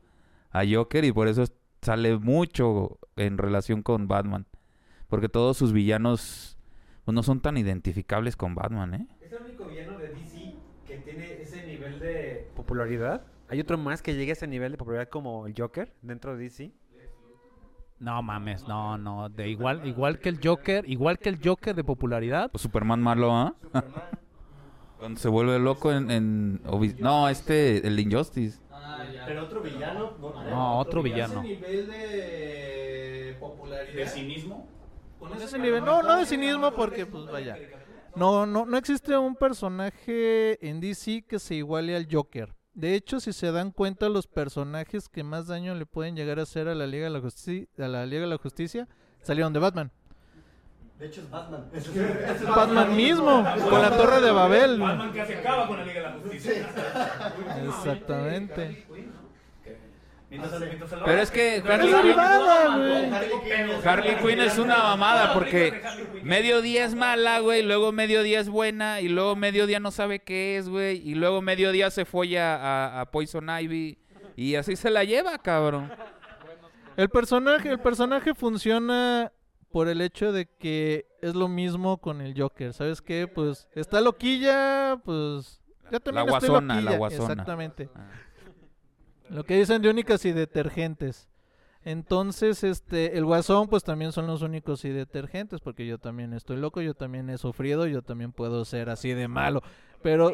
a 0.51 0.63
Joker 0.71 1.05
y 1.05 1.13
por 1.13 1.29
eso 1.29 1.43
es- 1.43 1.53
sale 1.83 2.17
mucho 2.19 2.99
en 3.17 3.39
relación 3.39 3.83
con 3.83 4.09
Batman. 4.09 4.47
Porque 5.09 5.29
todos 5.29 5.57
sus 5.57 5.73
villanos 5.73 6.59
pues, 7.05 7.15
no 7.15 7.23
son 7.23 7.41
tan 7.41 7.57
identificables 7.57 8.37
con 8.37 8.55
Batman, 8.55 8.95
¿eh? 8.95 9.07
Es 9.23 9.33
el 9.33 9.43
único 9.45 9.65
villano 9.67 9.99
de 9.99 10.09
DC 10.09 10.55
que 10.87 10.97
tiene 10.99 11.43
ese 11.43 11.67
nivel 11.87 12.01
de... 12.01 12.49
¿Popularidad? 12.55 13.23
¿Hay 13.49 13.61
otro 13.61 13.79
más 13.79 14.03
que 14.03 14.15
llegue 14.15 14.31
a 14.31 14.33
ese 14.33 14.47
nivel 14.47 14.73
de 14.73 14.79
popularidad 14.79 15.09
como 15.09 15.47
el 15.47 15.55
Joker 15.57 15.93
dentro 16.03 16.37
de 16.37 16.45
DC? 16.45 16.73
No 17.99 18.23
mames, 18.23 18.67
no, 18.69 18.99
no. 18.99 19.29
De 19.29 19.49
igual, 19.49 19.87
igual 19.87 20.19
que 20.19 20.29
el 20.29 20.39
Joker, 20.43 20.85
igual 20.89 21.19
que 21.19 21.31
el 21.31 21.39
Joker 21.43 21.75
de 21.75 21.83
popularidad. 21.83 22.51
Pues 22.51 22.63
Superman 22.63 23.01
malo, 23.01 23.33
¿ah? 23.33 23.55
Cuando 24.99 25.19
se 25.19 25.29
vuelve 25.29 25.59
loco 25.59 25.93
en... 25.93 26.11
en 26.11 26.63
no, 26.99 27.29
este, 27.29 27.87
el 27.87 27.99
Injustice. 27.99 28.61
Pero 29.27 29.45
otro 29.45 29.61
villano. 29.61 30.13
No, 30.51 30.79
otro 30.79 31.03
villano. 31.03 31.43
nivel 31.43 31.87
de 31.89 33.37
popularidad. 33.41 33.95
¿De 33.95 34.07
cinismo? 34.07 34.69
Con 35.19 35.33
ese 35.35 35.59
nivel. 35.59 35.85
No, 35.85 36.03
no 36.03 36.17
de 36.17 36.27
cinismo 36.27 36.73
porque, 36.73 37.07
pues 37.07 37.27
vaya. 37.27 37.57
No, 38.17 38.47
no, 38.47 38.65
no 38.67 38.77
existe 38.79 39.17
un 39.17 39.37
personaje 39.37 40.67
en 40.67 40.81
DC 40.81 41.25
que 41.29 41.39
se 41.39 41.55
iguale 41.55 41.95
al 41.95 42.09
Joker. 42.11 42.55
De 42.75 42.95
hecho, 42.95 43.21
si 43.21 43.33
se 43.33 43.53
dan 43.53 43.71
cuenta, 43.71 44.09
los 44.09 44.27
personajes 44.27 45.09
que 45.09 45.23
más 45.23 45.47
daño 45.47 45.75
le 45.75 45.87
pueden 45.87 46.15
llegar 46.17 46.39
a 46.39 46.43
hacer 46.43 46.69
a 46.69 46.75
la 46.75 46.87
Liga 46.87 47.05
de 47.05 47.11
la, 47.11 47.21
Justi- 47.21 47.69
a 47.79 47.89
la, 47.89 48.05
Liga 48.07 48.23
de 48.23 48.27
la 48.29 48.39
Justicia 48.39 48.87
salieron 49.23 49.53
de 49.53 49.61
Batman. 49.61 49.91
De 50.99 51.07
hecho, 51.07 51.21
es 51.21 51.31
Batman. 51.31 51.71
Batman 52.55 52.97
mismo, 52.97 53.45
con 53.69 53.83
la 53.83 53.95
Torre 53.97 54.21
de 54.23 54.31
Babel. 54.31 54.81
Batman 54.81 55.13
que 55.13 55.27
se 55.27 55.35
acaba 55.37 55.67
con 55.69 55.77
la 55.79 55.85
Liga 55.85 56.01
de 56.01 56.07
la 56.07 56.13
Justicia. 56.23 56.69
Exactamente. 57.67 58.87
Pero 60.29 61.21
es 61.21 61.31
que 61.31 61.63
Harley 61.67 61.93
Es 61.93 62.01
Quinn. 62.01 62.19
Harley 63.85 64.17
Quinn 64.17 64.41
es 64.41 64.59
una 64.59 64.79
mamada 64.79 65.33
porque 65.33 65.81
medio 66.23 66.63
día 66.63 66.85
es 66.85 66.95
mala, 66.95 67.39
güey, 67.41 67.63
luego 67.63 67.93
medio 67.93 68.23
día 68.23 68.41
es 68.41 68.49
buena 68.49 69.01
y 69.01 69.09
luego 69.09 69.37
medio 69.37 69.67
día 69.67 69.79
no 69.79 69.91
sabe 69.91 70.19
qué 70.21 70.57
es, 70.57 70.69
güey, 70.69 70.97
y 71.09 71.15
luego 71.15 71.43
medio 71.43 71.71
día 71.71 71.91
se 71.91 72.05
folla 72.05 72.57
a, 72.57 73.01
a 73.01 73.11
Poison 73.11 73.49
Ivy 73.49 73.99
y 74.35 74.57
así 74.57 74.75
se 74.75 74.91
la 74.91 75.05
lleva, 75.05 75.39
cabrón. 75.39 75.93
El 76.97 77.09
personaje, 77.09 77.71
el 77.71 77.79
personaje 77.79 78.35
funciona 78.35 79.33
por 79.71 79.89
el 79.89 80.01
hecho 80.01 80.33
de 80.33 80.47
que 80.47 81.07
es 81.21 81.35
lo 81.35 81.49
mismo 81.49 81.99
con 81.99 82.21
el 82.21 82.35
Joker. 82.41 82.73
¿Sabes 82.73 83.01
qué? 83.03 83.29
Pues 83.29 83.69
está 83.75 84.01
loquilla, 84.01 85.01
pues 85.05 85.61
también 86.03 86.27
guasona, 86.27 86.75
la 86.77 86.81
loquilla. 86.81 86.99
guasona. 86.99 87.33
Exactamente. 87.33 87.91
Ah. 87.95 88.09
Lo 89.31 89.45
que 89.45 89.57
dicen 89.57 89.83
de 89.83 89.91
únicas 89.91 90.25
y 90.25 90.33
detergentes. 90.33 91.29
Entonces, 91.85 92.65
este, 92.65 93.17
el 93.17 93.25
guasón, 93.25 93.69
pues 93.69 93.85
también 93.85 94.11
son 94.11 94.27
los 94.27 94.43
únicos 94.43 94.85
y 94.85 94.91
detergentes, 94.91 95.61
porque 95.61 95.87
yo 95.87 95.99
también 95.99 96.33
estoy 96.33 96.57
loco, 96.57 96.81
yo 96.81 96.95
también 96.95 97.31
he 97.31 97.39
sufrido, 97.39 97.87
yo 97.87 98.03
también 98.03 98.33
puedo 98.33 98.65
ser 98.65 98.91
así 98.91 99.13
de 99.13 99.29
malo. 99.29 99.63
Pero, 100.03 100.33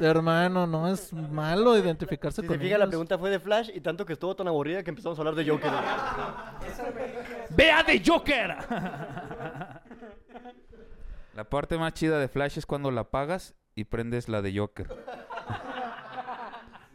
hermano, 0.00 0.66
no 0.66 0.88
es 0.88 1.12
malo 1.12 1.76
identificarse 1.76 2.40
Si 2.40 2.46
con 2.46 2.56
se 2.56 2.62
fija, 2.62 2.78
la 2.78 2.84
ellos. 2.84 2.88
pregunta 2.88 3.18
fue 3.18 3.28
de 3.28 3.40
Flash 3.40 3.70
y 3.74 3.80
tanto 3.82 4.06
que 4.06 4.14
estuvo 4.14 4.34
tan 4.34 4.48
aburrida 4.48 4.82
que 4.82 4.88
empezamos 4.90 5.18
a 5.18 5.20
hablar 5.20 5.34
de 5.34 5.46
Joker. 5.50 5.70
¡Vea 7.50 7.82
de 7.82 8.02
Joker! 8.04 8.56
La 11.34 11.44
parte 11.44 11.76
más 11.76 11.92
chida 11.94 12.18
de 12.18 12.28
Flash 12.28 12.58
es 12.58 12.66
cuando 12.66 12.90
la 12.90 13.02
apagas 13.02 13.54
y 13.74 13.84
prendes 13.84 14.28
la 14.30 14.40
de 14.42 14.58
Joker. 14.58 14.88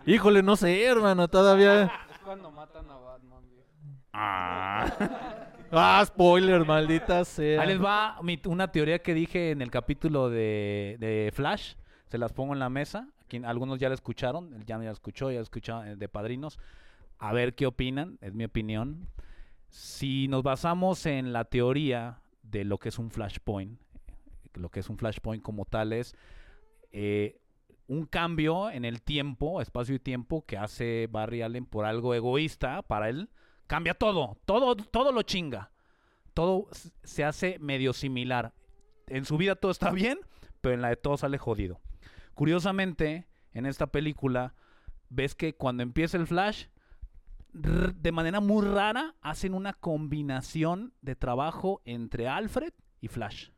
Híjole, 0.08 0.42
no 0.42 0.56
sé, 0.56 0.84
hermano, 0.86 1.28
todavía. 1.28 1.84
Es 2.10 2.18
cuando 2.24 2.50
matan 2.50 2.90
a 2.90 2.96
Batman, 2.96 3.44
Ah, 5.72 6.02
spoiler, 6.06 6.66
maldita 6.66 7.24
sea. 7.26 7.62
Ahí 7.62 7.68
les 7.68 7.84
va 7.84 8.18
mi- 8.24 8.40
una 8.46 8.72
teoría 8.72 9.00
que 9.00 9.14
dije 9.14 9.52
en 9.52 9.62
el 9.62 9.70
capítulo 9.70 10.30
de, 10.30 10.96
de 11.00 11.30
Flash. 11.34 11.74
Se 12.08 12.18
las 12.18 12.32
pongo 12.32 12.54
en 12.54 12.60
la 12.60 12.70
mesa. 12.70 13.10
Quien, 13.28 13.44
algunos 13.46 13.78
ya 13.80 13.90
la 13.90 13.96
escucharon. 13.96 14.54
El 14.54 14.64
Jan 14.66 14.80
ya 14.82 14.86
la 14.88 14.92
escuchó, 14.94 15.30
ya 15.30 15.38
la 15.38 15.44
escuchó 15.44 15.84
eh, 15.84 15.98
de 15.98 16.08
padrinos. 16.08 16.58
A 17.20 17.34
ver 17.34 17.54
qué 17.54 17.66
opinan. 17.66 18.18
Es 18.22 18.34
mi 18.34 18.46
opinión. 18.46 19.10
Si 19.70 20.30
nos 20.30 20.42
basamos 20.42 21.06
en 21.06 21.34
la 21.34 21.44
teoría 21.44 22.22
de 22.44 22.64
lo 22.64 22.78
que 22.78 22.88
es 22.90 22.98
un 22.98 23.12
flashpoint, 23.12 23.78
lo 24.54 24.70
que 24.70 24.80
es 24.80 24.90
un 24.90 24.98
flashpoint 24.98 25.44
como 25.44 25.66
tal 25.66 25.92
es 25.92 26.16
eh, 26.94 27.42
un 27.88 28.06
cambio 28.06 28.70
en 28.70 28.86
el 28.86 29.02
tiempo, 29.02 29.62
espacio 29.62 29.96
y 29.96 30.00
tiempo 30.00 30.46
que 30.46 30.58
hace 30.58 31.08
Barry 31.10 31.42
Allen 31.42 31.66
por 31.66 31.86
algo 31.86 32.14
egoísta 32.14 32.82
para 32.82 33.10
él, 33.10 33.30
cambia 33.66 33.94
todo, 33.94 34.38
todo, 34.46 34.76
todo 34.76 35.12
lo 35.12 35.22
chinga. 35.24 35.72
Todo 36.34 36.68
se 37.04 37.24
hace 37.24 37.58
medio 37.60 37.94
similar. 37.94 38.54
En 39.08 39.26
su 39.26 39.38
vida 39.38 39.56
todo 39.56 39.72
está 39.72 39.92
bien, 39.92 40.20
pero 40.62 40.76
en 40.76 40.82
la 40.82 40.90
de 40.90 40.98
todo 40.98 41.18
sale 41.18 41.38
jodido. 41.38 41.80
Curiosamente, 42.36 43.28
en 43.54 43.66
esta 43.66 43.88
película, 43.88 44.54
ves 45.10 45.34
que 45.34 45.56
cuando 45.56 45.82
empieza 45.82 46.18
el 46.18 46.28
flash, 46.28 46.66
de 47.54 48.12
manera 48.12 48.40
muy 48.40 48.66
rara, 48.66 49.16
hacen 49.22 49.56
una 49.56 49.74
combinación 49.74 50.94
de 51.02 51.16
trabajo 51.16 51.82
entre 51.86 52.28
Alfred 52.28 52.74
y 53.02 53.08
Flash. 53.08 53.50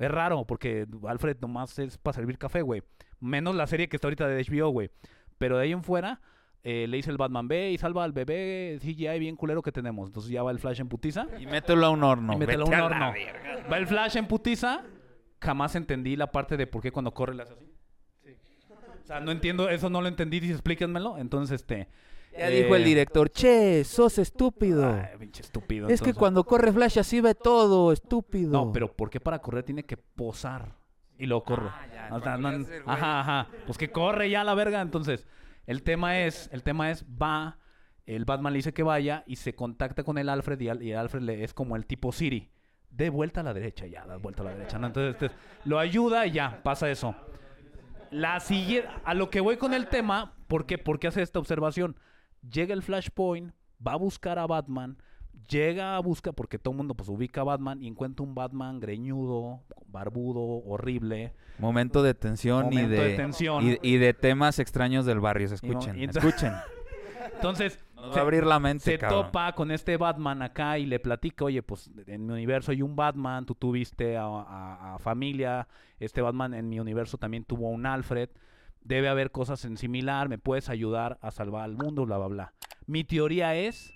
Es 0.00 0.10
raro, 0.10 0.46
porque 0.46 0.86
Alfred 1.06 1.36
nomás 1.42 1.78
es 1.78 1.98
para 1.98 2.14
servir 2.14 2.38
café, 2.38 2.62
güey. 2.62 2.82
Menos 3.20 3.54
la 3.54 3.66
serie 3.66 3.86
que 3.90 3.96
está 3.96 4.08
ahorita 4.08 4.26
de 4.26 4.42
HBO, 4.42 4.70
güey. 4.70 4.90
Pero 5.36 5.58
de 5.58 5.64
ahí 5.64 5.72
en 5.72 5.84
fuera, 5.84 6.22
eh, 6.62 6.86
le 6.88 6.96
dice 6.96 7.10
el 7.10 7.18
Batman, 7.18 7.48
ve 7.48 7.70
y 7.70 7.76
salva 7.76 8.02
al 8.02 8.12
bebé 8.12 8.78
CGI 8.80 9.18
bien 9.18 9.36
culero 9.36 9.60
que 9.60 9.72
tenemos. 9.72 10.08
Entonces 10.08 10.30
ya 10.32 10.42
va 10.42 10.52
el 10.52 10.58
Flash 10.58 10.80
en 10.80 10.88
putiza. 10.88 11.26
Y 11.38 11.44
mételo 11.44 11.84
a 11.84 11.90
un 11.90 12.02
horno. 12.02 12.32
Y 12.32 12.36
mételo 12.36 12.64
a 12.64 12.68
un 12.68 12.74
a 12.74 12.84
horno. 12.86 13.12
Va 13.70 13.76
el 13.76 13.86
Flash 13.86 14.16
en 14.16 14.26
putiza. 14.26 14.84
Jamás 15.38 15.74
entendí 15.74 16.16
la 16.16 16.32
parte 16.32 16.56
de 16.56 16.66
por 16.66 16.80
qué 16.80 16.90
cuando 16.90 17.12
corre 17.12 17.34
le 17.34 17.42
hace 17.42 17.52
así. 17.52 17.70
O 19.02 19.06
sea, 19.06 19.20
no 19.20 19.32
entiendo, 19.32 19.68
eso 19.68 19.90
no 19.90 20.00
lo 20.00 20.08
entendí, 20.08 20.40
dice, 20.40 20.54
explíquenmelo. 20.54 21.18
Entonces, 21.18 21.60
este... 21.60 21.88
Ya 22.38 22.48
dijo 22.48 22.74
el 22.76 22.82
eh, 22.82 22.86
director, 22.86 23.28
che, 23.30 23.84
sos 23.84 24.18
estúpido. 24.18 24.86
Ay, 24.94 25.18
pinche 25.18 25.42
estúpido. 25.42 25.88
es 25.88 26.00
que 26.00 26.14
cuando 26.14 26.44
corre 26.44 26.72
Flash 26.72 26.98
así 26.98 27.20
ve 27.20 27.34
todo, 27.34 27.92
estúpido. 27.92 28.52
No, 28.52 28.72
pero 28.72 28.92
¿por 28.92 29.10
qué 29.10 29.20
para 29.20 29.40
correr 29.40 29.64
tiene 29.64 29.84
que 29.84 29.96
posar? 29.96 30.76
Y 31.18 31.26
luego 31.26 31.44
corre. 31.44 31.68
Ah, 31.68 31.86
ya, 31.92 32.38
no- 32.38 32.66
ajá, 32.86 33.20
ajá. 33.20 33.48
Pues 33.66 33.76
que 33.76 33.90
corre 33.90 34.30
ya 34.30 34.42
la 34.44 34.54
verga. 34.54 34.80
Entonces, 34.80 35.26
el 35.66 35.82
tema 35.82 36.20
es, 36.20 36.48
el 36.52 36.62
tema 36.62 36.90
es, 36.90 37.04
va, 37.04 37.58
el 38.06 38.24
Batman 38.24 38.52
le 38.54 38.58
dice 38.58 38.72
que 38.72 38.82
vaya 38.82 39.22
y 39.26 39.36
se 39.36 39.54
contacta 39.54 40.02
con 40.02 40.16
el 40.16 40.28
Alfred 40.30 40.58
y, 40.60 40.68
al- 40.68 40.82
y 40.82 40.92
el 40.92 40.98
Alfred 40.98 41.20
le, 41.22 41.44
es 41.44 41.52
como 41.52 41.76
el 41.76 41.84
tipo 41.84 42.10
Siri. 42.12 42.50
De 42.90 43.10
vuelta 43.10 43.40
a 43.40 43.44
la 43.44 43.52
derecha, 43.54 43.86
ya, 43.86 44.04
da 44.06 44.16
vuelta 44.16 44.42
a 44.42 44.46
la 44.46 44.52
derecha. 44.54 44.78
¿no? 44.78 44.86
Entonces, 44.86 45.14
este, 45.22 45.36
lo 45.64 45.78
ayuda 45.78 46.26
y 46.26 46.32
ya, 46.32 46.60
pasa 46.62 46.90
eso. 46.90 47.14
La 48.10 48.40
siguiente, 48.40 48.88
a 49.04 49.14
lo 49.14 49.30
que 49.30 49.40
voy 49.40 49.56
con 49.58 49.74
el 49.74 49.86
tema, 49.88 50.34
¿por 50.48 50.66
qué? 50.66 50.78
¿Por 50.78 50.98
qué 50.98 51.08
hace 51.08 51.22
esta 51.22 51.38
observación? 51.38 51.96
Llega 52.48 52.74
el 52.74 52.82
Flashpoint, 52.82 53.52
va 53.86 53.92
a 53.92 53.96
buscar 53.96 54.38
a 54.38 54.46
Batman, 54.46 54.96
llega 55.48 55.96
a 55.96 56.00
buscar, 56.00 56.34
porque 56.34 56.58
todo 56.58 56.72
el 56.72 56.78
mundo 56.78 56.94
pues 56.94 57.08
ubica 57.08 57.40
a 57.42 57.44
Batman 57.44 57.82
y 57.82 57.88
encuentra 57.88 58.24
un 58.24 58.34
Batman 58.34 58.80
greñudo, 58.80 59.60
barbudo, 59.86 60.40
horrible. 60.64 61.32
Momento 61.58 62.02
de 62.02 62.14
tensión 62.14 62.72
y 62.72 62.76
de, 62.82 62.88
de 62.88 63.16
tensión. 63.16 63.66
Y, 63.66 63.78
y 63.82 63.96
de 63.98 64.14
temas 64.14 64.58
extraños 64.58 65.04
del 65.06 65.20
barrio. 65.20 65.48
Se 65.48 65.56
escuchen, 65.56 65.98
y 65.98 66.06
ent- 66.06 66.16
escuchen. 66.16 66.52
Entonces, 67.34 67.78
va 67.98 68.14
a 68.16 68.20
abrir 68.20 68.44
la 68.44 68.58
mente, 68.58 68.84
se 68.84 68.98
cabrón. 68.98 69.26
topa 69.26 69.54
con 69.54 69.70
este 69.70 69.96
Batman 69.96 70.42
acá 70.42 70.78
y 70.78 70.86
le 70.86 71.00
platica, 71.00 71.44
oye, 71.44 71.62
pues 71.62 71.90
en 72.06 72.26
mi 72.26 72.32
universo 72.32 72.70
hay 72.72 72.82
un 72.82 72.96
Batman, 72.96 73.44
tú 73.46 73.54
tuviste 73.54 74.16
a, 74.16 74.24
a- 74.24 74.94
a 74.94 74.98
familia, 74.98 75.66
este 75.98 76.20
Batman 76.22 76.54
en 76.54 76.68
mi 76.68 76.80
universo 76.80 77.16
también 77.18 77.44
tuvo 77.44 77.68
un 77.70 77.86
Alfred, 77.86 78.28
debe 78.82 79.08
haber 79.08 79.30
cosas 79.30 79.64
en 79.64 79.76
similar, 79.76 80.28
me 80.28 80.38
puedes 80.38 80.68
ayudar 80.68 81.18
a 81.22 81.30
salvar 81.30 81.62
al 81.62 81.76
mundo, 81.76 82.06
bla, 82.06 82.18
bla, 82.18 82.26
bla. 82.28 82.54
Mi 82.86 83.04
teoría 83.04 83.54
es 83.54 83.92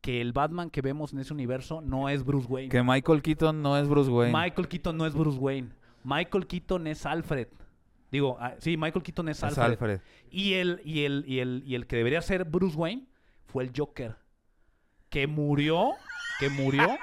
que 0.00 0.20
el 0.20 0.32
Batman 0.32 0.70
que 0.70 0.82
vemos 0.82 1.12
en 1.12 1.20
ese 1.20 1.32
universo 1.32 1.80
no 1.80 2.08
es 2.08 2.24
Bruce 2.24 2.46
Wayne. 2.46 2.68
Que 2.68 2.82
Michael 2.82 3.22
Keaton 3.22 3.62
no 3.62 3.78
es 3.78 3.88
Bruce 3.88 4.10
Wayne. 4.10 4.32
Michael 4.38 4.68
Keaton 4.68 4.96
no 4.96 5.06
es 5.06 5.14
Bruce 5.14 5.38
Wayne. 5.38 5.70
Michael 6.04 6.46
Keaton 6.46 6.86
es 6.86 7.06
Alfred. 7.06 7.48
Digo, 8.10 8.36
ah, 8.38 8.54
sí, 8.58 8.76
Michael 8.76 9.02
Keaton 9.02 9.28
es, 9.30 9.38
Es 9.38 9.44
Alfred. 9.44 9.64
Alfred. 9.64 10.00
Y 10.30 10.54
el, 10.54 10.80
y, 10.84 11.04
el, 11.04 11.24
y, 11.26 11.38
el, 11.40 11.62
y 11.66 11.74
el 11.74 11.86
que 11.86 11.96
debería 11.96 12.20
ser 12.22 12.44
Bruce 12.44 12.76
Wayne 12.76 13.06
fue 13.46 13.64
el 13.64 13.72
Joker. 13.74 14.16
Que 15.08 15.26
murió, 15.26 15.92
que 16.38 16.50
murió. 16.50 16.98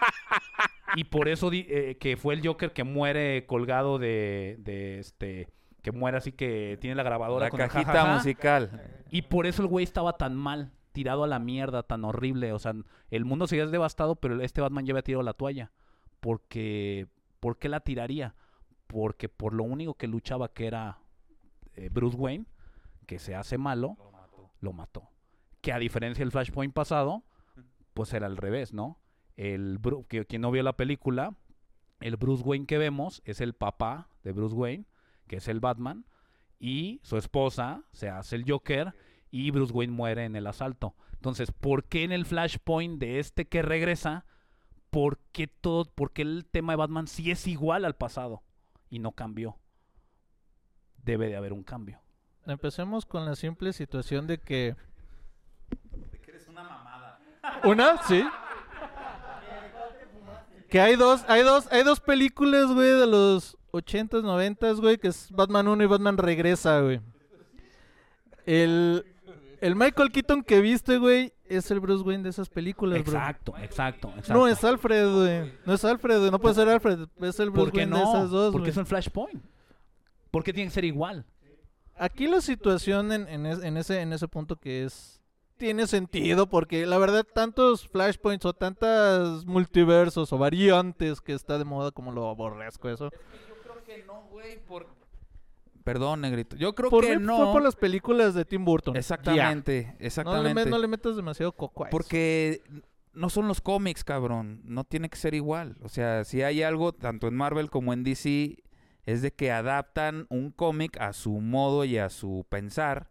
y 0.95 1.03
por 1.05 1.27
eso 1.27 1.49
eh, 1.51 1.97
que 1.99 2.17
fue 2.17 2.35
el 2.35 2.45
Joker 2.45 2.71
que 2.71 2.83
muere 2.83 3.45
colgado 3.45 3.97
de, 3.97 4.57
de 4.59 4.99
este... 4.99 5.49
Que 5.81 5.91
muere 5.91 6.17
así 6.17 6.31
que 6.31 6.77
tiene 6.79 6.95
la 6.95 7.03
grabadora 7.03 7.45
La 7.45 7.49
con 7.49 7.61
el 7.61 7.69
cajita 7.69 7.91
musical. 8.15 8.81
Y 9.09 9.23
por 9.23 9.47
eso 9.47 9.61
el 9.63 9.67
güey 9.67 9.83
estaba 9.83 10.17
tan 10.17 10.35
mal, 10.35 10.71
tirado 10.91 11.23
a 11.23 11.27
la 11.27 11.39
mierda, 11.39 11.83
tan 11.83 12.05
horrible. 12.05 12.53
O 12.53 12.59
sea, 12.59 12.73
el 13.09 13.25
mundo 13.25 13.47
seguía 13.47 13.65
devastado, 13.65 14.15
pero 14.15 14.39
este 14.41 14.61
Batman 14.61 14.85
ya 14.85 14.93
había 14.93 15.01
tirado 15.03 15.23
la 15.23 15.33
toalla. 15.33 15.71
Porque, 16.19 17.07
¿por 17.39 17.57
qué 17.57 17.67
la 17.67 17.79
tiraría? 17.79 18.35
Porque 18.87 19.27
por 19.27 19.53
lo 19.53 19.63
único 19.63 19.95
que 19.95 20.07
luchaba, 20.07 20.53
que 20.53 20.67
era 20.67 20.99
eh, 21.75 21.89
Bruce 21.91 22.17
Wayne, 22.17 22.45
que 23.07 23.17
se 23.19 23.33
hace 23.35 23.57
malo, 23.57 23.97
lo 24.59 24.73
mató. 24.73 25.09
Que 25.61 25.73
a 25.73 25.79
diferencia 25.79 26.23
del 26.23 26.31
Flashpoint 26.31 26.73
pasado, 26.73 27.23
pues 27.93 28.13
era 28.13 28.27
al 28.27 28.37
revés, 28.37 28.73
¿no? 28.73 28.99
El 29.35 29.79
Bru- 29.81 30.05
que 30.07 30.25
quien 30.25 30.41
no 30.43 30.51
vio 30.51 30.61
la 30.61 30.77
película, 30.77 31.33
el 32.01 32.17
Bruce 32.17 32.43
Wayne 32.43 32.65
que 32.67 32.77
vemos 32.77 33.21
es 33.25 33.41
el 33.41 33.53
papá 33.53 34.09
de 34.23 34.31
Bruce 34.33 34.55
Wayne, 34.55 34.85
que 35.27 35.37
es 35.37 35.47
el 35.47 35.59
Batman, 35.59 36.05
y 36.59 36.99
su 37.03 37.17
esposa 37.17 37.83
se 37.91 38.09
hace 38.09 38.35
el 38.35 38.45
Joker 38.47 38.93
y 39.31 39.49
Bruce 39.51 39.73
Wayne 39.73 39.93
muere 39.93 40.25
en 40.25 40.35
el 40.35 40.45
asalto. 40.45 40.95
Entonces, 41.13 41.51
¿por 41.51 41.85
qué 41.85 42.03
en 42.03 42.11
el 42.11 42.25
Flashpoint 42.25 42.99
de 42.99 43.19
este 43.19 43.47
que 43.47 43.61
regresa, 43.61 44.25
por 44.89 45.19
qué 45.31 45.47
todo, 45.47 45.85
por 45.85 46.11
qué 46.11 46.21
el 46.21 46.45
tema 46.45 46.73
de 46.73 46.77
Batman 46.77 47.07
sí 47.07 47.31
es 47.31 47.47
igual 47.47 47.85
al 47.85 47.95
pasado 47.95 48.43
y 48.89 48.99
no 48.99 49.11
cambió? 49.13 49.57
Debe 51.03 51.27
de 51.27 51.35
haber 51.35 51.53
un 51.53 51.63
cambio. 51.63 51.99
Empecemos 52.45 53.05
con 53.05 53.25
la 53.25 53.35
simple 53.35 53.73
situación 53.73 54.27
de 54.27 54.39
que... 54.39 54.75
¿Una? 57.63 58.01
Sí. 58.03 58.23
Que 60.71 60.79
hay 60.81 60.95
dos, 60.95 61.23
hay 61.27 61.43
dos, 61.43 61.67
hay 61.71 61.83
dos 61.83 61.99
películas, 61.99 62.67
güey, 62.73 62.89
de 62.89 63.05
los 63.05 63.57
80s, 63.73 64.23
90s, 64.23 64.79
güey, 64.79 64.97
que 64.97 65.09
es 65.09 65.29
Batman 65.31 65.67
1 65.67 65.83
y 65.83 65.87
Batman 65.87 66.17
Regresa, 66.17 66.79
güey. 66.81 66.99
El, 68.45 69.05
el 69.59 69.75
Michael 69.75 70.11
Keaton 70.11 70.43
que 70.43 70.61
viste, 70.61 70.97
güey, 70.97 71.33
es 71.45 71.69
el 71.71 71.79
Bruce 71.79 72.03
Wayne 72.03 72.23
de 72.23 72.29
esas 72.29 72.49
películas, 72.49 73.03
bro. 73.03 73.13
Exacto, 73.17 73.53
exacto, 73.61 74.07
exacto. 74.17 74.33
No 74.33 74.47
es 74.47 74.63
Alfred, 74.63 75.13
güey. 75.13 75.53
No 75.65 75.73
es 75.73 75.85
Alfred, 75.85 76.19
güey. 76.19 76.31
No 76.31 76.39
puede 76.39 76.55
ser 76.55 76.69
Alfred. 76.69 76.99
Es 77.21 77.39
el 77.39 77.49
Bruce 77.49 77.65
¿Por 77.65 77.71
qué 77.71 77.79
Wayne 77.79 77.97
de 77.97 78.03
no? 78.03 78.09
esas 78.17 78.29
dos, 78.31 78.51
Porque 78.51 78.61
güey. 78.63 78.71
es 78.71 78.77
un 78.77 78.85
Flashpoint. 78.85 79.43
¿Por 80.31 80.43
qué 80.43 80.53
tiene 80.53 80.69
que 80.69 80.73
ser 80.73 80.85
igual? 80.85 81.25
Aquí 81.95 82.27
la 82.27 82.41
situación 82.41 83.11
en, 83.11 83.27
en 83.27 83.45
es- 83.45 83.61
en 83.63 83.77
ese, 83.77 84.01
en 84.01 84.13
ese 84.13 84.27
punto 84.27 84.55
que 84.55 84.85
es... 84.85 85.20
Tiene 85.61 85.85
sentido 85.85 86.47
porque 86.47 86.87
la 86.87 86.97
verdad 86.97 87.23
tantos 87.23 87.87
flashpoints 87.87 88.45
o 88.45 88.53
tantas 88.53 89.45
multiversos 89.45 90.33
o 90.33 90.37
variantes 90.39 91.21
que 91.21 91.33
está 91.33 91.59
de 91.59 91.65
moda 91.65 91.91
como 91.91 92.11
lo 92.11 92.27
aborrezco 92.29 92.89
eso. 92.89 93.11
Yo 93.11 93.55
creo 93.61 93.83
que 93.83 94.03
no, 94.05 94.23
güey, 94.31 94.57
por... 94.65 94.87
Perdón, 95.83 96.21
negrito. 96.21 96.55
Yo 96.55 96.73
creo 96.73 96.89
Por 96.89 97.05
que 97.05 97.19
mí 97.19 97.23
no. 97.23 97.37
fue 97.37 97.51
por 97.51 97.61
las 97.61 97.75
películas 97.75 98.33
de 98.33 98.43
Tim 98.43 98.65
Burton. 98.65 98.95
Exactamente, 98.95 99.83
Ya. 99.83 99.91
No 99.91 99.97
le, 99.99 100.05
exactamente. 100.07 100.69
no 100.71 100.79
le 100.79 100.87
metas 100.87 101.15
demasiado 101.15 101.51
coco 101.51 101.83
a 101.83 101.89
eso. 101.89 101.91
Porque 101.91 102.63
no 103.13 103.29
son 103.29 103.47
los 103.47 103.61
cómics, 103.61 104.03
cabrón. 104.03 104.61
No 104.63 104.83
tiene 104.83 105.09
que 105.09 105.17
ser 105.17 105.35
igual. 105.35 105.77
O 105.83 105.89
sea, 105.89 106.23
si 106.23 106.41
hay 106.41 106.63
algo, 106.63 106.91
tanto 106.91 107.27
en 107.27 107.35
Marvel 107.35 107.69
como 107.69 107.93
en 107.93 108.03
DC, 108.03 108.63
es 109.05 109.21
de 109.21 109.31
que 109.31 109.51
adaptan 109.51 110.25
un 110.29 110.49
cómic 110.49 110.99
a 110.99 111.13
su 111.13 111.33
modo 111.33 111.85
y 111.85 111.99
a 111.99 112.09
su 112.09 112.47
pensar. 112.49 113.10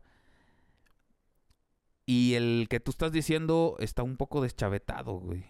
Y 2.10 2.34
el 2.34 2.66
que 2.68 2.80
tú 2.80 2.90
estás 2.90 3.12
diciendo 3.12 3.76
está 3.78 4.02
un 4.02 4.16
poco 4.16 4.40
deschavetado, 4.42 5.12
güey. 5.14 5.44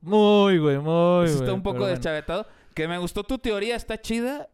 Muy, 0.00 0.58
güey, 0.58 0.78
muy, 0.78 1.24
Eso 1.26 1.34
está 1.34 1.44
güey, 1.46 1.54
un 1.56 1.62
poco 1.62 1.78
bueno. 1.80 1.94
deschavetado. 1.94 2.46
Que 2.74 2.88
me 2.88 2.96
gustó 2.98 3.24
tu 3.24 3.38
teoría, 3.38 3.76
está 3.76 4.00
chida, 4.00 4.48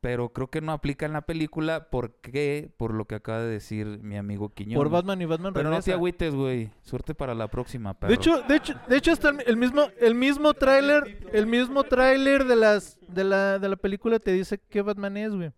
pero 0.00 0.32
creo 0.32 0.48
que 0.48 0.60
no 0.60 0.72
aplica 0.72 1.06
en 1.06 1.12
la 1.12 1.20
película. 1.22 1.88
¿Por 1.90 2.16
qué? 2.16 2.72
Por 2.76 2.92
lo 2.92 3.04
que 3.04 3.14
acaba 3.14 3.38
de 3.40 3.50
decir 3.50 3.86
mi 4.02 4.16
amigo 4.16 4.52
Quiñones. 4.52 4.78
Por 4.78 4.90
Batman 4.90 5.22
y 5.22 5.26
Batman 5.26 5.52
Pero 5.52 5.68
no 5.70 5.76
te 5.76 5.80
regresa. 5.82 5.94
agüites, 5.96 6.34
güey. 6.34 6.70
Suerte 6.82 7.14
para 7.14 7.34
la 7.36 7.46
próxima, 7.48 7.94
perro. 7.94 8.08
De 8.08 8.14
hecho, 8.16 8.42
de 8.42 8.56
hecho, 8.56 8.74
de 8.88 8.96
hecho 8.96 9.12
está 9.12 9.28
el- 9.28 9.42
el 9.46 9.56
mismo, 9.56 9.82
el 10.00 10.14
mismo 10.16 10.54
tráiler, 10.54 11.28
el 11.32 11.46
mismo 11.46 11.84
tráiler 11.84 12.46
de 12.46 12.56
las, 12.56 12.98
de 13.06 13.22
la, 13.24 13.58
de 13.60 13.68
la 13.68 13.76
película 13.76 14.18
te 14.18 14.32
dice 14.32 14.58
qué 14.68 14.82
Batman 14.82 15.16
es, 15.16 15.32
güey. 15.36 15.52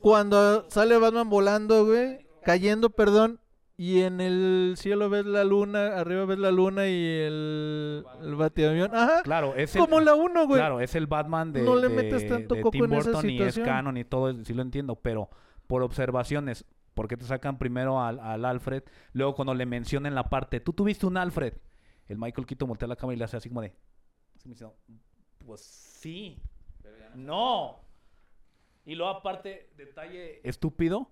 Cuando 0.00 0.68
sale 0.70 0.96
Batman 0.98 1.28
volando, 1.30 1.86
güey, 1.86 2.26
cayendo, 2.44 2.90
perdón, 2.90 3.40
y 3.80 4.00
en 4.02 4.20
el 4.20 4.74
cielo 4.76 5.08
ves 5.08 5.24
la 5.24 5.44
luna, 5.44 5.96
arriba 5.98 6.24
ves 6.26 6.38
la 6.40 6.50
luna 6.50 6.88
y 6.88 6.92
el, 7.00 8.04
el 8.20 8.34
batiavión, 8.34 8.92
ajá, 8.94 9.22
Claro, 9.22 9.54
es 9.54 9.74
el, 9.76 9.80
como 9.80 10.00
la 10.00 10.14
uno, 10.14 10.46
güey. 10.48 10.58
claro, 10.60 10.80
es 10.80 10.94
el 10.96 11.06
Batman 11.06 11.52
de, 11.52 11.62
No 11.62 11.76
le 11.76 11.88
de- 11.88 11.94
metas 11.94 12.26
tanto 12.26 12.56
de 12.56 12.60
coco 12.60 12.72
Tim 12.72 12.84
en 12.86 12.92
esa 12.94 13.10
Burton 13.12 13.30
y 13.30 13.40
es 13.40 13.56
canon 13.58 13.96
y 13.96 14.04
todo, 14.04 14.44
sí 14.44 14.52
lo 14.52 14.62
entiendo, 14.62 14.96
pero 14.96 15.30
por 15.68 15.82
observaciones, 15.82 16.64
¿por 16.94 17.06
qué 17.06 17.16
te 17.16 17.24
sacan 17.24 17.56
primero 17.58 18.02
al, 18.02 18.18
al 18.18 18.44
Alfred? 18.44 18.82
Luego 19.12 19.34
cuando 19.36 19.54
le 19.54 19.64
mencionan 19.64 20.14
la 20.14 20.28
parte, 20.28 20.58
tú 20.60 20.72
tuviste 20.72 21.06
un 21.06 21.16
Alfred, 21.16 21.54
el 22.08 22.18
Michael 22.18 22.46
Keaton 22.48 22.66
voltea 22.68 22.88
la 22.88 22.96
cámara 22.96 23.14
y 23.14 23.18
le 23.18 23.24
hace 23.26 23.36
así 23.36 23.48
como 23.48 23.60
de, 23.62 23.72
así 24.36 24.48
me 24.48 24.54
dice, 24.54 24.66
pues 25.46 25.60
sí, 25.62 26.42
no. 27.14 27.80
Y 28.84 28.94
luego 28.94 29.12
aparte, 29.12 29.70
detalle 29.76 30.40
estúpido, 30.48 31.10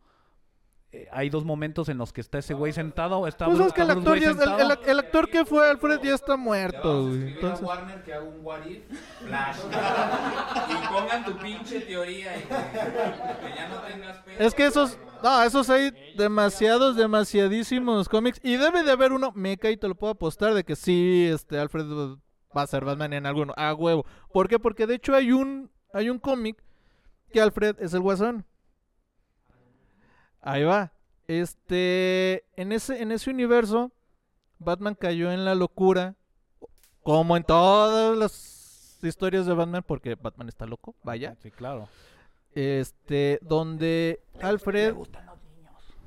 eh, 1.02 1.08
hay 1.12 1.30
dos 1.30 1.44
momentos 1.44 1.88
en 1.88 1.98
los 1.98 2.12
que 2.12 2.20
está 2.20 2.38
ese 2.38 2.54
güey 2.54 2.72
sentado, 2.72 3.26
está 3.26 3.46
Pues 3.46 3.58
Bruce- 3.58 3.68
es 3.68 3.74
que 3.74 3.82
el 3.82 3.90
actor, 3.90 4.12
Wayne 4.12 4.24
ya, 4.26 4.30
es- 4.32 4.36
el, 4.38 4.44
sentado. 4.44 4.72
el- 4.84 4.88
el 4.90 4.98
actor 4.98 5.28
que 5.30 5.44
fue 5.44 5.68
Alfred 5.70 6.00
ya 6.02 6.14
está 6.14 6.36
muerto, 6.36 7.04
güey. 7.08 7.32
Entonces, 7.34 7.66
Warner 7.66 8.02
que 8.02 8.14
haga 8.14 8.24
un 8.24 8.44
what 8.44 8.64
if 8.66 8.82
flash. 9.20 9.56
y 10.70 10.92
pongan 10.92 11.24
tu 11.24 11.36
pinche 11.38 11.80
teoría 11.80 12.36
y 12.36 12.40
que, 12.42 12.48
que 12.48 13.54
ya 13.56 13.68
no 13.68 13.76
tengas 13.82 14.18
pedo. 14.18 14.36
Es 14.38 14.54
que 14.54 14.66
esos, 14.66 14.98
no, 15.22 15.42
esos 15.42 15.68
hay 15.70 15.90
demasiados, 16.16 16.96
demasiadísimos 16.96 18.08
cómics. 18.08 18.40
Y 18.42 18.56
debe 18.56 18.82
de 18.82 18.92
haber 18.92 19.12
uno, 19.12 19.32
me 19.34 19.56
cae 19.56 19.72
y 19.72 19.76
te 19.76 19.88
lo 19.88 19.94
puedo 19.94 20.12
apostar, 20.12 20.54
de 20.54 20.64
que 20.64 20.76
sí, 20.76 21.28
este, 21.32 21.58
Alfred 21.58 21.84
va 22.56 22.62
a 22.62 22.66
ser 22.66 22.84
Batman 22.84 23.12
en 23.12 23.26
alguno. 23.26 23.52
A 23.56 23.74
huevo. 23.74 24.06
¿Por 24.32 24.48
qué? 24.48 24.58
Porque 24.58 24.86
de 24.86 24.94
hecho 24.94 25.14
hay 25.14 25.32
un, 25.32 25.70
hay 25.92 26.08
un 26.10 26.18
cómic 26.18 26.62
que 27.32 27.40
Alfred 27.40 27.76
es 27.80 27.92
el 27.94 28.00
guasón. 28.00 28.46
Ahí 30.46 30.62
va. 30.64 30.92
Este, 31.28 32.44
en 32.56 32.70
ese, 32.72 33.02
en 33.02 33.10
ese 33.10 33.30
universo, 33.30 33.90
Batman 34.58 34.94
cayó 34.94 35.32
en 35.32 35.44
la 35.44 35.54
locura, 35.56 36.14
como 37.02 37.36
en 37.36 37.42
todas 37.42 38.16
las 38.16 38.98
historias 39.02 39.46
de 39.46 39.54
Batman, 39.54 39.84
porque 39.86 40.14
Batman 40.14 40.48
está 40.48 40.66
loco, 40.66 40.94
vaya 41.02 41.36
Sí, 41.42 41.50
claro. 41.50 41.88
este 42.54 43.38
donde 43.42 44.20
Alfred 44.40 44.94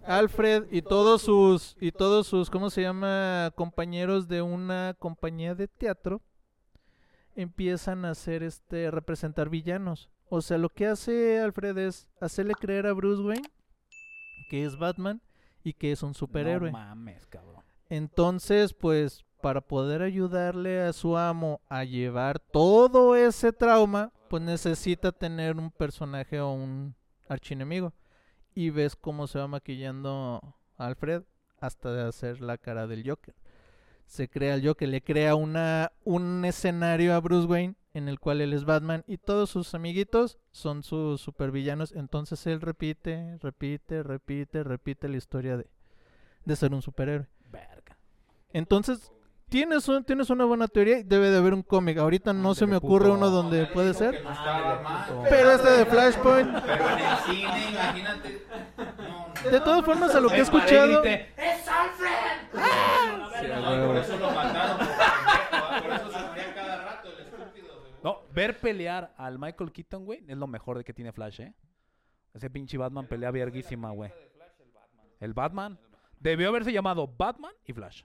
Alfred 0.05 0.67
y 0.71 0.81
todos 0.81 1.21
sus 1.21 1.75
y 1.79 1.91
todos 1.91 2.25
sus 2.25 2.49
cómo 2.49 2.69
se 2.69 2.81
llama 2.81 3.51
compañeros 3.55 4.27
de 4.27 4.41
una 4.41 4.95
compañía 4.97 5.53
de 5.53 5.67
teatro 5.67 6.21
empiezan 7.35 8.05
a 8.05 8.11
hacer 8.11 8.41
este 8.41 8.89
representar 8.89 9.49
villanos 9.49 10.09
o 10.29 10.41
sea 10.41 10.57
lo 10.57 10.69
que 10.69 10.87
hace 10.87 11.39
Alfred 11.39 11.77
es 11.77 12.07
hacerle 12.19 12.53
creer 12.55 12.87
a 12.87 12.93
Bruce 12.93 13.21
Wayne 13.21 13.49
que 14.49 14.65
es 14.65 14.75
Batman 14.77 15.21
y 15.63 15.71
que 15.73 15.93
es 15.93 16.03
un 16.03 16.13
superhéroe 16.13 16.71
No 16.71 16.77
mames, 16.77 17.25
cabrón. 17.27 17.63
entonces, 17.89 18.73
pues, 18.73 19.23
para 19.41 19.61
poder 19.61 20.01
ayudarle 20.01 20.81
a 20.81 20.91
su 20.91 21.15
amo 21.17 21.61
a 21.69 21.85
llevar 21.85 22.39
todo 22.39 23.15
ese 23.15 23.53
trauma, 23.53 24.11
pues 24.27 24.43
necesita 24.43 25.13
tener 25.13 25.55
un 25.55 25.71
personaje 25.71 26.41
o 26.41 26.51
un 26.51 26.93
archienemigo. 27.29 27.93
Y 28.53 28.69
ves 28.71 28.97
cómo 28.97 29.27
se 29.27 29.39
va 29.39 29.47
maquillando 29.47 30.41
Alfred 30.77 31.23
hasta 31.61 31.93
de 31.93 32.03
hacer 32.03 32.41
la 32.41 32.57
cara 32.57 32.85
del 32.87 33.09
Joker. 33.09 33.35
Se 34.05 34.27
crea 34.27 34.55
el 34.55 34.65
Joker, 34.67 34.89
le 34.89 35.01
crea 35.01 35.35
una, 35.35 35.91
un 36.03 36.43
escenario 36.43 37.13
a 37.13 37.19
Bruce 37.21 37.47
Wayne 37.47 37.75
en 37.93 38.07
el 38.07 38.19
cual 38.19 38.41
él 38.41 38.53
es 38.53 38.65
Batman 38.65 39.03
y 39.07 39.17
todos 39.17 39.49
sus 39.49 39.73
amiguitos 39.73 40.37
son 40.51 40.83
sus 40.83 41.21
supervillanos. 41.21 41.91
Entonces 41.91 42.45
él 42.47 42.61
repite, 42.61 43.37
repite, 43.41 44.03
repite, 44.03 44.63
repite 44.63 45.07
la 45.09 45.17
historia 45.17 45.57
de, 45.57 45.67
de 46.45 46.55
ser 46.55 46.73
un 46.73 46.81
superhéroe. 46.81 47.27
Verga. 47.51 47.97
Entonces, 48.53 49.11
tienes, 49.49 49.87
un, 49.87 50.03
tienes 50.03 50.29
una 50.29 50.45
buena 50.45 50.67
teoría 50.67 50.99
y 50.99 51.03
debe 51.03 51.29
de 51.31 51.37
haber 51.37 51.53
un 51.53 51.63
cómic. 51.63 51.97
Ahorita 51.97 52.31
no 52.33 52.53
se 52.55 52.67
me 52.67 52.75
ocurre 52.75 53.05
puto. 53.05 53.17
uno 53.17 53.29
donde 53.29 53.65
puede 53.67 53.93
ser. 53.95 54.23
No. 54.23 55.23
Pero 55.29 55.51
este 55.51 55.69
de 55.71 55.85
Flashpoint, 55.85 56.59
Pero 56.65 56.89
en 56.89 56.99
el 56.99 57.17
cine, 57.25 57.69
imagínate. 57.71 58.45
No, 59.43 59.49
de 59.51 59.59
todas 59.61 59.83
formas, 59.85 60.13
a 60.13 60.19
lo 60.19 60.29
que 60.29 60.35
he 60.35 60.41
Es 60.41 60.43
escuchado. 60.43 61.01
grite, 61.01 61.29
por 63.85 63.97
eso 63.97 64.17
lo 64.17 64.31
mataron. 64.31 64.77
Por, 64.77 65.81
por 65.83 65.93
eso 65.93 66.11
se 66.11 66.19
moría 66.27 66.53
cada 66.55 66.83
rato 66.83 67.09
el 67.09 67.19
estúpido. 67.25 67.79
güey. 67.79 67.88
No, 68.03 68.21
ver 68.33 68.59
pelear 68.59 69.13
al 69.17 69.37
Michael 69.39 69.71
Keaton, 69.71 70.05
güey, 70.05 70.23
es 70.27 70.37
lo 70.37 70.47
mejor 70.47 70.77
de 70.77 70.83
que 70.83 70.93
tiene 70.93 71.11
Flash, 71.11 71.41
¿eh? 71.41 71.53
Ese 72.33 72.49
pinche 72.49 72.77
Batman 72.77 73.07
pelea 73.07 73.31
verguísima, 73.31 73.91
güey. 73.91 74.11
El 75.19 75.33
Batman. 75.33 75.77
Debió 76.19 76.49
haberse 76.49 76.71
llamado 76.71 77.07
Batman 77.07 77.53
y 77.65 77.73
Flash. 77.73 78.03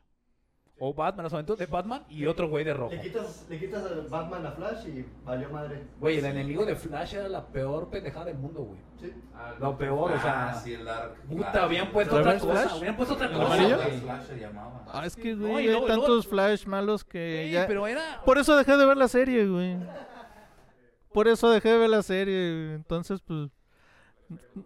O 0.76 0.92
Batman, 0.92 1.22
las 1.24 1.32
aventuras 1.32 1.58
de 1.60 1.66
Batman 1.66 2.04
y 2.08 2.26
otro 2.26 2.48
güey 2.48 2.64
de 2.64 2.74
rojo. 2.74 2.92
Le 2.92 3.00
quitas, 3.00 3.46
le 3.48 3.58
quitas 3.60 3.84
a 3.84 4.08
Batman 4.10 4.44
a 4.44 4.50
Flash 4.52 4.88
y 4.88 5.06
valió 5.24 5.48
madre. 5.50 5.84
Güey, 6.00 6.18
el 6.18 6.24
enemigo 6.24 6.66
de 6.66 6.74
Flash 6.74 7.14
era 7.14 7.28
la 7.28 7.46
peor 7.46 7.88
pendejada 7.90 8.24
del 8.26 8.38
mundo, 8.38 8.64
güey. 8.64 8.80
Sí. 9.00 9.12
Lo 9.60 9.78
peor, 9.78 10.10
o 10.12 10.20
sea. 10.20 10.50
Ah, 10.50 10.54
sí, 10.54 10.74
el 10.74 10.84
Dark. 10.84 11.14
Puta, 11.28 11.62
habían 11.62 11.92
puesto 11.92 12.16
otra 12.16 12.32
¿Reverse 12.32 12.46
cosa. 12.48 12.62
Flash? 12.68 12.78
Habían 12.80 12.96
puesto 12.96 13.14
otra 13.14 13.26
¿El 13.28 13.32
cosa, 13.34 13.56
güey. 13.56 14.00
Flash 14.00 14.22
se 14.26 14.36
llamaba. 14.40 14.84
Ah, 14.92 15.06
es 15.06 15.14
que, 15.14 15.34
güey, 15.36 15.54
hay 15.58 15.66
luego- 15.68 15.86
tantos 15.86 16.26
Flash 16.26 16.66
malos 16.66 17.04
que 17.04 17.44
Sí, 17.46 17.52
ya... 17.52 17.66
pero 17.68 17.86
era. 17.86 18.22
Por 18.24 18.38
eso 18.38 18.56
dejé 18.56 18.76
de 18.76 18.84
ver 18.84 18.96
la 18.96 19.08
serie, 19.08 19.46
güey. 19.46 19.76
Por 21.12 21.28
eso 21.28 21.50
dejé 21.50 21.68
de 21.70 21.78
ver 21.78 21.90
la 21.90 22.02
serie. 22.02 22.50
güey. 22.64 22.74
Entonces, 22.74 23.20
pues, 23.22 23.48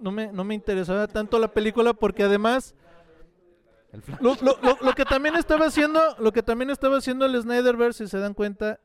no 0.01 0.11
me, 0.11 0.33
no 0.33 0.43
me 0.45 0.55
interesaba 0.55 1.07
tanto 1.07 1.39
la 1.39 1.49
película 1.49 1.93
porque 1.93 2.23
además... 2.23 2.75
Lo 4.21 4.93
que 4.95 5.05
también 5.05 5.37
estaba 5.37 5.67
haciendo, 5.67 6.01
lo 6.19 6.33
que 6.33 6.43
también 6.43 6.71
estaba 6.71 6.99
haciendo 6.99 7.27
el 7.27 7.41
Snyderverse, 7.41 8.05
si 8.05 8.11
se 8.11 8.19
dan 8.19 8.35
cuenta, 8.35 8.81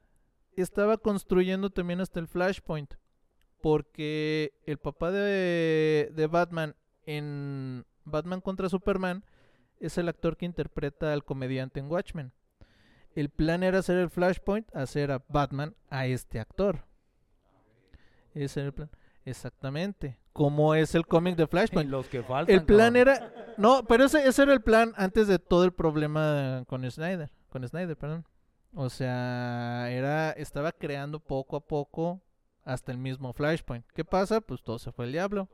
estaba 0.56 0.98
construyendo 0.98 1.70
también 1.70 2.02
hasta 2.02 2.20
el 2.20 2.28
Flashpoint. 2.28 2.94
Porque 3.62 4.54
el 4.66 4.78
papá 4.78 5.12
de, 5.12 6.12
de 6.14 6.28
Batman 6.28 6.76
en 7.06 7.86
Batman 8.04 8.42
contra 8.42 8.70
Superman 8.70 9.24
es 9.80 9.98
el 9.98 10.10
actor 10.10 10.38
que 10.38 10.46
interpreta 10.46 11.14
al 11.14 11.24
comediante 11.24 11.80
en 11.80 11.90
Watchmen. 11.90 12.34
El 13.16 13.30
plan 13.30 13.64
era 13.64 13.80
hacer 13.80 13.98
el 13.98 14.10
Flashpoint, 14.10 14.74
hacer 14.76 15.12
a 15.12 15.24
Batman 15.28 15.76
a 15.90 16.08
este 16.08 16.40
actor. 16.40 16.86
Ese 18.34 18.62
era 18.62 18.68
el 18.68 18.74
plan. 18.74 18.90
Exactamente. 19.26 20.18
Como 20.34 20.74
es 20.76 20.96
el 20.96 21.06
cómic 21.06 21.36
de 21.36 21.46
Flashpoint. 21.48 21.90
Los 21.90 22.08
que 22.08 22.24
faltan. 22.24 22.54
El 22.56 22.64
plan 22.66 22.96
era. 22.96 23.32
No, 23.58 23.86
pero 23.88 24.06
ese, 24.06 24.28
ese 24.28 24.42
era 24.44 24.54
el 24.54 24.62
plan 24.62 24.94
antes 24.98 25.28
de 25.28 25.38
todo 25.40 25.64
el 25.64 25.72
problema 25.74 26.64
con 26.68 26.90
Snyder. 26.90 27.32
Con 27.50 27.68
Snyder, 27.68 27.96
perdón. 27.96 28.26
O 28.74 28.90
sea, 28.90 29.92
era. 29.92 30.32
Estaba 30.32 30.72
creando 30.72 31.20
poco 31.20 31.56
a 31.56 31.60
poco 31.68 32.22
hasta 32.66 32.92
el 32.92 32.98
mismo 32.98 33.32
Flashpoint. 33.34 33.86
¿Qué 33.94 34.04
pasa? 34.04 34.42
Pues 34.42 34.64
todo 34.64 34.80
se 34.80 34.92
fue 34.92 35.06
el 35.06 35.12
diablo. 35.12 35.50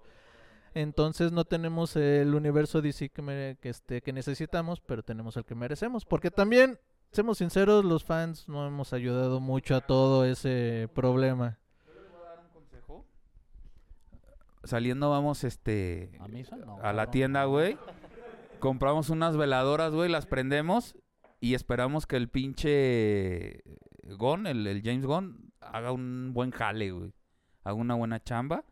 Entonces 0.74 1.32
no 1.32 1.46
tenemos 1.46 1.96
el 1.96 2.34
universo 2.36 2.82
DC 2.82 3.10
que, 3.10 3.22
mere- 3.22 3.58
que, 3.60 3.70
este, 3.70 4.02
que 4.02 4.14
necesitamos, 4.14 4.80
pero 4.82 5.04
tenemos 5.04 5.36
el 5.36 5.44
que 5.44 5.56
merecemos. 5.56 6.06
Porque 6.06 6.30
también, 6.32 6.80
seamos 7.12 7.40
sinceros, 7.40 7.84
los 7.84 8.04
fans 8.04 8.48
no 8.48 8.66
hemos 8.68 8.94
ayudado 8.94 9.40
mucho 9.40 9.76
a 9.76 9.82
todo 9.82 10.26
ese 10.26 10.88
problema. 10.94 11.58
Saliendo 14.64 15.10
vamos, 15.10 15.44
este... 15.44 16.12
¿A 16.20 16.28
misa? 16.28 16.58
No, 16.58 16.80
a 16.82 16.94
la 16.94 17.12
tienda, 17.12 17.46
güey. 17.46 17.78
Compramos 18.60 19.10
unas 19.10 19.38
veladoras, 19.38 19.94
güey, 19.94 20.10
las 20.10 20.26
prendemos 20.26 20.96
y 21.40 21.54
esperamos 21.54 22.06
que 22.06 22.18
el 22.18 22.30
pinche 22.30 23.64
Gon, 24.04 24.48
el, 24.48 24.68
el 24.68 24.82
James 24.84 25.06
Gon, 25.06 25.54
haga 25.62 25.92
un 25.92 26.32
buen 26.34 26.52
jale, 26.52 26.92
güey. 26.92 27.14
Haga 27.64 27.76
una 27.76 27.96
buena 27.96 28.22
chamba. 28.22 28.66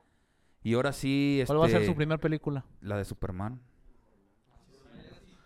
Y 0.64 0.74
ahora 0.74 0.92
sí, 0.92 1.40
este, 1.42 1.54
¿Cuál 1.54 1.62
va 1.62 1.66
a 1.68 1.70
ser 1.70 1.86
su 1.86 1.96
primera 1.96 2.20
película? 2.20 2.66
la 2.82 2.98
de 2.98 3.06
Superman. 3.06 3.62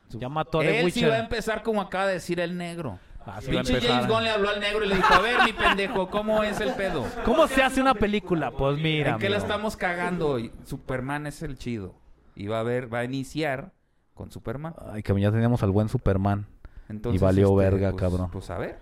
Ya 0.10 0.30
mató 0.30 0.60
a 0.60 0.64
The 0.64 0.82
Él 0.82 0.92
sí 0.92 1.06
va 1.06 1.16
a 1.16 1.20
empezar 1.20 1.64
como 1.64 1.82
acaba 1.82 2.08
de 2.08 2.14
decir 2.14 2.40
el 2.40 2.58
negro. 2.58 3.00
Así 3.26 3.52
Pinche. 3.52 3.80
James 3.82 4.08
Gon 4.08 4.24
le 4.24 4.30
habló 4.32 4.50
al 4.50 4.60
negro 4.60 4.84
y 4.84 4.88
le 4.88 4.96
dijo, 4.96 5.14
a 5.14 5.20
ver, 5.20 5.44
mi 5.46 5.54
pendejo, 5.54 6.10
¿cómo 6.10 6.44
es 6.44 6.60
el 6.60 6.74
pedo? 6.74 7.06
¿Cómo 7.24 7.48
se 7.48 7.62
hace 7.62 7.80
una 7.80 7.94
película? 7.94 8.52
Pues 8.52 8.78
mira. 8.80 9.12
¿En 9.12 9.18
qué 9.20 9.30
la 9.30 9.38
estamos 9.38 9.78
cagando? 9.78 10.40
Y 10.40 10.52
Superman 10.66 11.28
es 11.28 11.42
el 11.44 11.58
chido. 11.58 11.96
Y 12.36 12.48
va 12.48 12.60
a 12.60 12.64
ver, 12.64 12.92
va 12.92 13.00
a 13.00 13.04
iniciar 13.04 13.74
con 14.16 14.32
Superman. 14.32 14.74
Ay, 14.92 15.04
que 15.04 15.20
ya 15.22 15.32
teníamos 15.32 15.62
al 15.64 15.72
buen 15.72 15.88
Superman. 15.90 16.48
Entonces, 16.90 17.22
valió 17.22 17.48
este, 17.62 17.70
verga, 17.70 17.92
pues- 17.92 18.02
cabrón. 18.02 18.32
Pues 18.32 18.50
a 18.50 18.58
ver. 18.58 18.80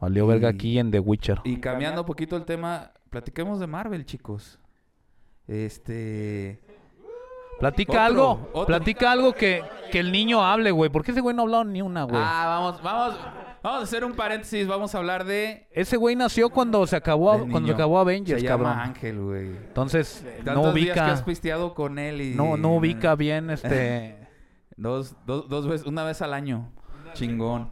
Valió 0.00 0.26
verga 0.26 0.50
Y- 0.50 0.54
aquí 0.54 0.78
en 0.78 0.90
The 0.90 0.98
Witcher. 0.98 1.40
Y 1.44 1.58
cambiando 1.58 2.00
un 2.00 2.06
poquito 2.06 2.36
el 2.36 2.44
tema, 2.44 2.90
platiquemos 3.10 3.60
de 3.60 3.68
Marvel, 3.68 4.04
chicos. 4.04 4.58
Este. 5.46 6.60
Platica 7.60 7.92
Otro, 7.92 8.02
algo. 8.04 8.48
otro. 8.52 8.66
Platica 8.66 9.12
algo 9.12 9.32
que, 9.34 9.62
que 9.92 10.00
el 10.00 10.10
niño 10.10 10.44
hable, 10.44 10.70
güey. 10.72 10.90
¿Por 10.90 11.04
qué 11.04 11.12
ese 11.12 11.20
güey 11.20 11.36
no 11.36 11.42
ha 11.42 11.44
hablado 11.44 11.64
ni 11.64 11.80
una, 11.82 12.04
güey? 12.04 12.20
Ah, 12.24 12.44
vamos, 12.48 12.82
vamos, 12.82 13.18
vamos 13.62 13.80
a 13.80 13.82
hacer 13.84 14.04
un 14.04 14.12
paréntesis. 14.14 14.66
Vamos 14.66 14.94
a 14.94 14.98
hablar 14.98 15.24
de. 15.24 15.66
Ese 15.72 15.96
güey 15.96 16.16
nació 16.16 16.50
cuando 16.50 16.86
se 16.86 16.96
acabó, 16.96 17.38
cuando 17.38 17.60
niño. 17.60 17.74
acabó 17.74 17.98
Avengers, 17.98 18.40
Se 18.40 18.46
llama 18.46 18.70
cabrón. 18.70 18.88
Ángel, 18.88 19.20
güey. 19.20 19.46
Entonces, 19.48 20.24
no 20.38 20.44
Tantos 20.44 20.74
días 20.74 20.86
que 20.94 21.00
ubica, 21.00 21.12
has 21.12 21.22
pisteado 21.22 21.74
con 21.74 21.98
él 21.98 22.20
y. 22.20 22.34
no, 22.34 22.56
no 22.56 22.76
ubica 22.76 23.14
bien 23.16 23.50
este. 23.50 24.16
Dos, 24.76 25.14
dos, 25.26 25.48
dos 25.48 25.68
veces, 25.68 25.86
una 25.86 26.04
vez 26.04 26.20
al 26.22 26.32
año. 26.34 26.70
Chingón. 27.14 27.70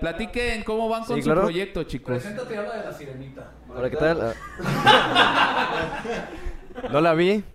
Platiquen 0.00 0.62
cómo 0.64 0.88
van 0.88 1.04
con 1.04 1.16
Sí, 1.16 1.22
su 1.22 1.26
claro. 1.26 1.42
proyecto, 1.42 1.82
chicos. 1.84 2.24
y 2.24 2.54
habla 2.54 2.76
de 2.76 2.84
la 2.84 2.92
sirenita. 2.92 3.50
Hola, 3.68 3.90
¿qué 3.90 3.96
tal? 3.96 4.34
No 6.90 7.00
la 7.00 7.14
vi. 7.14 7.44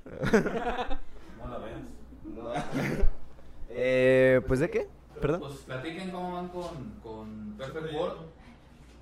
Eh, 3.70 4.42
pues 4.48 4.60
de 4.60 4.70
qué? 4.70 4.88
Perdón. 5.22 5.42
Pues 5.42 5.54
platiquen 5.60 6.10
cómo 6.12 6.34
van 6.34 6.48
con, 6.50 7.00
con 7.04 7.47
Perfect 7.58 7.94
World. 7.94 8.32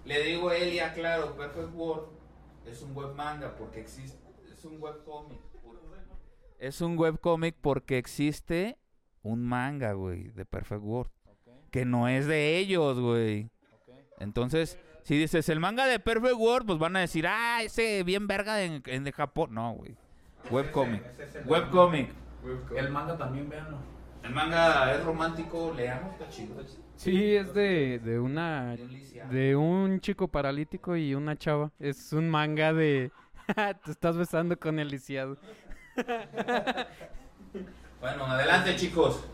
Le 0.06 0.24
digo 0.24 0.50
a 0.50 0.56
él 0.56 0.74
y 0.74 0.80
aclaro, 0.80 1.36
Perfect 1.36 1.74
World 1.74 2.08
es 2.66 2.82
un 2.82 2.96
web 2.96 3.14
manga 3.16 3.56
porque 3.56 3.80
existe, 3.82 4.18
es 4.52 4.66
un 4.66 4.80
web 4.80 5.04
cómic. 5.04 5.40
Es 6.60 6.82
un 6.82 6.98
web 6.98 7.20
cómic 7.20 7.56
porque 7.62 7.98
existe 7.98 8.78
un 9.24 9.44
manga, 9.44 9.94
güey, 9.94 10.30
de 10.30 10.46
Perfect 10.46 10.82
World. 10.82 11.12
Que 11.72 11.86
no 11.86 12.08
es 12.08 12.28
de 12.28 12.58
ellos, 12.58 13.00
güey. 13.00 13.50
Entonces, 14.20 14.80
si 15.04 15.18
dices 15.18 15.50
el 15.50 15.60
manga 15.60 15.86
de 15.86 16.00
Perfect 16.00 16.36
World, 16.36 16.66
pues 16.68 16.80
van 16.80 16.96
a 16.96 17.02
decir, 17.02 17.28
ah, 17.28 17.62
ese 17.62 18.04
bien 18.04 18.28
verga 18.28 18.64
en, 18.64 18.82
en 18.86 19.04
de 19.04 19.12
Japón. 19.12 19.54
No, 19.54 19.74
güey. 19.74 19.98
Web 20.50 20.72
cómic. 20.72 21.04
Web 21.46 21.70
cómic. 21.70 22.10
El 22.76 22.90
manga 22.90 23.18
también, 23.18 23.50
véanlo. 23.50 23.78
El 24.26 24.34
manga 24.34 24.94
es 24.94 25.04
romántico, 25.04 25.72
leamos, 25.76 26.14
está 26.14 26.28
chido. 26.30 26.56
Sí, 26.96 27.36
es 27.36 27.54
de, 27.54 28.00
de 28.00 28.20
una... 28.20 28.76
De 29.30 29.56
un 29.56 30.00
chico 30.00 30.28
paralítico 30.28 30.96
y 30.96 31.14
una 31.14 31.36
chava. 31.36 31.72
Es 31.80 32.12
un 32.12 32.30
manga 32.30 32.74
de... 32.74 33.12
Te 33.86 33.92
estás 33.92 34.18
besando 34.18 34.58
con 34.58 34.80
el 34.80 34.90
lisiado. 34.90 35.38
Bueno, 38.02 38.26
adelante, 38.26 38.76
chicos. 38.76 39.26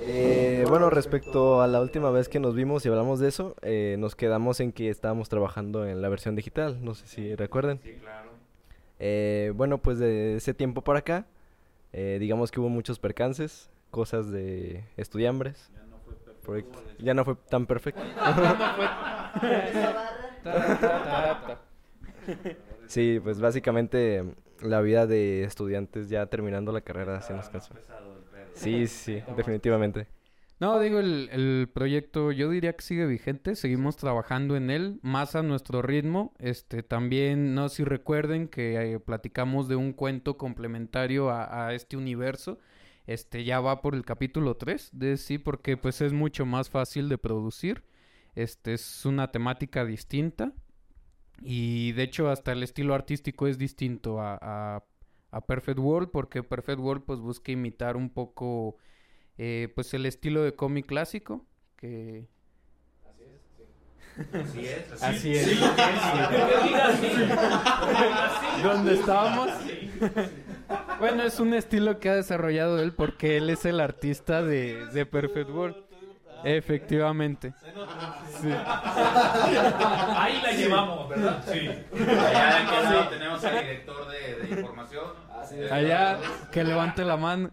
Eh, 0.00 0.64
bueno, 0.68 0.90
respecto 0.90 1.62
a 1.62 1.68
la 1.68 1.80
última 1.80 2.10
vez 2.10 2.28
que 2.28 2.40
nos 2.40 2.56
vimos 2.56 2.84
y 2.84 2.88
hablamos 2.88 3.20
de 3.20 3.28
eso, 3.28 3.54
eh, 3.62 3.94
nos 4.00 4.16
quedamos 4.16 4.58
en 4.58 4.72
que 4.72 4.88
estábamos 4.88 5.28
trabajando 5.28 5.86
en 5.86 6.02
la 6.02 6.08
versión 6.08 6.34
digital. 6.34 6.82
No 6.82 6.94
sé 6.94 7.06
si 7.06 7.36
recuerden. 7.36 7.78
Sí, 7.84 7.92
claro. 8.00 8.30
Eh, 8.98 9.52
bueno, 9.54 9.78
pues 9.78 10.00
de 10.00 10.36
ese 10.36 10.54
tiempo 10.54 10.82
para 10.82 11.00
acá, 11.00 11.26
eh, 11.92 12.16
digamos 12.18 12.50
que 12.50 12.58
hubo 12.58 12.68
muchos 12.68 12.98
percances, 12.98 13.70
cosas 13.94 14.30
de 14.30 14.84
estudiambres. 14.96 15.70
Proyecto- 16.44 16.82
Ya 16.98 17.14
no 17.14 17.24
fue 17.24 17.36
tan 17.48 17.66
perfecto. 17.66 18.02
Sí, 22.86 23.20
pues 23.22 23.40
básicamente 23.40 24.24
la 24.60 24.80
vida 24.80 25.06
de 25.06 25.44
estudiantes 25.44 26.08
ya 26.08 26.26
terminando 26.26 26.72
la 26.72 26.80
carrera 26.82 27.20
se 27.22 27.34
nos 27.34 27.48
cansó. 27.48 27.74
Sí, 28.54 28.86
sí, 28.86 29.22
definitivamente. 29.36 30.06
No, 30.60 30.78
digo, 30.78 31.00
el, 31.00 31.28
el 31.32 31.68
proyecto 31.72 32.30
yo 32.30 32.48
diría 32.48 32.74
que 32.74 32.82
sigue 32.82 33.06
vigente, 33.06 33.56
seguimos 33.56 33.96
trabajando 33.96 34.56
en 34.56 34.70
él, 34.70 35.00
más 35.02 35.34
a 35.34 35.42
nuestro 35.42 35.82
ritmo. 35.82 36.32
Este, 36.38 36.82
también, 36.82 37.54
no 37.54 37.68
sé 37.68 37.76
si 37.78 37.84
recuerden 37.84 38.48
que 38.48 38.94
eh, 38.94 39.00
platicamos 39.00 39.66
de 39.68 39.76
un 39.76 39.92
cuento 39.92 40.36
complementario 40.38 41.30
a, 41.30 41.66
a 41.66 41.74
este 41.74 41.96
universo. 41.96 42.58
Este, 43.06 43.44
ya 43.44 43.60
va 43.60 43.82
por 43.82 43.94
el 43.94 44.04
capítulo 44.04 44.56
3 44.56 44.90
de 44.92 45.16
sí, 45.16 45.38
porque 45.38 45.76
pues 45.76 46.00
es 46.00 46.12
mucho 46.12 46.46
más 46.46 46.70
fácil 46.70 47.08
de 47.08 47.18
producir. 47.18 47.84
Este, 48.34 48.74
es 48.74 49.04
una 49.04 49.30
temática 49.30 49.84
distinta. 49.84 50.52
Y 51.40 51.92
de 51.92 52.04
hecho 52.04 52.30
hasta 52.30 52.52
el 52.52 52.62
estilo 52.62 52.94
artístico 52.94 53.46
es 53.46 53.58
distinto 53.58 54.20
a, 54.20 54.38
a, 54.40 54.84
a 55.30 55.46
Perfect 55.46 55.78
World, 55.78 56.10
porque 56.10 56.42
Perfect 56.42 56.78
World 56.78 57.04
pues 57.04 57.20
busca 57.20 57.52
imitar 57.52 57.96
un 57.96 58.08
poco 58.08 58.76
eh, 59.36 59.68
pues 59.74 59.92
el 59.94 60.06
estilo 60.06 60.42
de 60.42 60.54
cómic 60.54 60.86
clásico, 60.86 61.44
que... 61.76 62.28
Así 64.32 64.64
es. 64.64 65.02
Así 65.02 65.34
es. 65.34 65.60
¿Dónde 68.62 68.94
estábamos? 68.94 69.50
Bueno, 70.98 71.22
es 71.22 71.40
un 71.40 71.54
estilo 71.54 71.98
que 71.98 72.08
ha 72.08 72.14
desarrollado 72.14 72.80
él 72.80 72.92
porque 72.92 73.36
él 73.36 73.50
es 73.50 73.64
el 73.64 73.80
artista 73.80 74.42
de, 74.42 74.86
de 74.86 75.06
Perfect 75.06 75.50
World. 75.50 75.76
Efectivamente. 76.44 77.54
Sí. 78.40 78.50
Ahí 80.16 80.42
la 80.42 80.52
llevamos, 80.52 81.08
¿verdad? 81.08 81.42
Sí. 81.46 81.58
Allá 81.58 82.46
de 82.46 82.62
aquel 82.62 82.84
lado 82.84 83.08
tenemos 83.08 83.44
al 83.44 83.60
director 83.60 84.08
de, 84.08 84.46
de 84.46 84.60
información. 84.60 85.04
Allá, 85.70 86.18
que 86.52 86.64
levante 86.64 87.04
la 87.04 87.16
mano. 87.16 87.50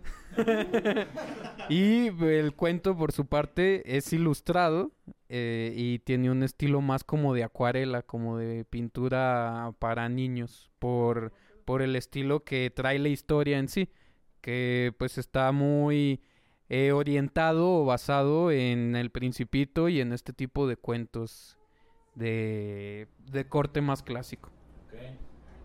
y 1.69 2.07
el 2.07 2.53
cuento, 2.53 2.97
por 2.97 3.11
su 3.11 3.25
parte, 3.25 3.97
es 3.97 4.11
ilustrado 4.13 4.91
eh, 5.29 5.73
y 5.75 5.99
tiene 5.99 6.31
un 6.31 6.43
estilo 6.43 6.81
más 6.81 7.03
como 7.03 7.33
de 7.33 7.43
acuarela, 7.43 8.01
como 8.01 8.37
de 8.37 8.65
pintura 8.65 9.73
para 9.79 10.09
niños, 10.09 10.69
por, 10.79 11.31
por 11.71 11.81
el 11.81 11.95
estilo 11.95 12.43
que 12.43 12.69
trae 12.69 12.99
la 12.99 13.07
historia 13.07 13.57
en 13.57 13.69
sí, 13.69 13.87
que 14.41 14.93
pues 14.97 15.17
está 15.17 15.53
muy 15.53 16.19
eh, 16.67 16.91
orientado 16.91 17.75
o 17.75 17.85
basado 17.85 18.51
en 18.51 18.97
el 18.97 19.09
principito 19.09 19.87
y 19.87 20.01
en 20.01 20.11
este 20.11 20.33
tipo 20.33 20.67
de 20.67 20.75
cuentos 20.75 21.57
de, 22.13 23.07
de 23.31 23.47
corte 23.47 23.79
más 23.79 24.03
clásico. 24.03 24.49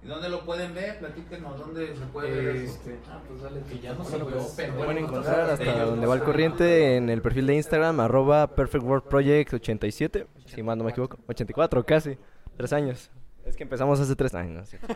¿Y 0.04 0.06
dónde 0.06 0.28
lo 0.28 0.44
pueden 0.44 0.74
ver? 0.74 1.00
Platíquenos, 1.00 1.58
¿dónde 1.58 1.96
se 1.96 2.04
puede 2.04 2.30
ver? 2.30 2.54
Este, 2.54 3.00
Ah, 3.10 3.20
pues 3.26 3.42
dale, 3.42 3.62
que 3.62 3.80
ya 3.80 3.92
no 3.94 4.04
se 4.04 4.16
lo 4.16 4.26
pero 4.28 4.44
Pueden 4.54 4.76
bueno, 4.76 5.00
encontrar 5.00 5.50
hasta 5.50 5.86
donde 5.86 6.06
va 6.06 6.14
el 6.14 6.22
corriente 6.22 6.94
en 6.98 7.10
el 7.10 7.20
perfil 7.20 7.48
de 7.48 7.56
Instagram, 7.56 7.98
arroba 7.98 8.54
Perfect 8.54 8.84
World 8.84 9.08
Project 9.08 9.54
87, 9.54 10.28
si 10.44 10.62
mal 10.62 10.78
no 10.78 10.84
me 10.84 10.92
equivoco, 10.92 11.18
84 11.26 11.84
casi, 11.84 12.16
tres 12.56 12.72
años. 12.72 13.10
Es 13.46 13.56
que 13.56 13.62
empezamos 13.62 14.00
hace 14.00 14.16
tres 14.16 14.34
años. 14.34 14.68
¿sí? 14.68 14.76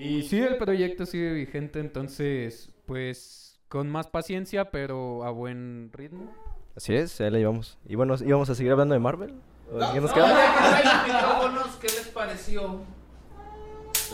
Y 0.00 0.22
sí, 0.22 0.40
el 0.40 0.58
proyecto 0.58 1.06
sigue 1.06 1.32
vigente, 1.32 1.80
entonces, 1.80 2.70
pues, 2.86 3.58
con 3.66 3.90
más 3.90 4.06
paciencia, 4.06 4.70
pero 4.70 5.24
a 5.24 5.30
buen 5.30 5.90
ritmo. 5.92 6.32
Así 6.76 6.94
es, 6.94 7.20
ahí 7.20 7.30
la 7.30 7.38
llevamos. 7.38 7.78
Y 7.84 7.96
bueno, 7.96 8.14
íbamos 8.24 8.48
a 8.48 8.54
seguir 8.54 8.70
hablando 8.70 8.94
de 8.94 9.00
Marvel. 9.00 9.34
¿O 9.72 9.92
¿Qué 9.92 10.00
nos 10.00 10.12
queda? 10.12 10.28
micrófonos, 11.04 11.76
¿qué 11.80 11.88
les 11.88 12.06
pareció 12.14 12.82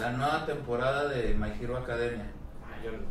la 0.01 0.13
nueva 0.13 0.47
temporada 0.47 1.07
de 1.09 1.35
My 1.35 1.53
Hero 1.61 1.77
Academia? 1.77 2.33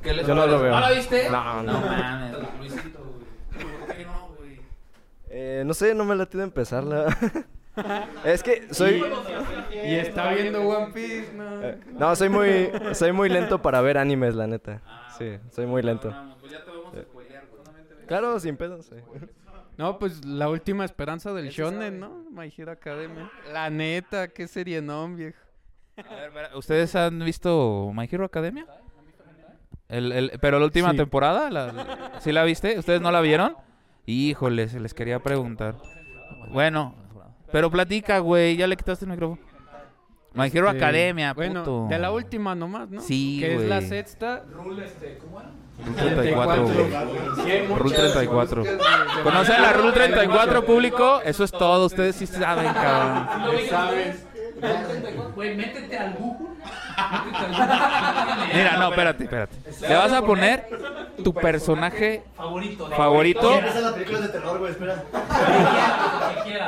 ¿Qué 0.01 0.13
les 0.13 0.25
Yo 0.25 0.33
no 0.33 0.47
lo 0.47 0.59
veo. 0.59 0.71
¿No 0.71 0.79
la 0.79 0.91
viste? 0.91 1.29
No, 1.29 1.61
no. 1.61 1.73
mames, 1.79 2.35
Luisito, 2.57 2.99
güey. 3.03 3.65
¿Por 3.85 3.95
qué 3.95 4.05
no, 4.05 4.29
güey? 4.35 4.59
Eh, 5.29 5.61
no 5.63 5.75
sé, 5.75 5.93
no 5.93 6.05
me 6.05 6.15
la 6.15 6.25
de 6.25 6.41
empezarla. 6.41 7.15
es 8.25 8.43
que 8.43 8.73
soy... 8.73 9.03
Y 9.71 9.95
está 9.95 10.31
viendo 10.33 10.61
One 10.61 10.93
Piece, 10.93 11.33
¿no? 11.33 11.61
eh, 11.63 11.79
no, 11.97 12.15
soy 12.15 12.29
muy, 12.29 12.71
soy 12.93 13.11
muy 13.11 13.29
lento 13.29 13.61
para 13.61 13.81
ver 13.81 13.97
animes, 13.97 14.35
la 14.35 14.47
neta. 14.47 14.81
Sí, 15.17 15.37
soy 15.51 15.65
muy 15.65 15.81
lento. 15.81 16.13
Pues. 16.91 17.27
Claro, 18.07 18.39
sin 18.39 18.57
pedos. 18.57 18.85
sí. 18.85 18.95
No, 19.77 19.97
pues 19.97 20.23
la 20.23 20.49
última 20.49 20.85
esperanza 20.85 21.33
del 21.33 21.49
shonen, 21.49 21.99
¿no? 21.99 22.25
My 22.29 22.53
Hero 22.55 22.71
Academia. 22.71 23.31
La 23.51 23.69
neta, 23.71 24.27
qué 24.27 24.47
serie 24.47 24.81
no, 24.83 25.07
viejo. 25.15 25.39
A 25.97 26.29
ver, 26.29 26.49
¿Ustedes 26.55 26.95
han 26.95 27.19
visto 27.19 27.91
My 27.93 28.07
Hero 28.11 28.25
Academia? 28.25 28.67
El, 29.89 30.11
el, 30.11 30.31
pero 30.41 30.59
la 30.59 30.65
última 30.65 30.91
Sí. 30.91 30.97
temporada, 30.97 31.49
la, 31.49 32.19
¿sí 32.19 32.31
la 32.31 32.43
viste? 32.43 32.77
¿Ustedes 32.77 33.01
no 33.01 33.11
la 33.11 33.21
vieron? 33.21 33.55
Híjole, 34.05 34.67
se 34.69 34.79
les 34.79 34.93
quería 34.93 35.19
preguntar. 35.19 35.75
Bueno, 36.51 36.95
pero 37.53 37.71
platica, 37.71 38.19
güey, 38.19 38.57
ya 38.57 38.67
le 38.67 38.75
quitaste 38.75 39.05
el 39.05 39.11
micrófono. 39.11 39.39
My 40.33 40.47
Hero 40.51 40.67
Este, 40.67 40.77
Academia, 40.83 41.33
Bueno, 41.33 41.59
puto. 41.63 41.87
de 41.89 41.99
la 41.99 42.11
última 42.11 42.55
nomás, 42.55 42.89
¿no? 42.89 42.99
Sí, 42.99 43.37
Que 43.39 43.53
es 43.55 43.61
la 43.61 43.77
güey. 43.77 43.87
sexta. 43.89 44.43
Rule, 44.51 44.83
este, 44.85 45.19
¿cómo 45.19 45.39
era? 45.39 45.49
Rule 45.85 46.15
34, 46.15 46.63
güey. 46.63 47.67
Rule 47.77 47.95
34. 47.95 48.63
¿Conocen 49.23 49.61
la 49.61 49.73
Rule 49.73 49.91
34, 49.91 50.65
público? 50.65 51.21
Eso 51.23 51.43
es 51.43 51.51
todo, 51.51 51.85
ustedes 51.85 52.15
sí 52.15 52.25
saben, 52.27 52.73
cabrón. 52.73 53.27
¿Sabes? 53.69 54.25
Güey, 55.35 55.55
métete 55.55 55.97
al 55.97 56.13
Google. 56.13 56.49
Mira, 58.53 58.77
no, 58.77 58.89
espérate, 58.89 59.23
espérate. 59.23 59.55
Le 59.81 59.95
vas 59.95 60.11
a 60.11 60.21
poner 60.21 60.67
tu 61.23 61.33
personaje 61.33 62.23
Favorito. 62.35 62.89
favorito, 62.89 63.51
de 63.51 64.29
terror, 64.29 64.59
güey, 64.59 64.71
espera. 64.71 65.03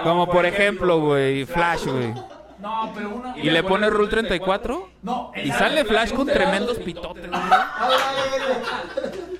como 0.04 0.28
por 0.28 0.46
ejemplo, 0.46 1.00
güey, 1.00 1.46
Flash, 1.46 1.86
güey. 1.86 2.14
No, 2.60 2.92
pero 2.96 3.10
una. 3.16 3.38
Y 3.38 3.50
le 3.50 3.64
pones 3.64 3.92
Rule 3.92 4.08
34 4.10 4.90
No, 5.04 5.32
y 5.36 5.52
sale 5.52 5.86
Flash 5.86 6.12
con 6.14 6.26
¿te 6.26 6.34
gusta 6.34 6.34
tremendos 6.34 6.80
pitotes, 6.80 7.30
güey. 7.30 7.42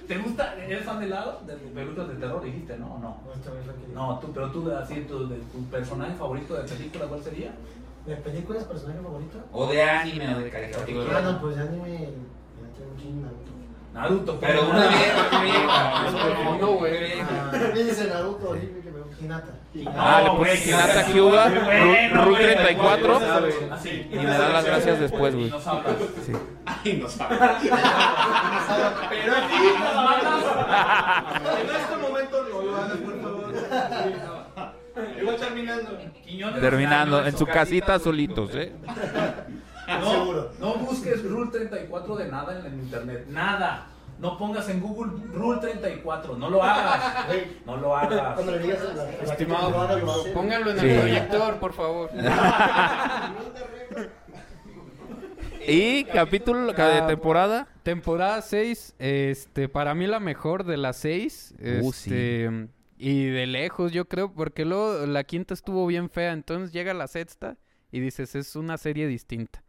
¿Te 0.08 0.18
gusta? 0.18 0.56
¿Eres 0.56 0.86
fan 0.86 1.00
de 1.00 1.06
helado? 1.08 1.42
De 1.46 1.56
películas 1.56 2.08
de 2.10 2.16
terror, 2.16 2.44
dijiste, 2.44 2.78
¿no? 2.78 2.94
¿O 2.94 3.00
no? 3.00 3.18
No, 3.94 4.20
tú, 4.20 4.32
pero 4.34 4.52
tú, 4.52 4.72
así, 4.72 5.02
tu, 5.02 5.28
de, 5.28 5.38
tu 5.38 5.64
personaje 5.72 6.14
favorito 6.14 6.54
de 6.54 6.64
película, 6.64 7.06
¿cuál 7.06 7.24
sería? 7.24 7.54
¿De 8.06 8.16
películas, 8.18 8.64
personaje 8.66 9.00
favorito? 9.02 9.38
O 9.52 9.66
de 9.68 9.82
anime 9.82 10.36
o 10.36 10.40
de 10.40 10.48
Ah, 10.48 10.52
caricatura. 10.52 11.22
no, 11.22 11.42
pues 11.42 11.56
de 11.56 11.62
anime. 11.64 12.10
Naruto. 13.22 13.52
Naruto. 13.94 14.40
Pero 14.40 14.70
una 14.70 14.88
vieja, 14.88 15.28
una 15.32 15.42
vieja. 15.44 16.58
No, 16.62 16.68
güey. 16.74 17.14
¿Qué 17.74 17.84
dice 17.84 18.08
Naruto? 18.08 18.54
Dime 18.54 18.80
que 18.82 18.92
me 18.92 19.00
gusta. 19.02 19.24
Hinata. 19.24 19.52
Ah, 19.98 20.22
le 20.24 20.30
pones 20.38 20.68
Hinata 20.68 21.02
Hyuga, 21.12 21.50
Rule 21.50 22.56
34 22.56 23.20
Así. 23.74 24.08
y 24.12 24.16
me 24.16 24.26
das 24.26 24.54
las 24.54 24.66
gracias 24.66 25.00
después, 25.00 25.34
güey. 25.36 25.50
Nos 25.50 25.66
hablas. 25.68 25.96
Sí. 26.26 26.32
Pero 29.10 29.34
aquí 29.36 29.60
nos 29.80 29.96
mandas. 29.96 30.44
En 31.60 31.76
este 31.76 31.98
momento 31.98 32.44
no 32.52 32.62
lo 32.62 32.76
hagas, 32.76 32.98
por 32.98 33.22
favor. 33.22 34.35
Igual 35.26 35.38
terminando. 35.40 35.98
Quiñones 36.24 36.62
Terminando 36.62 37.26
en 37.26 37.38
su 37.38 37.46
casita 37.46 38.00
solitos, 38.00 38.52
¿eh? 38.56 38.74
No, 39.88 40.48
no 40.60 40.74
busques 40.78 41.24
Rule 41.24 41.52
34 41.52 42.16
de 42.16 42.28
nada 42.32 42.60
en 42.60 42.66
el 42.66 42.74
internet. 42.80 43.26
Nada. 43.30 43.88
No 44.18 44.38
pongas 44.38 44.68
en 44.70 44.80
Google 44.82 45.12
Rule 45.34 45.60
34. 45.62 46.36
No 46.38 46.50
lo 46.50 46.64
hagas. 46.64 47.28
No 47.68 47.78
lo 47.78 47.96
hagas. 47.96 48.34
Cuando 48.34 48.54
le 48.54 48.60
digas 48.60 48.80
Estimado, 49.24 49.72
póngalo 50.34 50.72
en 50.72 50.80
Sí. 50.80 50.88
el 50.90 51.00
proyector, 51.02 51.56
por 51.60 51.74
favor. 51.74 52.10
Y 55.68 56.04
capítulo 56.06 56.74
ca- 56.76 56.90
de 56.90 57.02
temporada. 57.04 57.68
Temporada 57.84 58.42
6, 58.42 58.96
este, 59.00 59.68
para 59.68 59.96
mí 59.96 60.06
la 60.08 60.20
mejor 60.20 60.64
de 60.64 60.78
las 60.78 60.98
6. 60.98 61.56
Uh, 61.82 61.92
sí. 61.92 62.46
Y 63.08 63.26
de 63.28 63.46
lejos, 63.46 63.92
yo 63.92 64.06
creo, 64.06 64.34
porque 64.34 64.66
luego 64.66 65.06
la 65.06 65.24
quinta 65.26 65.54
estuvo 65.54 65.86
bien 65.86 66.10
fea, 66.10 66.34
entonces 66.34 66.74
llega 66.74 66.92
la 66.96 67.08
sexta 67.08 67.56
y 67.92 68.00
dices, 68.00 68.34
es 68.34 68.56
una 68.56 68.80
serie 68.80 69.06
distinta. 69.06 69.64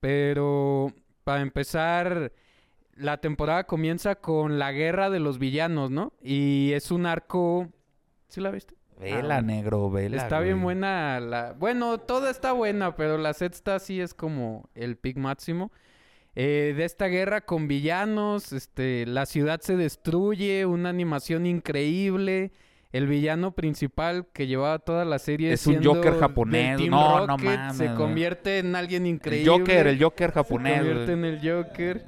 Pero 0.00 0.90
para 1.22 1.42
empezar, 1.42 2.32
la 2.94 3.18
temporada 3.18 3.64
comienza 3.64 4.14
con 4.14 4.58
la 4.58 4.72
guerra 4.72 5.10
de 5.10 5.20
los 5.20 5.38
villanos, 5.38 5.90
¿no? 5.90 6.14
Y 6.22 6.72
es 6.72 6.90
un 6.90 7.04
arco... 7.04 7.68
¿Sí 8.28 8.40
la 8.40 8.50
viste? 8.50 8.74
Vela, 8.98 9.36
Ah, 9.36 9.42
negro, 9.42 9.90
vela. 9.90 10.16
Está 10.16 10.40
bien 10.40 10.62
buena 10.62 11.20
la... 11.20 11.52
Bueno, 11.52 11.98
toda 11.98 12.30
está 12.30 12.52
buena, 12.52 12.96
pero 12.96 13.18
la 13.18 13.34
sexta 13.34 13.78
sí 13.80 14.00
es 14.00 14.14
como 14.14 14.70
el 14.74 14.96
pick 14.96 15.18
máximo. 15.18 15.72
Eh, 16.34 16.72
de 16.76 16.84
esta 16.84 17.06
guerra 17.08 17.42
con 17.42 17.68
villanos, 17.68 18.52
este, 18.52 19.04
la 19.06 19.26
ciudad 19.26 19.60
se 19.60 19.76
destruye, 19.76 20.64
una 20.66 20.88
animación 20.88 21.46
increíble. 21.46 22.52
El 22.90 23.06
villano 23.06 23.52
principal 23.52 24.26
que 24.34 24.46
llevaba 24.46 24.78
toda 24.78 25.06
la 25.06 25.18
serie 25.18 25.52
Es 25.52 25.66
un 25.66 25.82
Joker 25.82 26.18
japonés. 26.18 26.76
Team 26.76 26.90
No, 26.90 27.26
no 27.26 27.38
mames, 27.38 27.76
Se 27.76 27.94
convierte 27.94 28.58
en 28.58 28.76
alguien 28.76 29.04
El 29.06 29.12
increíble. 29.14 29.50
Joker, 29.50 29.86
el 29.86 30.02
Joker 30.02 30.28
Se 30.30 30.34
japonés. 30.34 30.76
convierte 30.78 31.04
güey. 31.04 31.18
en 31.18 31.24
el 31.24 31.38
Joker. 31.40 32.06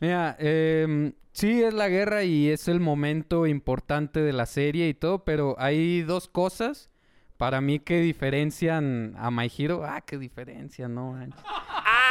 Mira, 0.00 0.36
em, 0.38 1.12
sí 1.32 1.62
es 1.62 1.74
la 1.74 1.88
guerra 1.88 2.24
y 2.24 2.48
es 2.48 2.66
el 2.68 2.80
momento 2.80 3.46
importante 3.46 4.20
de 4.20 4.32
la 4.32 4.46
serie 4.46 4.88
y 4.88 4.94
todo, 4.94 5.22
pero 5.24 5.54
hay 5.58 6.00
dos 6.02 6.28
cosas 6.28 6.90
para 7.42 7.60
mí 7.60 7.80
que 7.80 7.98
diferencian 8.00 9.16
a 9.18 9.32
My 9.32 9.50
Hero. 9.58 9.82
Ah, 9.84 10.00
qué 10.00 10.16
diferencia, 10.16 10.86
no 10.86 11.10
manches. 11.10 11.40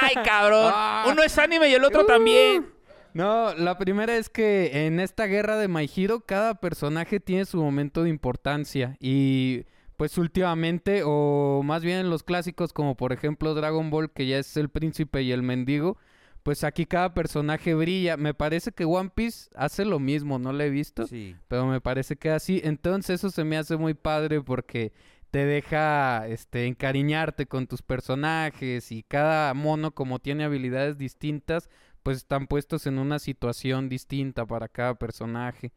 ¡Ay, 0.02 0.14
cabrón! 0.26 0.70
Ah. 0.76 1.06
Uno 1.10 1.24
es 1.24 1.38
anime 1.38 1.70
y 1.70 1.74
el 1.74 1.86
otro 1.86 2.06
también. 2.06 2.66
No, 3.14 3.54
la 3.56 3.78
primera 3.78 4.18
es 4.18 4.28
que 4.28 4.86
en 4.88 5.00
esta 5.00 5.28
guerra 5.28 5.56
de 5.56 5.70
My 5.70 5.90
Hero 5.96 6.20
cada 6.20 6.56
personaje 6.56 7.22
tiene 7.22 7.46
su 7.46 7.64
momento 7.64 8.04
de 8.04 8.10
importancia 8.10 8.98
y 9.00 9.64
pues 9.96 10.18
últimamente 10.18 11.04
o 11.06 11.62
más 11.64 11.82
bien 11.82 12.00
en 12.00 12.10
los 12.10 12.24
clásicos 12.24 12.74
como 12.74 12.98
por 12.98 13.14
ejemplo 13.14 13.54
Dragon 13.54 13.90
Ball 13.90 14.12
que 14.12 14.28
ya 14.28 14.38
es 14.38 14.58
el 14.58 14.68
príncipe 14.68 15.22
y 15.22 15.32
el 15.32 15.44
mendigo, 15.44 15.98
pues 16.44 16.66
aquí 16.66 16.86
cada 16.86 17.14
personaje 17.14 17.74
brilla. 17.74 18.18
Me 18.18 18.34
parece 18.34 18.74
que 18.74 18.84
One 18.84 19.12
Piece 19.16 19.50
hace 19.56 19.86
lo 19.86 19.98
mismo, 20.00 20.40
no 20.40 20.52
lo 20.52 20.62
he 20.62 20.70
visto, 20.70 21.08
Sí. 21.08 21.38
pero 21.48 21.68
me 21.68 21.80
parece 21.80 22.18
que 22.18 22.32
así. 22.32 22.60
Entonces 22.66 23.22
eso 23.22 23.30
se 23.30 23.46
me 23.46 23.56
hace 23.58 23.78
muy 23.78 23.94
padre 23.94 24.42
porque 24.42 24.92
te 25.32 25.46
deja 25.46 26.28
este 26.28 26.68
encariñarte 26.68 27.46
con 27.46 27.66
tus 27.66 27.82
personajes 27.82 28.92
y 28.92 29.04
cada 29.04 29.54
mono 29.54 29.92
como 29.92 30.20
tiene 30.20 30.44
habilidades 30.44 30.98
distintas, 30.98 31.70
pues 32.04 32.18
están 32.18 32.48
puestos 32.48 32.86
en 32.86 33.00
una 33.00 33.18
situación 33.18 33.88
distinta 33.88 34.46
para 34.46 34.68
cada 34.68 34.96
personaje. 34.96 35.72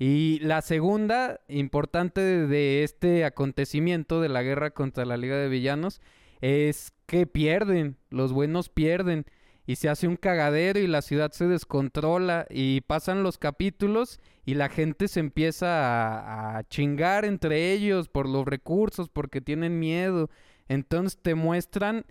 Y 0.00 0.40
la 0.40 0.62
segunda 0.62 1.40
importante 1.48 2.20
de, 2.20 2.82
este 2.82 3.24
acontecimiento 3.24 4.20
de 4.20 4.28
la 4.28 4.42
guerra 4.42 4.70
contra 4.70 5.04
la 5.04 5.16
Liga 5.16 5.36
de 5.36 5.48
Villanos 5.48 6.00
es 6.40 6.92
que 7.06 7.26
pierden, 7.26 7.96
los 8.10 8.32
buenos 8.32 8.68
pierden 8.68 9.26
y 9.66 9.76
se 9.76 9.88
hace 9.88 10.08
un 10.08 10.16
cagadero 10.16 10.80
y 10.80 10.86
la 10.86 11.02
ciudad 11.02 11.32
se 11.32 11.46
descontrola 11.46 12.46
y 12.48 12.80
pasan 12.82 13.22
los 13.22 13.38
capítulos 13.38 14.20
y 14.48 14.54
la 14.54 14.70
gente 14.70 15.08
se 15.08 15.20
empieza 15.20 16.56
a, 16.56 16.64
chingar 16.70 17.26
entre 17.26 17.70
ellos 17.70 18.08
por 18.08 18.26
los 18.26 18.46
recursos, 18.46 19.10
porque 19.10 19.42
tienen 19.42 19.78
miedo. 19.78 20.30
Entonces 20.68 21.20
te 21.20 21.34
muestran 21.34 22.06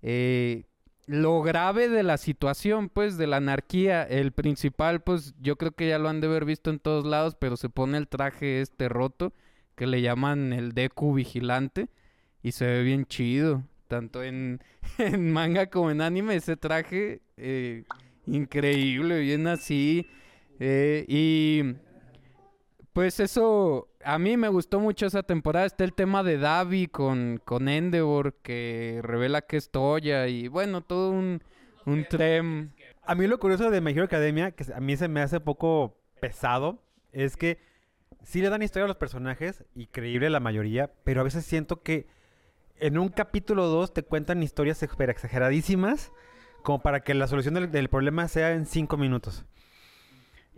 eh, 0.00 0.66
lo 1.06 1.42
grave 1.42 1.88
de 1.88 2.04
la 2.04 2.16
situación, 2.16 2.90
pues, 2.90 3.18
de 3.18 3.26
la 3.26 3.38
anarquía. 3.38 4.04
El 4.04 4.30
principal, 4.30 5.02
pues, 5.02 5.34
yo 5.40 5.56
creo 5.56 5.72
que 5.72 5.88
ya 5.88 5.98
lo 5.98 6.08
han 6.08 6.20
de 6.20 6.28
haber 6.28 6.44
visto 6.44 6.70
en 6.70 6.78
todos 6.78 7.04
lados, 7.04 7.34
pero 7.34 7.56
se 7.56 7.68
pone 7.68 7.98
el 7.98 8.06
traje 8.06 8.60
este 8.60 8.88
roto, 8.88 9.32
que 9.74 9.88
le 9.88 10.00
llaman 10.00 10.52
el 10.52 10.74
Deku 10.74 11.14
Vigilante, 11.14 11.88
y 12.40 12.52
se 12.52 12.66
ve 12.66 12.84
bien 12.84 13.04
chido. 13.04 13.64
Tanto 13.88 14.22
en, 14.22 14.62
en 14.98 15.32
manga 15.32 15.70
como 15.70 15.90
en 15.90 16.02
anime, 16.02 16.36
ese 16.36 16.56
traje 16.56 17.20
eh, 17.36 17.82
increíble, 18.26 19.18
bien 19.18 19.48
así. 19.48 20.06
Eh, 20.60 21.06
y 21.08 21.74
pues 22.92 23.18
eso, 23.18 23.88
a 24.04 24.18
mí 24.18 24.36
me 24.36 24.48
gustó 24.48 24.78
mucho 24.78 25.06
esa 25.06 25.22
temporada. 25.22 25.64
Está 25.64 25.84
el 25.84 25.94
tema 25.94 26.22
de 26.22 26.36
Davi 26.36 26.86
con, 26.86 27.40
con 27.44 27.68
Endeavor, 27.68 28.34
que 28.42 29.00
revela 29.02 29.40
que 29.40 29.56
es 29.56 29.70
Toya, 29.70 30.28
y 30.28 30.48
bueno, 30.48 30.82
todo 30.82 31.10
un, 31.10 31.42
un. 31.86 32.06
A 33.02 33.14
mí 33.14 33.26
lo 33.26 33.40
curioso 33.40 33.70
de 33.70 33.80
My 33.80 33.92
Hero 33.92 34.04
Academia, 34.04 34.50
que 34.52 34.72
a 34.72 34.80
mí 34.80 34.96
se 34.96 35.08
me 35.08 35.22
hace 35.22 35.40
poco 35.40 35.96
pesado, 36.20 36.82
es 37.12 37.36
que 37.36 37.58
sí 38.22 38.42
le 38.42 38.50
dan 38.50 38.62
historia 38.62 38.84
a 38.84 38.88
los 38.88 38.98
personajes, 38.98 39.64
y 39.74 39.86
creíble 39.86 40.28
la 40.28 40.40
mayoría, 40.40 40.92
pero 41.04 41.22
a 41.22 41.24
veces 41.24 41.46
siento 41.46 41.82
que 41.82 42.06
en 42.76 42.98
un 42.98 43.08
capítulo 43.08 43.66
2 43.66 43.94
te 43.94 44.02
cuentan 44.02 44.42
historias 44.42 44.82
exageradísimas, 44.82 46.12
como 46.62 46.82
para 46.82 47.00
que 47.00 47.14
la 47.14 47.26
solución 47.26 47.54
del, 47.54 47.70
del 47.70 47.88
problema 47.88 48.28
sea 48.28 48.52
en 48.52 48.66
5 48.66 48.96
minutos. 48.98 49.46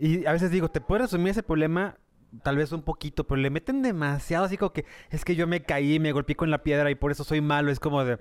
Y 0.03 0.25
a 0.25 0.33
veces 0.33 0.51
digo, 0.51 0.69
te 0.69 0.81
puedes 0.81 1.03
resumir 1.03 1.29
ese 1.29 1.43
problema 1.43 1.95
tal 2.43 2.57
vez 2.57 2.73
un 2.73 2.81
poquito, 2.81 3.25
pero 3.25 3.39
le 3.39 3.49
meten 3.49 3.81
demasiado, 3.81 4.43
así 4.43 4.57
como 4.57 4.73
que 4.73 4.83
es 5.09 5.23
que 5.23 5.33
yo 5.33 5.47
me 5.47 5.63
caí, 5.63 5.97
me 5.97 6.11
golpeé 6.11 6.35
con 6.35 6.51
la 6.51 6.61
piedra 6.61 6.91
y 6.91 6.95
por 6.95 7.11
eso 7.13 7.23
soy 7.23 7.39
malo, 7.39 7.71
es 7.71 7.79
como 7.79 8.03
de... 8.03 8.19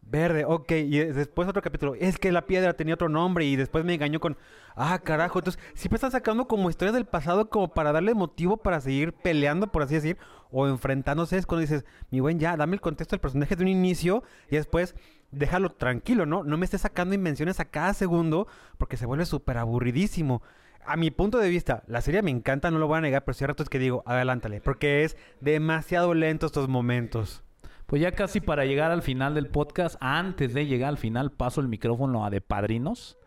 Verde, 0.00 0.46
ok, 0.46 0.72
y 0.72 0.98
después 0.98 1.46
otro 1.46 1.60
capítulo, 1.60 1.94
es 1.96 2.18
que 2.18 2.32
la 2.32 2.46
piedra 2.46 2.72
tenía 2.72 2.94
otro 2.94 3.10
nombre 3.10 3.44
y 3.44 3.56
después 3.56 3.84
me 3.84 3.92
engañó 3.92 4.20
con, 4.20 4.38
ah, 4.74 4.98
carajo, 5.04 5.38
entonces 5.38 5.62
siempre 5.74 5.96
están 5.96 6.12
sacando 6.12 6.48
como 6.48 6.70
historias 6.70 6.94
del 6.94 7.04
pasado 7.04 7.50
como 7.50 7.74
para 7.74 7.92
darle 7.92 8.14
motivo 8.14 8.56
para 8.56 8.80
seguir 8.80 9.12
peleando, 9.12 9.70
por 9.70 9.82
así 9.82 9.94
decir, 9.94 10.16
o 10.50 10.66
enfrentándose, 10.66 11.36
es 11.36 11.44
cuando 11.44 11.60
dices, 11.60 11.84
mi 12.10 12.20
buen, 12.20 12.38
ya, 12.38 12.56
dame 12.56 12.74
el 12.74 12.80
contexto 12.80 13.14
del 13.14 13.20
personaje 13.20 13.54
de 13.54 13.62
un 13.62 13.68
inicio 13.68 14.24
y 14.50 14.56
después 14.56 14.94
déjalo 15.30 15.70
tranquilo, 15.70 16.24
¿no? 16.24 16.42
No 16.42 16.56
me 16.56 16.64
estés 16.64 16.80
sacando 16.80 17.14
invenciones 17.14 17.60
a 17.60 17.66
cada 17.66 17.92
segundo 17.92 18.48
porque 18.78 18.96
se 18.96 19.04
vuelve 19.04 19.26
súper 19.26 19.58
aburridísimo. 19.58 20.42
A 20.84 20.96
mi 20.96 21.10
punto 21.10 21.38
de 21.38 21.48
vista, 21.48 21.82
la 21.86 22.00
serie 22.00 22.22
me 22.22 22.30
encanta, 22.30 22.70
no 22.70 22.78
lo 22.78 22.88
voy 22.88 22.98
a 22.98 23.00
negar, 23.00 23.24
pero 23.24 23.34
sí 23.34 23.44
hay 23.44 23.48
ratos 23.48 23.68
que 23.68 23.78
digo, 23.78 24.02
adelántale, 24.04 24.60
porque 24.60 25.04
es 25.04 25.16
demasiado 25.40 26.12
lento 26.14 26.46
estos 26.46 26.68
momentos. 26.68 27.42
Pues 27.86 28.02
ya 28.02 28.12
casi 28.12 28.40
para 28.40 28.64
llegar 28.64 28.90
al 28.90 29.02
final 29.02 29.34
del 29.34 29.48
podcast, 29.48 29.96
antes 30.00 30.54
de 30.54 30.66
llegar 30.66 30.88
al 30.88 30.98
final, 30.98 31.30
paso 31.30 31.60
el 31.60 31.68
micrófono 31.68 32.24
a 32.24 32.30
De 32.30 32.40
Padrinos. 32.40 33.18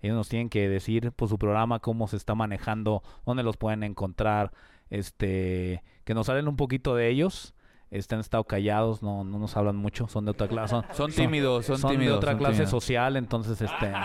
Ellos 0.00 0.16
nos 0.16 0.28
tienen 0.28 0.48
que 0.50 0.68
decir 0.68 1.12
por 1.12 1.28
su 1.28 1.38
programa 1.38 1.78
cómo 1.80 2.08
se 2.08 2.16
está 2.16 2.34
manejando, 2.34 3.02
dónde 3.24 3.42
los 3.42 3.56
pueden 3.56 3.82
encontrar, 3.84 4.52
este, 4.90 5.82
que 6.04 6.14
nos 6.14 6.28
hablen 6.28 6.48
un 6.48 6.56
poquito 6.56 6.94
de 6.94 7.08
ellos. 7.08 7.54
Este, 7.90 8.14
han 8.14 8.20
estado 8.20 8.44
callados, 8.44 9.02
no, 9.02 9.24
no 9.24 9.38
nos 9.38 9.56
hablan 9.56 9.76
mucho, 9.76 10.08
son 10.08 10.26
de 10.26 10.32
otra 10.32 10.46
clase. 10.46 10.74
Son, 10.74 10.84
Son 10.92 11.10
tímidos, 11.10 11.64
son 11.64 11.80
de 11.80 11.88
tímidos, 11.88 12.18
otra 12.18 12.32
son 12.32 12.38
clase 12.38 12.52
tímidos. 12.54 12.70
social, 12.70 13.16
entonces 13.16 13.60
este... 13.62 13.92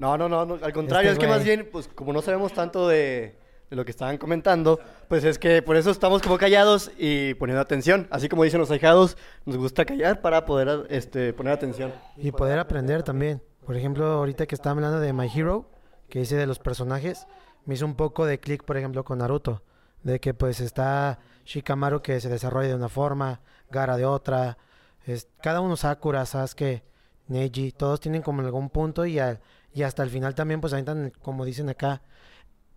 No, 0.00 0.16
no, 0.16 0.30
no, 0.30 0.46
no, 0.46 0.54
al 0.54 0.72
contrario, 0.72 1.10
Este 1.10 1.22
es 1.22 1.28
que 1.28 1.32
más 1.32 1.44
bien, 1.44 1.68
pues 1.70 1.86
como 1.88 2.12
no 2.14 2.22
sabemos 2.22 2.54
tanto 2.54 2.88
de, 2.88 3.36
de 3.68 3.76
lo 3.76 3.84
que 3.84 3.90
estaban 3.90 4.16
comentando, 4.16 4.80
pues 5.08 5.24
es 5.24 5.38
que 5.38 5.60
por 5.60 5.76
eso 5.76 5.90
estamos 5.90 6.22
como 6.22 6.38
callados 6.38 6.90
y 6.96 7.34
poniendo 7.34 7.60
atención. 7.60 8.08
Así 8.10 8.28
como 8.30 8.42
dicen 8.44 8.60
los 8.60 8.70
ahijados, 8.70 9.18
nos 9.44 9.58
gusta 9.58 9.84
callar 9.84 10.22
para 10.22 10.46
poder 10.46 10.86
este, 10.88 11.34
poner 11.34 11.52
atención. 11.52 11.92
Y 12.16 12.32
poder 12.32 12.58
aprender 12.58 13.02
también. 13.02 13.42
Por 13.66 13.76
ejemplo, 13.76 14.06
ahorita 14.06 14.46
que 14.46 14.54
estaba 14.54 14.72
hablando 14.74 15.00
de 15.00 15.12
My 15.12 15.28
Hero, 15.32 15.70
que 16.08 16.20
dice 16.20 16.36
de 16.36 16.46
los 16.46 16.58
personajes, 16.58 17.26
me 17.66 17.74
hizo 17.74 17.84
un 17.84 17.94
poco 17.94 18.24
de 18.24 18.40
clic, 18.40 18.64
por 18.64 18.78
ejemplo, 18.78 19.04
con 19.04 19.18
Naruto. 19.18 19.62
De 20.02 20.18
que 20.18 20.32
pues 20.32 20.60
está 20.60 21.18
Shikamaru 21.44 22.00
que 22.00 22.22
se 22.22 22.30
desarrolla 22.30 22.68
de 22.68 22.74
una 22.74 22.88
forma, 22.88 23.42
Gara 23.70 23.98
de 23.98 24.06
otra. 24.06 24.56
Es, 25.04 25.28
cada 25.42 25.60
uno 25.60 25.76
Sakura, 25.76 26.24
Sasuke, 26.24 26.82
Neji, 27.28 27.72
todos 27.72 28.00
tienen 28.00 28.22
como 28.22 28.40
algún 28.40 28.70
punto 28.70 29.04
y, 29.04 29.18
al- 29.18 29.40
y 29.72 29.82
hasta 29.82 30.02
el 30.02 30.10
final 30.10 30.34
también 30.34 30.60
pues 30.60 30.72
aventan, 30.72 31.12
como 31.22 31.44
dicen 31.44 31.68
acá, 31.68 32.02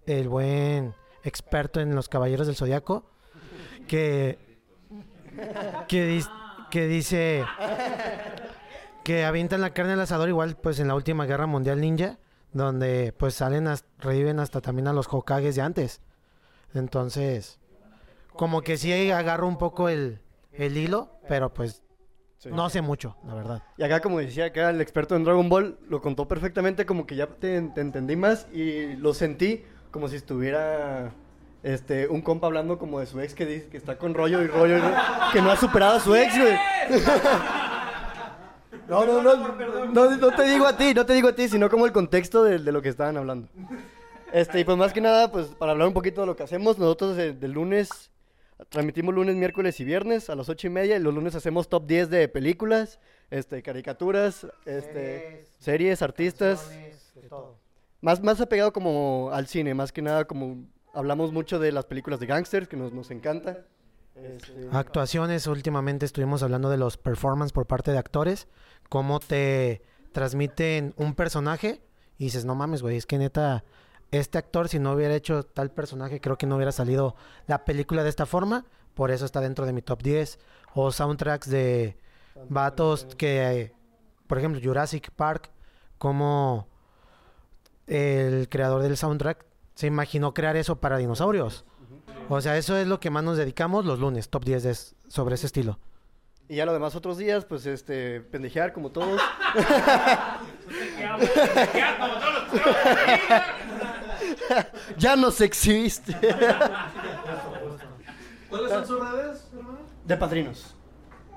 el 0.05 0.29
buen 0.29 0.93
experto 1.23 1.79
en 1.79 1.95
los 1.95 2.09
caballeros 2.09 2.47
del 2.47 2.55
zodiaco 2.55 3.05
que 3.87 4.37
que, 5.87 6.21
que 6.69 6.87
dice 6.87 7.45
que 9.03 9.25
avientan 9.25 9.61
la 9.61 9.73
carne 9.73 9.93
al 9.93 10.01
asador 10.01 10.29
igual 10.29 10.57
pues 10.57 10.79
en 10.79 10.87
la 10.87 10.95
última 10.95 11.25
guerra 11.25 11.47
mundial 11.47 11.81
ninja 11.81 12.19
donde 12.51 13.13
pues 13.17 13.35
salen 13.35 13.67
reviven 13.99 14.39
hasta 14.39 14.61
también 14.61 14.87
a 14.87 14.93
los 14.93 15.07
Hokages 15.11 15.55
de 15.55 15.61
antes. 15.61 16.01
Entonces 16.73 17.59
como 18.33 18.61
que 18.61 18.77
sí 18.77 19.11
agarro 19.11 19.47
un 19.47 19.57
poco 19.57 19.89
el, 19.89 20.19
el 20.51 20.77
hilo 20.77 21.19
pero 21.27 21.53
pues 21.53 21.83
no 22.51 22.69
sé 22.69 22.81
mucho 22.81 23.15
la 23.25 23.33
verdad 23.33 23.63
Y 23.77 23.83
acá, 23.83 24.01
como 24.01 24.19
decía 24.19 24.45
acá 24.45 24.69
el 24.69 24.81
experto 24.81 25.15
en 25.15 25.23
Dragon 25.23 25.49
Ball, 25.49 25.77
lo 25.87 26.01
contó 26.01 26.27
perfectamente, 26.27 26.85
como 26.85 27.05
que 27.05 27.15
ya 27.15 27.27
te, 27.27 27.61
te 27.61 27.81
entendí 27.81 28.15
más 28.15 28.47
y 28.53 28.95
lo 28.95 29.13
sentí 29.13 29.63
como 29.91 30.07
si 30.07 30.15
estuviera 30.15 31.11
este, 31.63 32.07
un 32.07 32.21
compa 32.21 32.47
hablando 32.47 32.77
como 32.77 32.99
de 32.99 33.05
su 33.05 33.19
ex 33.21 33.33
que 33.33 33.45
dice 33.45 33.69
que 33.69 33.77
está 33.77 33.97
con 33.97 34.13
rollo 34.13 34.41
y 34.41 34.47
rollo, 34.47 34.77
y 34.77 34.81
rollo, 34.81 34.95
que 35.31 35.41
no 35.41 35.51
ha 35.51 35.55
superado 35.55 35.97
a 35.97 35.99
su 35.99 36.15
ex, 36.15 36.37
güey. 36.37 36.57
No, 38.85 39.05
no, 39.05 39.23
no, 39.23 39.35
no, 39.37 40.17
no 40.17 40.31
te 40.31 40.43
digo 40.43 40.67
a 40.67 40.75
ti, 40.75 40.93
no 40.93 41.05
te 41.05 41.13
digo 41.13 41.29
a 41.29 41.33
ti, 41.33 41.47
sino 41.47 41.69
como 41.69 41.85
el 41.85 41.93
contexto 41.93 42.43
de, 42.43 42.59
de 42.59 42.71
lo 42.71 42.81
que 42.81 42.89
estaban 42.89 43.15
hablando. 43.15 43.47
Este, 44.33 44.59
y 44.59 44.63
pues 44.65 44.77
más 44.77 44.91
que 44.91 44.99
nada, 44.99 45.31
pues 45.31 45.47
para 45.47 45.71
hablar 45.71 45.87
un 45.87 45.93
poquito 45.93 46.21
de 46.21 46.27
lo 46.27 46.35
que 46.35 46.43
hacemos, 46.43 46.77
nosotros 46.77 47.15
de, 47.15 47.33
de 47.33 47.47
lunes, 47.47 48.11
transmitimos 48.69 49.13
lunes, 49.13 49.35
miércoles 49.35 49.79
y 49.79 49.85
viernes 49.85 50.29
a 50.29 50.35
las 50.35 50.49
ocho 50.49 50.67
y 50.67 50.69
media, 50.69 50.95
y 50.95 50.99
los 50.99 51.13
lunes 51.13 51.35
hacemos 51.35 51.69
top 51.69 51.85
10 51.85 52.09
de 52.09 52.27
películas, 52.27 52.99
este, 53.29 53.61
caricaturas, 53.61 54.47
este, 54.65 55.45
series, 55.59 56.01
artistas, 56.01 56.71
más, 58.01 58.21
más 58.21 58.41
apegado 58.41 58.73
como 58.73 59.29
al 59.31 59.47
cine, 59.47 59.73
más 59.73 59.91
que 59.91 60.01
nada 60.01 60.25
como 60.25 60.65
hablamos 60.93 61.31
mucho 61.31 61.59
de 61.59 61.71
las 61.71 61.85
películas 61.85 62.19
de 62.19 62.27
gangsters, 62.27 62.67
que 62.67 62.77
nos, 62.77 62.93
nos 62.93 63.11
encanta. 63.11 63.65
Este, 64.15 64.69
Actuaciones, 64.71 65.47
últimamente 65.47 66.05
estuvimos 66.05 66.43
hablando 66.43 66.69
de 66.69 66.77
los 66.77 66.97
performances 66.97 67.51
por 67.51 67.65
parte 67.65 67.91
de 67.91 67.97
actores, 67.97 68.47
cómo 68.89 69.19
te 69.19 69.81
transmiten 70.11 70.93
un 70.97 71.15
personaje 71.15 71.81
y 72.17 72.25
dices, 72.25 72.45
no 72.45 72.55
mames, 72.55 72.81
güey, 72.81 72.97
es 72.97 73.05
que 73.05 73.17
neta, 73.17 73.63
este 74.13 74.37
actor 74.37 74.69
si 74.69 74.79
no 74.79 74.93
hubiera 74.93 75.15
hecho 75.15 75.43
tal 75.43 75.71
personaje, 75.71 76.21
creo 76.21 76.37
que 76.37 76.45
no 76.45 76.55
hubiera 76.55 76.71
salido 76.71 77.15
la 77.47 77.65
película 77.65 78.03
de 78.03 78.09
esta 78.09 78.25
forma, 78.25 78.65
por 78.93 79.11
eso 79.11 79.25
está 79.25 79.41
dentro 79.41 79.65
de 79.65 79.73
mi 79.73 79.81
top 79.81 80.01
10. 80.03 80.39
O 80.75 80.91
soundtracks 80.91 81.49
de 81.49 81.97
vatos 82.49 83.07
que, 83.17 83.73
por 84.27 84.37
ejemplo, 84.37 84.61
Jurassic 84.63 85.11
Park, 85.11 85.49
como 85.97 86.67
el 87.87 88.47
creador 88.49 88.81
del 88.81 88.97
soundtrack 88.97 89.45
se 89.75 89.87
imaginó 89.87 90.33
crear 90.33 90.55
eso 90.55 90.79
para 90.79 90.97
dinosaurios. 90.97 91.65
O 92.29 92.39
sea, 92.41 92.57
eso 92.57 92.77
es 92.77 92.87
lo 92.87 92.99
que 92.99 93.09
más 93.09 93.23
nos 93.23 93.37
dedicamos 93.37 93.85
los 93.85 93.99
lunes, 93.99 94.29
top 94.29 94.45
10 94.45 94.63
de- 94.63 94.77
sobre 95.09 95.35
ese 95.35 95.47
estilo. 95.47 95.79
y 96.49 96.55
ya 96.57 96.65
lo 96.65 96.73
demás 96.73 96.93
otros 96.95 97.17
días, 97.17 97.45
pues 97.45 97.65
este, 97.65 98.21
pendejear 98.21 98.73
como 98.73 98.91
todos. 98.91 99.19
ya 104.97 105.15
nos 105.15 105.41
existe. 105.41 106.15
¿Cuáles 108.49 108.71
son 108.71 108.87
sus 108.87 108.99
redes, 108.99 109.47
hermano? 109.53 109.79
De 110.05 110.17
padrinos. 110.17 110.75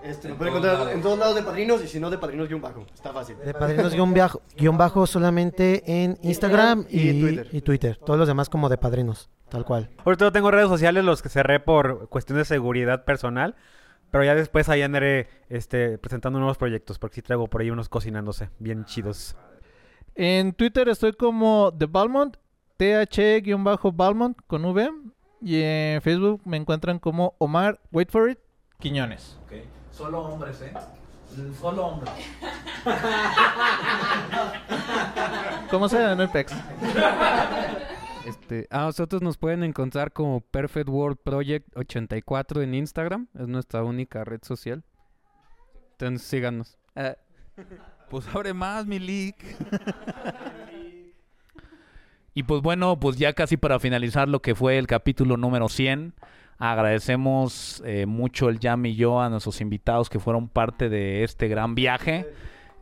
Este, 0.02 0.28
En 0.28 0.34
lo 0.34 0.38
pueden 0.38 0.52
todos 0.54 0.64
encontrar 0.64 0.74
lados. 0.78 0.92
en 0.94 1.02
todos 1.02 1.18
lados 1.18 1.34
de 1.34 1.42
padrinos 1.42 1.82
y 1.82 1.88
si 1.88 1.98
no 1.98 2.10
de 2.10 2.18
padrinos 2.18 2.48
guion 2.48 2.60
bajo. 2.60 2.86
Está 2.94 3.12
fácil. 3.12 3.36
De 3.44 3.54
padrinos 3.54 3.92
guion 3.92 4.14
bajo, 4.14 4.42
guion 4.56 4.76
bajo 4.76 5.06
solamente 5.06 5.82
en 6.04 6.18
Instagram 6.22 6.86
y, 6.88 7.08
y 7.08 7.20
Twitter. 7.20 7.48
y 7.52 7.60
Twitter. 7.62 7.96
Todos 8.04 8.18
los 8.18 8.28
demás 8.28 8.48
como 8.48 8.68
de 8.68 8.76
padrinos, 8.78 9.30
tal 9.48 9.64
cual. 9.64 9.90
Ahorita 10.04 10.26
no 10.26 10.32
tengo 10.32 10.50
redes 10.50 10.68
sociales, 10.68 11.02
los 11.04 11.22
que 11.22 11.28
cerré 11.28 11.58
por 11.58 12.08
cuestión 12.08 12.38
de 12.38 12.44
seguridad 12.44 13.04
personal. 13.04 13.56
Pero 14.12 14.22
ya 14.22 14.36
después 14.36 14.68
ahí 14.68 14.82
andaré 14.82 15.28
este, 15.48 15.98
presentando 15.98 16.38
nuevos 16.38 16.56
proyectos, 16.58 16.98
porque 17.00 17.16
sí 17.16 17.22
traigo 17.22 17.48
por 17.48 17.60
ahí 17.62 17.70
unos 17.70 17.88
cocinándose 17.88 18.50
bien 18.60 18.84
chidos. 18.84 19.34
En 20.14 20.52
Twitter 20.52 20.88
estoy 20.88 21.12
como 21.14 21.74
The 21.76 21.86
Balmont, 21.86 22.36
TH-Balmont 22.76 24.38
con 24.46 24.64
V. 24.64 24.90
Y 25.40 25.60
en 25.62 26.02
Facebook 26.02 26.42
me 26.44 26.56
encuentran 26.56 26.98
como 26.98 27.34
Omar, 27.38 27.80
wait 27.92 28.10
for 28.10 28.30
it, 28.30 28.38
Quiñones. 28.78 29.38
Solo 29.92 30.20
hombres, 30.22 30.60
¿eh? 30.60 30.72
Solo 31.60 31.86
hombres. 31.86 32.12
¿Cómo 35.70 35.88
se 35.88 35.98
llama 35.98 36.22
el 36.22 36.28
pex? 36.30 36.52
Este, 38.26 38.66
a 38.70 38.80
nosotros 38.80 39.22
nos 39.22 39.38
pueden 39.38 39.62
encontrar 39.62 40.12
como 40.12 40.40
Perfect 40.40 40.88
World 40.88 41.16
Project 41.22 41.76
84 41.76 42.60
en 42.62 42.74
Instagram. 42.74 43.28
Es 43.38 43.46
nuestra 43.46 43.84
única 43.84 44.24
red 44.24 44.40
social. 44.42 44.82
Entonces 45.92 46.26
síganos. 46.26 46.76
Eh, 46.96 47.14
pues 48.10 48.26
abre 48.34 48.52
más, 48.52 48.84
mi 48.84 48.98
leak. 48.98 49.36
Y 52.36 52.42
pues 52.42 52.60
bueno, 52.60 53.00
pues 53.00 53.16
ya 53.16 53.32
casi 53.32 53.56
para 53.56 53.80
finalizar 53.80 54.28
lo 54.28 54.40
que 54.42 54.54
fue 54.54 54.76
el 54.76 54.86
capítulo 54.86 55.38
número 55.38 55.70
100, 55.70 56.12
agradecemos 56.58 57.82
eh, 57.86 58.04
mucho 58.04 58.50
el 58.50 58.58
Jam 58.60 58.84
y 58.84 58.94
yo 58.94 59.22
a 59.22 59.30
nuestros 59.30 59.62
invitados 59.62 60.10
que 60.10 60.20
fueron 60.20 60.48
parte 60.48 60.90
de 60.90 61.24
este 61.24 61.48
gran 61.48 61.74
viaje, 61.74 62.26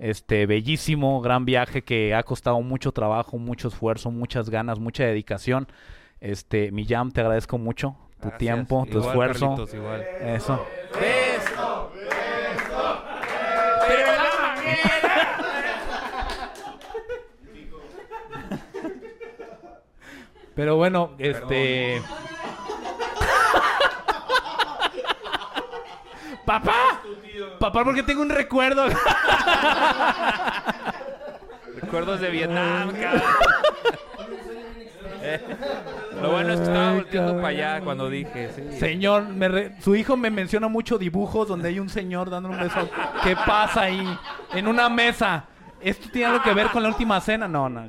este 0.00 0.46
bellísimo 0.46 1.20
gran 1.20 1.44
viaje 1.44 1.82
que 1.82 2.16
ha 2.16 2.24
costado 2.24 2.60
mucho 2.62 2.90
trabajo, 2.90 3.38
mucho 3.38 3.68
esfuerzo, 3.68 4.10
muchas 4.10 4.50
ganas, 4.50 4.80
mucha 4.80 5.04
dedicación. 5.04 5.68
Este, 6.20 6.72
mi 6.72 6.84
Jam, 6.84 7.12
te 7.12 7.20
agradezco 7.20 7.56
mucho 7.56 7.96
tu 8.16 8.30
Gracias. 8.30 8.38
tiempo, 8.38 8.86
tu 8.90 8.98
Igual, 8.98 9.06
esfuerzo. 9.08 9.46
Carlitos, 9.50 9.74
igual. 9.74 10.02
Eso. 10.20 10.66
Pero 20.54 20.76
bueno, 20.76 21.12
este. 21.18 22.00
¡Papá! 26.44 27.00
Papá, 27.58 27.84
porque 27.84 28.02
tengo 28.02 28.20
un 28.22 28.28
recuerdo. 28.30 28.86
Recuerdos 31.80 32.20
de 32.20 32.30
Vietnam, 32.30 32.92
cabrón. 32.92 33.22
Eh, 35.22 35.40
Lo 36.20 36.30
bueno 36.32 36.50
es 36.52 36.60
que 36.60 36.64
estaba 36.66 36.92
volteando 36.92 37.36
para 37.36 37.48
allá 37.48 37.80
cuando 37.80 38.08
dije, 38.10 38.50
sí. 38.54 38.62
Señor, 38.78 39.24
me 39.28 39.48
re- 39.48 39.72
su 39.80 39.96
hijo 39.96 40.16
me 40.16 40.30
menciona 40.30 40.68
mucho 40.68 40.98
dibujos 40.98 41.48
donde 41.48 41.68
hay 41.70 41.80
un 41.80 41.88
señor 41.88 42.28
dando 42.30 42.50
un 42.50 42.58
beso. 42.58 42.88
¿Qué 43.22 43.34
pasa 43.36 43.82
ahí? 43.82 44.18
En 44.52 44.68
una 44.68 44.88
mesa. 44.88 45.44
¿Esto 45.80 46.08
tiene 46.12 46.26
algo 46.28 46.42
que 46.42 46.52
ver 46.54 46.68
con 46.68 46.82
la 46.82 46.88
última 46.90 47.20
cena? 47.20 47.48
No, 47.48 47.68
no. 47.68 47.88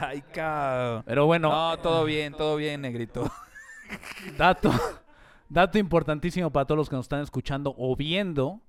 Ay, 0.00 0.22
cabrón. 0.32 1.02
Pero 1.06 1.26
bueno, 1.26 1.50
No, 1.50 1.78
todo 1.78 2.04
bien, 2.04 2.32
todo 2.32 2.56
bien, 2.56 2.80
negrito. 2.80 3.30
dato, 4.38 4.72
dato 5.48 5.78
importantísimo 5.78 6.50
para 6.50 6.66
todos 6.66 6.78
los 6.78 6.88
que 6.88 6.96
nos 6.96 7.04
están 7.06 7.22
escuchando 7.22 7.74
o 7.76 7.96
viendo. 7.96 8.60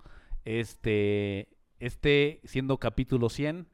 Este, 0.45 1.49
este 1.79 2.41
siendo 2.45 2.77
capítulo 2.77 3.29
100, 3.29 3.67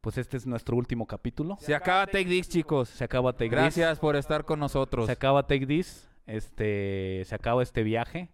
pues 0.00 0.18
este 0.18 0.36
es 0.36 0.46
nuestro 0.46 0.76
último 0.76 1.06
capítulo. 1.06 1.56
Se 1.60 1.74
acaba 1.74 2.06
Take 2.06 2.24
This, 2.24 2.48
chicos. 2.48 2.88
Se 2.88 3.04
acaba 3.04 3.32
Take 3.32 3.50
This. 3.50 3.52
Gracias 3.52 3.98
por 3.98 4.16
estar 4.16 4.44
con 4.44 4.58
nosotros. 4.58 5.06
Se 5.06 5.12
acaba 5.12 5.46
Take 5.46 5.66
This, 5.66 6.08
este, 6.26 7.22
se 7.26 7.34
acaba 7.34 7.62
este 7.62 7.82
viaje. 7.82 8.30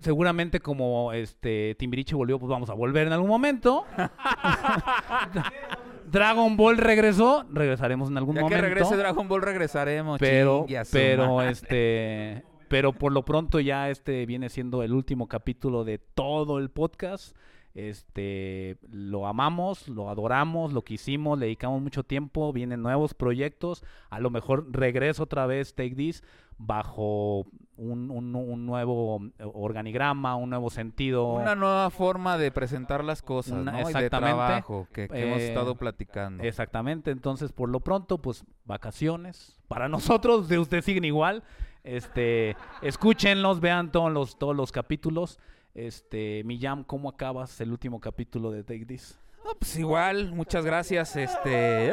Seguramente 0.00 0.60
como 0.60 1.12
este 1.12 1.74
Timbiriche 1.78 2.14
volvió, 2.14 2.38
pues 2.38 2.48
vamos 2.48 2.70
a 2.70 2.74
volver 2.74 3.08
en 3.08 3.12
algún 3.12 3.28
momento. 3.28 3.84
Dragon 6.10 6.56
Ball 6.56 6.76
regresó, 6.78 7.44
regresaremos 7.50 8.10
en 8.10 8.16
algún 8.18 8.34
Ya 8.36 8.40
que 8.40 8.44
momento. 8.44 8.62
regrese 8.68 8.96
Dragon 8.96 9.28
Ball 9.28 9.42
regresaremos. 9.42 10.18
pero, 10.18 10.66
pero 10.92 11.42
este, 11.42 12.44
pero 12.68 12.92
por 12.92 13.12
lo 13.12 13.24
pronto 13.24 13.60
ya 13.60 13.90
este 13.90 14.26
viene 14.26 14.48
siendo 14.48 14.82
el 14.82 14.92
último 14.92 15.28
capítulo 15.28 15.84
de 15.84 15.98
todo 15.98 16.58
el 16.58 16.70
podcast. 16.70 17.36
Este, 17.74 18.78
lo 18.88 19.26
amamos, 19.26 19.88
lo 19.88 20.08
adoramos, 20.08 20.72
lo 20.72 20.82
quisimos, 20.82 21.38
le 21.40 21.46
dedicamos 21.46 21.82
mucho 21.82 22.04
tiempo, 22.04 22.52
vienen 22.52 22.82
nuevos 22.82 23.14
proyectos, 23.14 23.82
a 24.10 24.20
lo 24.20 24.30
mejor 24.30 24.66
regreso 24.70 25.24
otra 25.24 25.46
vez 25.46 25.74
Take 25.74 25.96
This 25.96 26.22
bajo 26.58 27.46
un, 27.76 28.10
un- 28.10 28.34
un 28.36 28.66
nuevo 28.66 29.20
organigrama, 29.52 30.36
un 30.36 30.50
nuevo 30.50 30.70
sentido. 30.70 31.32
Una 31.34 31.54
nueva 31.56 31.90
forma 31.90 32.38
de 32.38 32.50
presentar 32.52 33.02
las 33.02 33.20
cosas, 33.22 33.54
Una- 33.58 33.72
¿no? 33.72 33.78
Y 33.80 33.82
de 33.82 33.88
exactamente. 33.90 34.36
trabajo 34.36 34.88
que, 34.92 35.08
que 35.08 35.22
hemos 35.24 35.40
Eh, 35.40 35.48
estado 35.48 35.74
platicando. 35.74 36.42
Exactamente, 36.44 37.10
entonces 37.10 37.52
por 37.52 37.68
lo 37.68 37.80
pronto, 37.80 38.18
pues 38.18 38.44
vacaciones. 38.64 39.58
Para 39.68 39.88
nosotros, 40.22 40.48
de 40.48 40.58
ustedes 40.58 40.84
siguen 40.84 41.04
igual. 41.04 41.42
Este, 41.82 42.56
escúchenlos, 42.80 43.60
vean 43.60 43.90
todos 43.92 44.10
los, 44.12 44.38
todos 44.38 44.54
los 44.56 44.70
capítulos. 44.72 45.38
Este, 45.74 46.42
Millán, 46.44 46.84
¿cómo 46.84 47.08
acabas 47.08 47.60
el 47.60 47.72
último 47.72 48.00
capítulo 48.00 48.50
de 48.52 48.62
Take 48.62 48.86
This? 48.86 49.18
No, 49.44 49.50
pues 49.58 49.76
igual, 49.76 50.32
muchas 50.32 50.64
gracias, 50.64 51.16
este... 51.16 51.92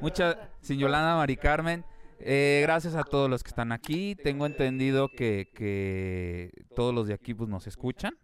Muchas... 0.00 0.36
Sin 0.60 0.78
Yolanda, 0.78 1.16
Mari 1.16 1.36
Carmen. 1.36 1.84
Eh, 2.24 2.60
gracias 2.62 2.94
a 2.94 3.02
todos 3.04 3.28
los 3.28 3.42
que 3.42 3.48
están 3.48 3.72
aquí. 3.72 4.14
Tengo 4.14 4.46
entendido 4.46 5.08
que, 5.08 5.50
que 5.54 6.50
todos 6.76 6.94
los 6.94 7.06
de 7.08 7.14
aquí 7.14 7.34
pues, 7.34 7.48
nos 7.50 7.66
escuchan. 7.66 8.14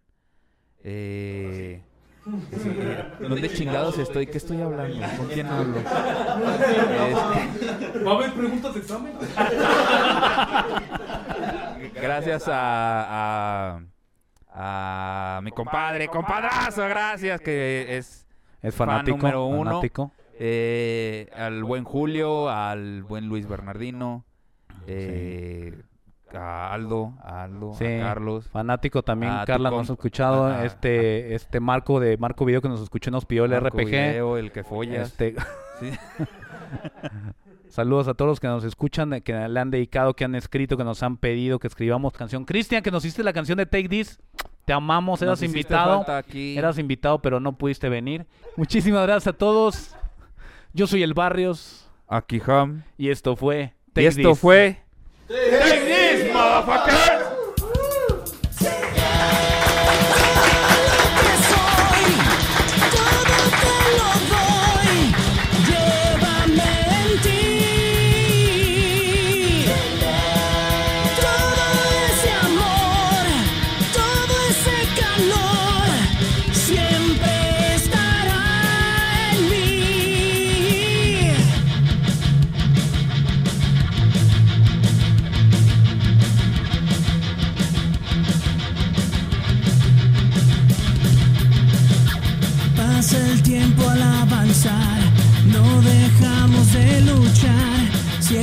Eh, 0.83 1.81
sí, 2.23 2.69
¿Dónde 3.27 3.49
chingados 3.53 3.97
estoy? 3.97 4.27
¿Qué 4.27 4.37
estoy 4.37 4.61
hablando? 4.61 5.05
¿Con 5.17 5.27
quién 5.27 5.47
hablo? 5.47 5.77
Este, 5.79 5.93
¿Va 8.03 8.11
a 8.11 8.15
haber 8.15 8.33
preguntas 8.33 8.73
de 8.73 8.79
examen? 8.79 9.13
gracias 11.95 12.47
a, 12.47 13.81
a, 14.47 15.37
a 15.37 15.41
mi 15.41 15.51
compadre, 15.51 16.07
compadrazo, 16.07 16.81
gracias, 16.87 17.41
que 17.41 17.97
es 17.97 18.25
Es 18.61 18.75
fan 18.75 18.87
fanático, 18.87 19.17
número 19.17 19.45
uno. 19.45 19.69
fanático. 19.71 20.11
Eh, 20.41 21.29
al 21.35 21.65
buen 21.65 21.83
Julio, 21.83 22.49
al 22.49 23.03
buen 23.03 23.27
Luis 23.27 23.45
Bernardino, 23.45 24.23
eh, 24.87 25.83
a 26.33 26.73
Aldo, 26.73 27.13
a 27.21 27.43
Aldo, 27.43 27.73
Sí, 27.73 27.85
a 27.85 27.99
Carlos. 27.99 28.47
Fanático 28.47 29.03
también, 29.03 29.33
a 29.33 29.45
Carla 29.45 29.69
nos 29.69 29.89
ha 29.89 29.93
escuchado. 29.93 30.63
Este, 30.63 31.35
este 31.35 31.59
Marco 31.59 31.99
de 31.99 32.15
Marco 32.17 32.45
Video 32.45 32.61
que 32.61 32.69
nos 32.69 32.81
escuchó 32.81 33.11
nos 33.11 33.25
pidió 33.25 33.43
el 33.45 33.51
Marco 33.51 33.77
RPG. 33.77 33.85
Video, 33.87 34.37
el 34.37 34.53
que 34.53 34.63
follas. 34.63 35.09
Este, 35.09 35.35
Sí. 35.81 35.91
Saludos 37.67 38.07
a 38.07 38.13
todos 38.13 38.29
los 38.29 38.39
que 38.39 38.47
nos 38.47 38.63
escuchan, 38.63 39.21
que 39.21 39.33
le 39.33 39.59
han 39.59 39.69
dedicado, 39.69 40.15
que 40.15 40.25
han 40.25 40.35
escrito, 40.35 40.75
que 40.75 40.83
nos 40.83 41.03
han 41.03 41.17
pedido 41.17 41.59
que 41.59 41.67
escribamos 41.67 42.13
canción. 42.13 42.45
Cristian, 42.45 42.81
que 42.81 42.91
nos 42.91 43.05
hiciste 43.05 43.23
la 43.23 43.31
canción 43.31 43.57
de 43.57 43.65
Take 43.65 43.89
This. 43.89 44.19
Te 44.65 44.73
amamos, 44.73 45.21
eras 45.21 45.43
invitado. 45.43 46.05
Eras 46.33 46.79
invitado, 46.79 47.19
pero 47.19 47.39
no 47.39 47.53
pudiste 47.57 47.87
venir. 47.89 48.25
Muchísimas 48.55 49.03
gracias 49.03 49.33
a 49.35 49.37
todos. 49.37 49.95
Yo 50.73 50.87
soy 50.87 51.03
el 51.03 51.13
Barrios 51.13 51.89
Aquí, 52.07 52.41
Ham. 52.47 52.83
y 52.97 53.09
esto 53.09 53.35
fue 53.35 53.73
Y 53.87 53.91
Take 53.93 54.07
esto 54.07 54.29
This. 54.31 54.39
fue... 54.39 54.77
Take 55.27 56.21
this, 56.21 56.33
motherfucker. 56.33 57.18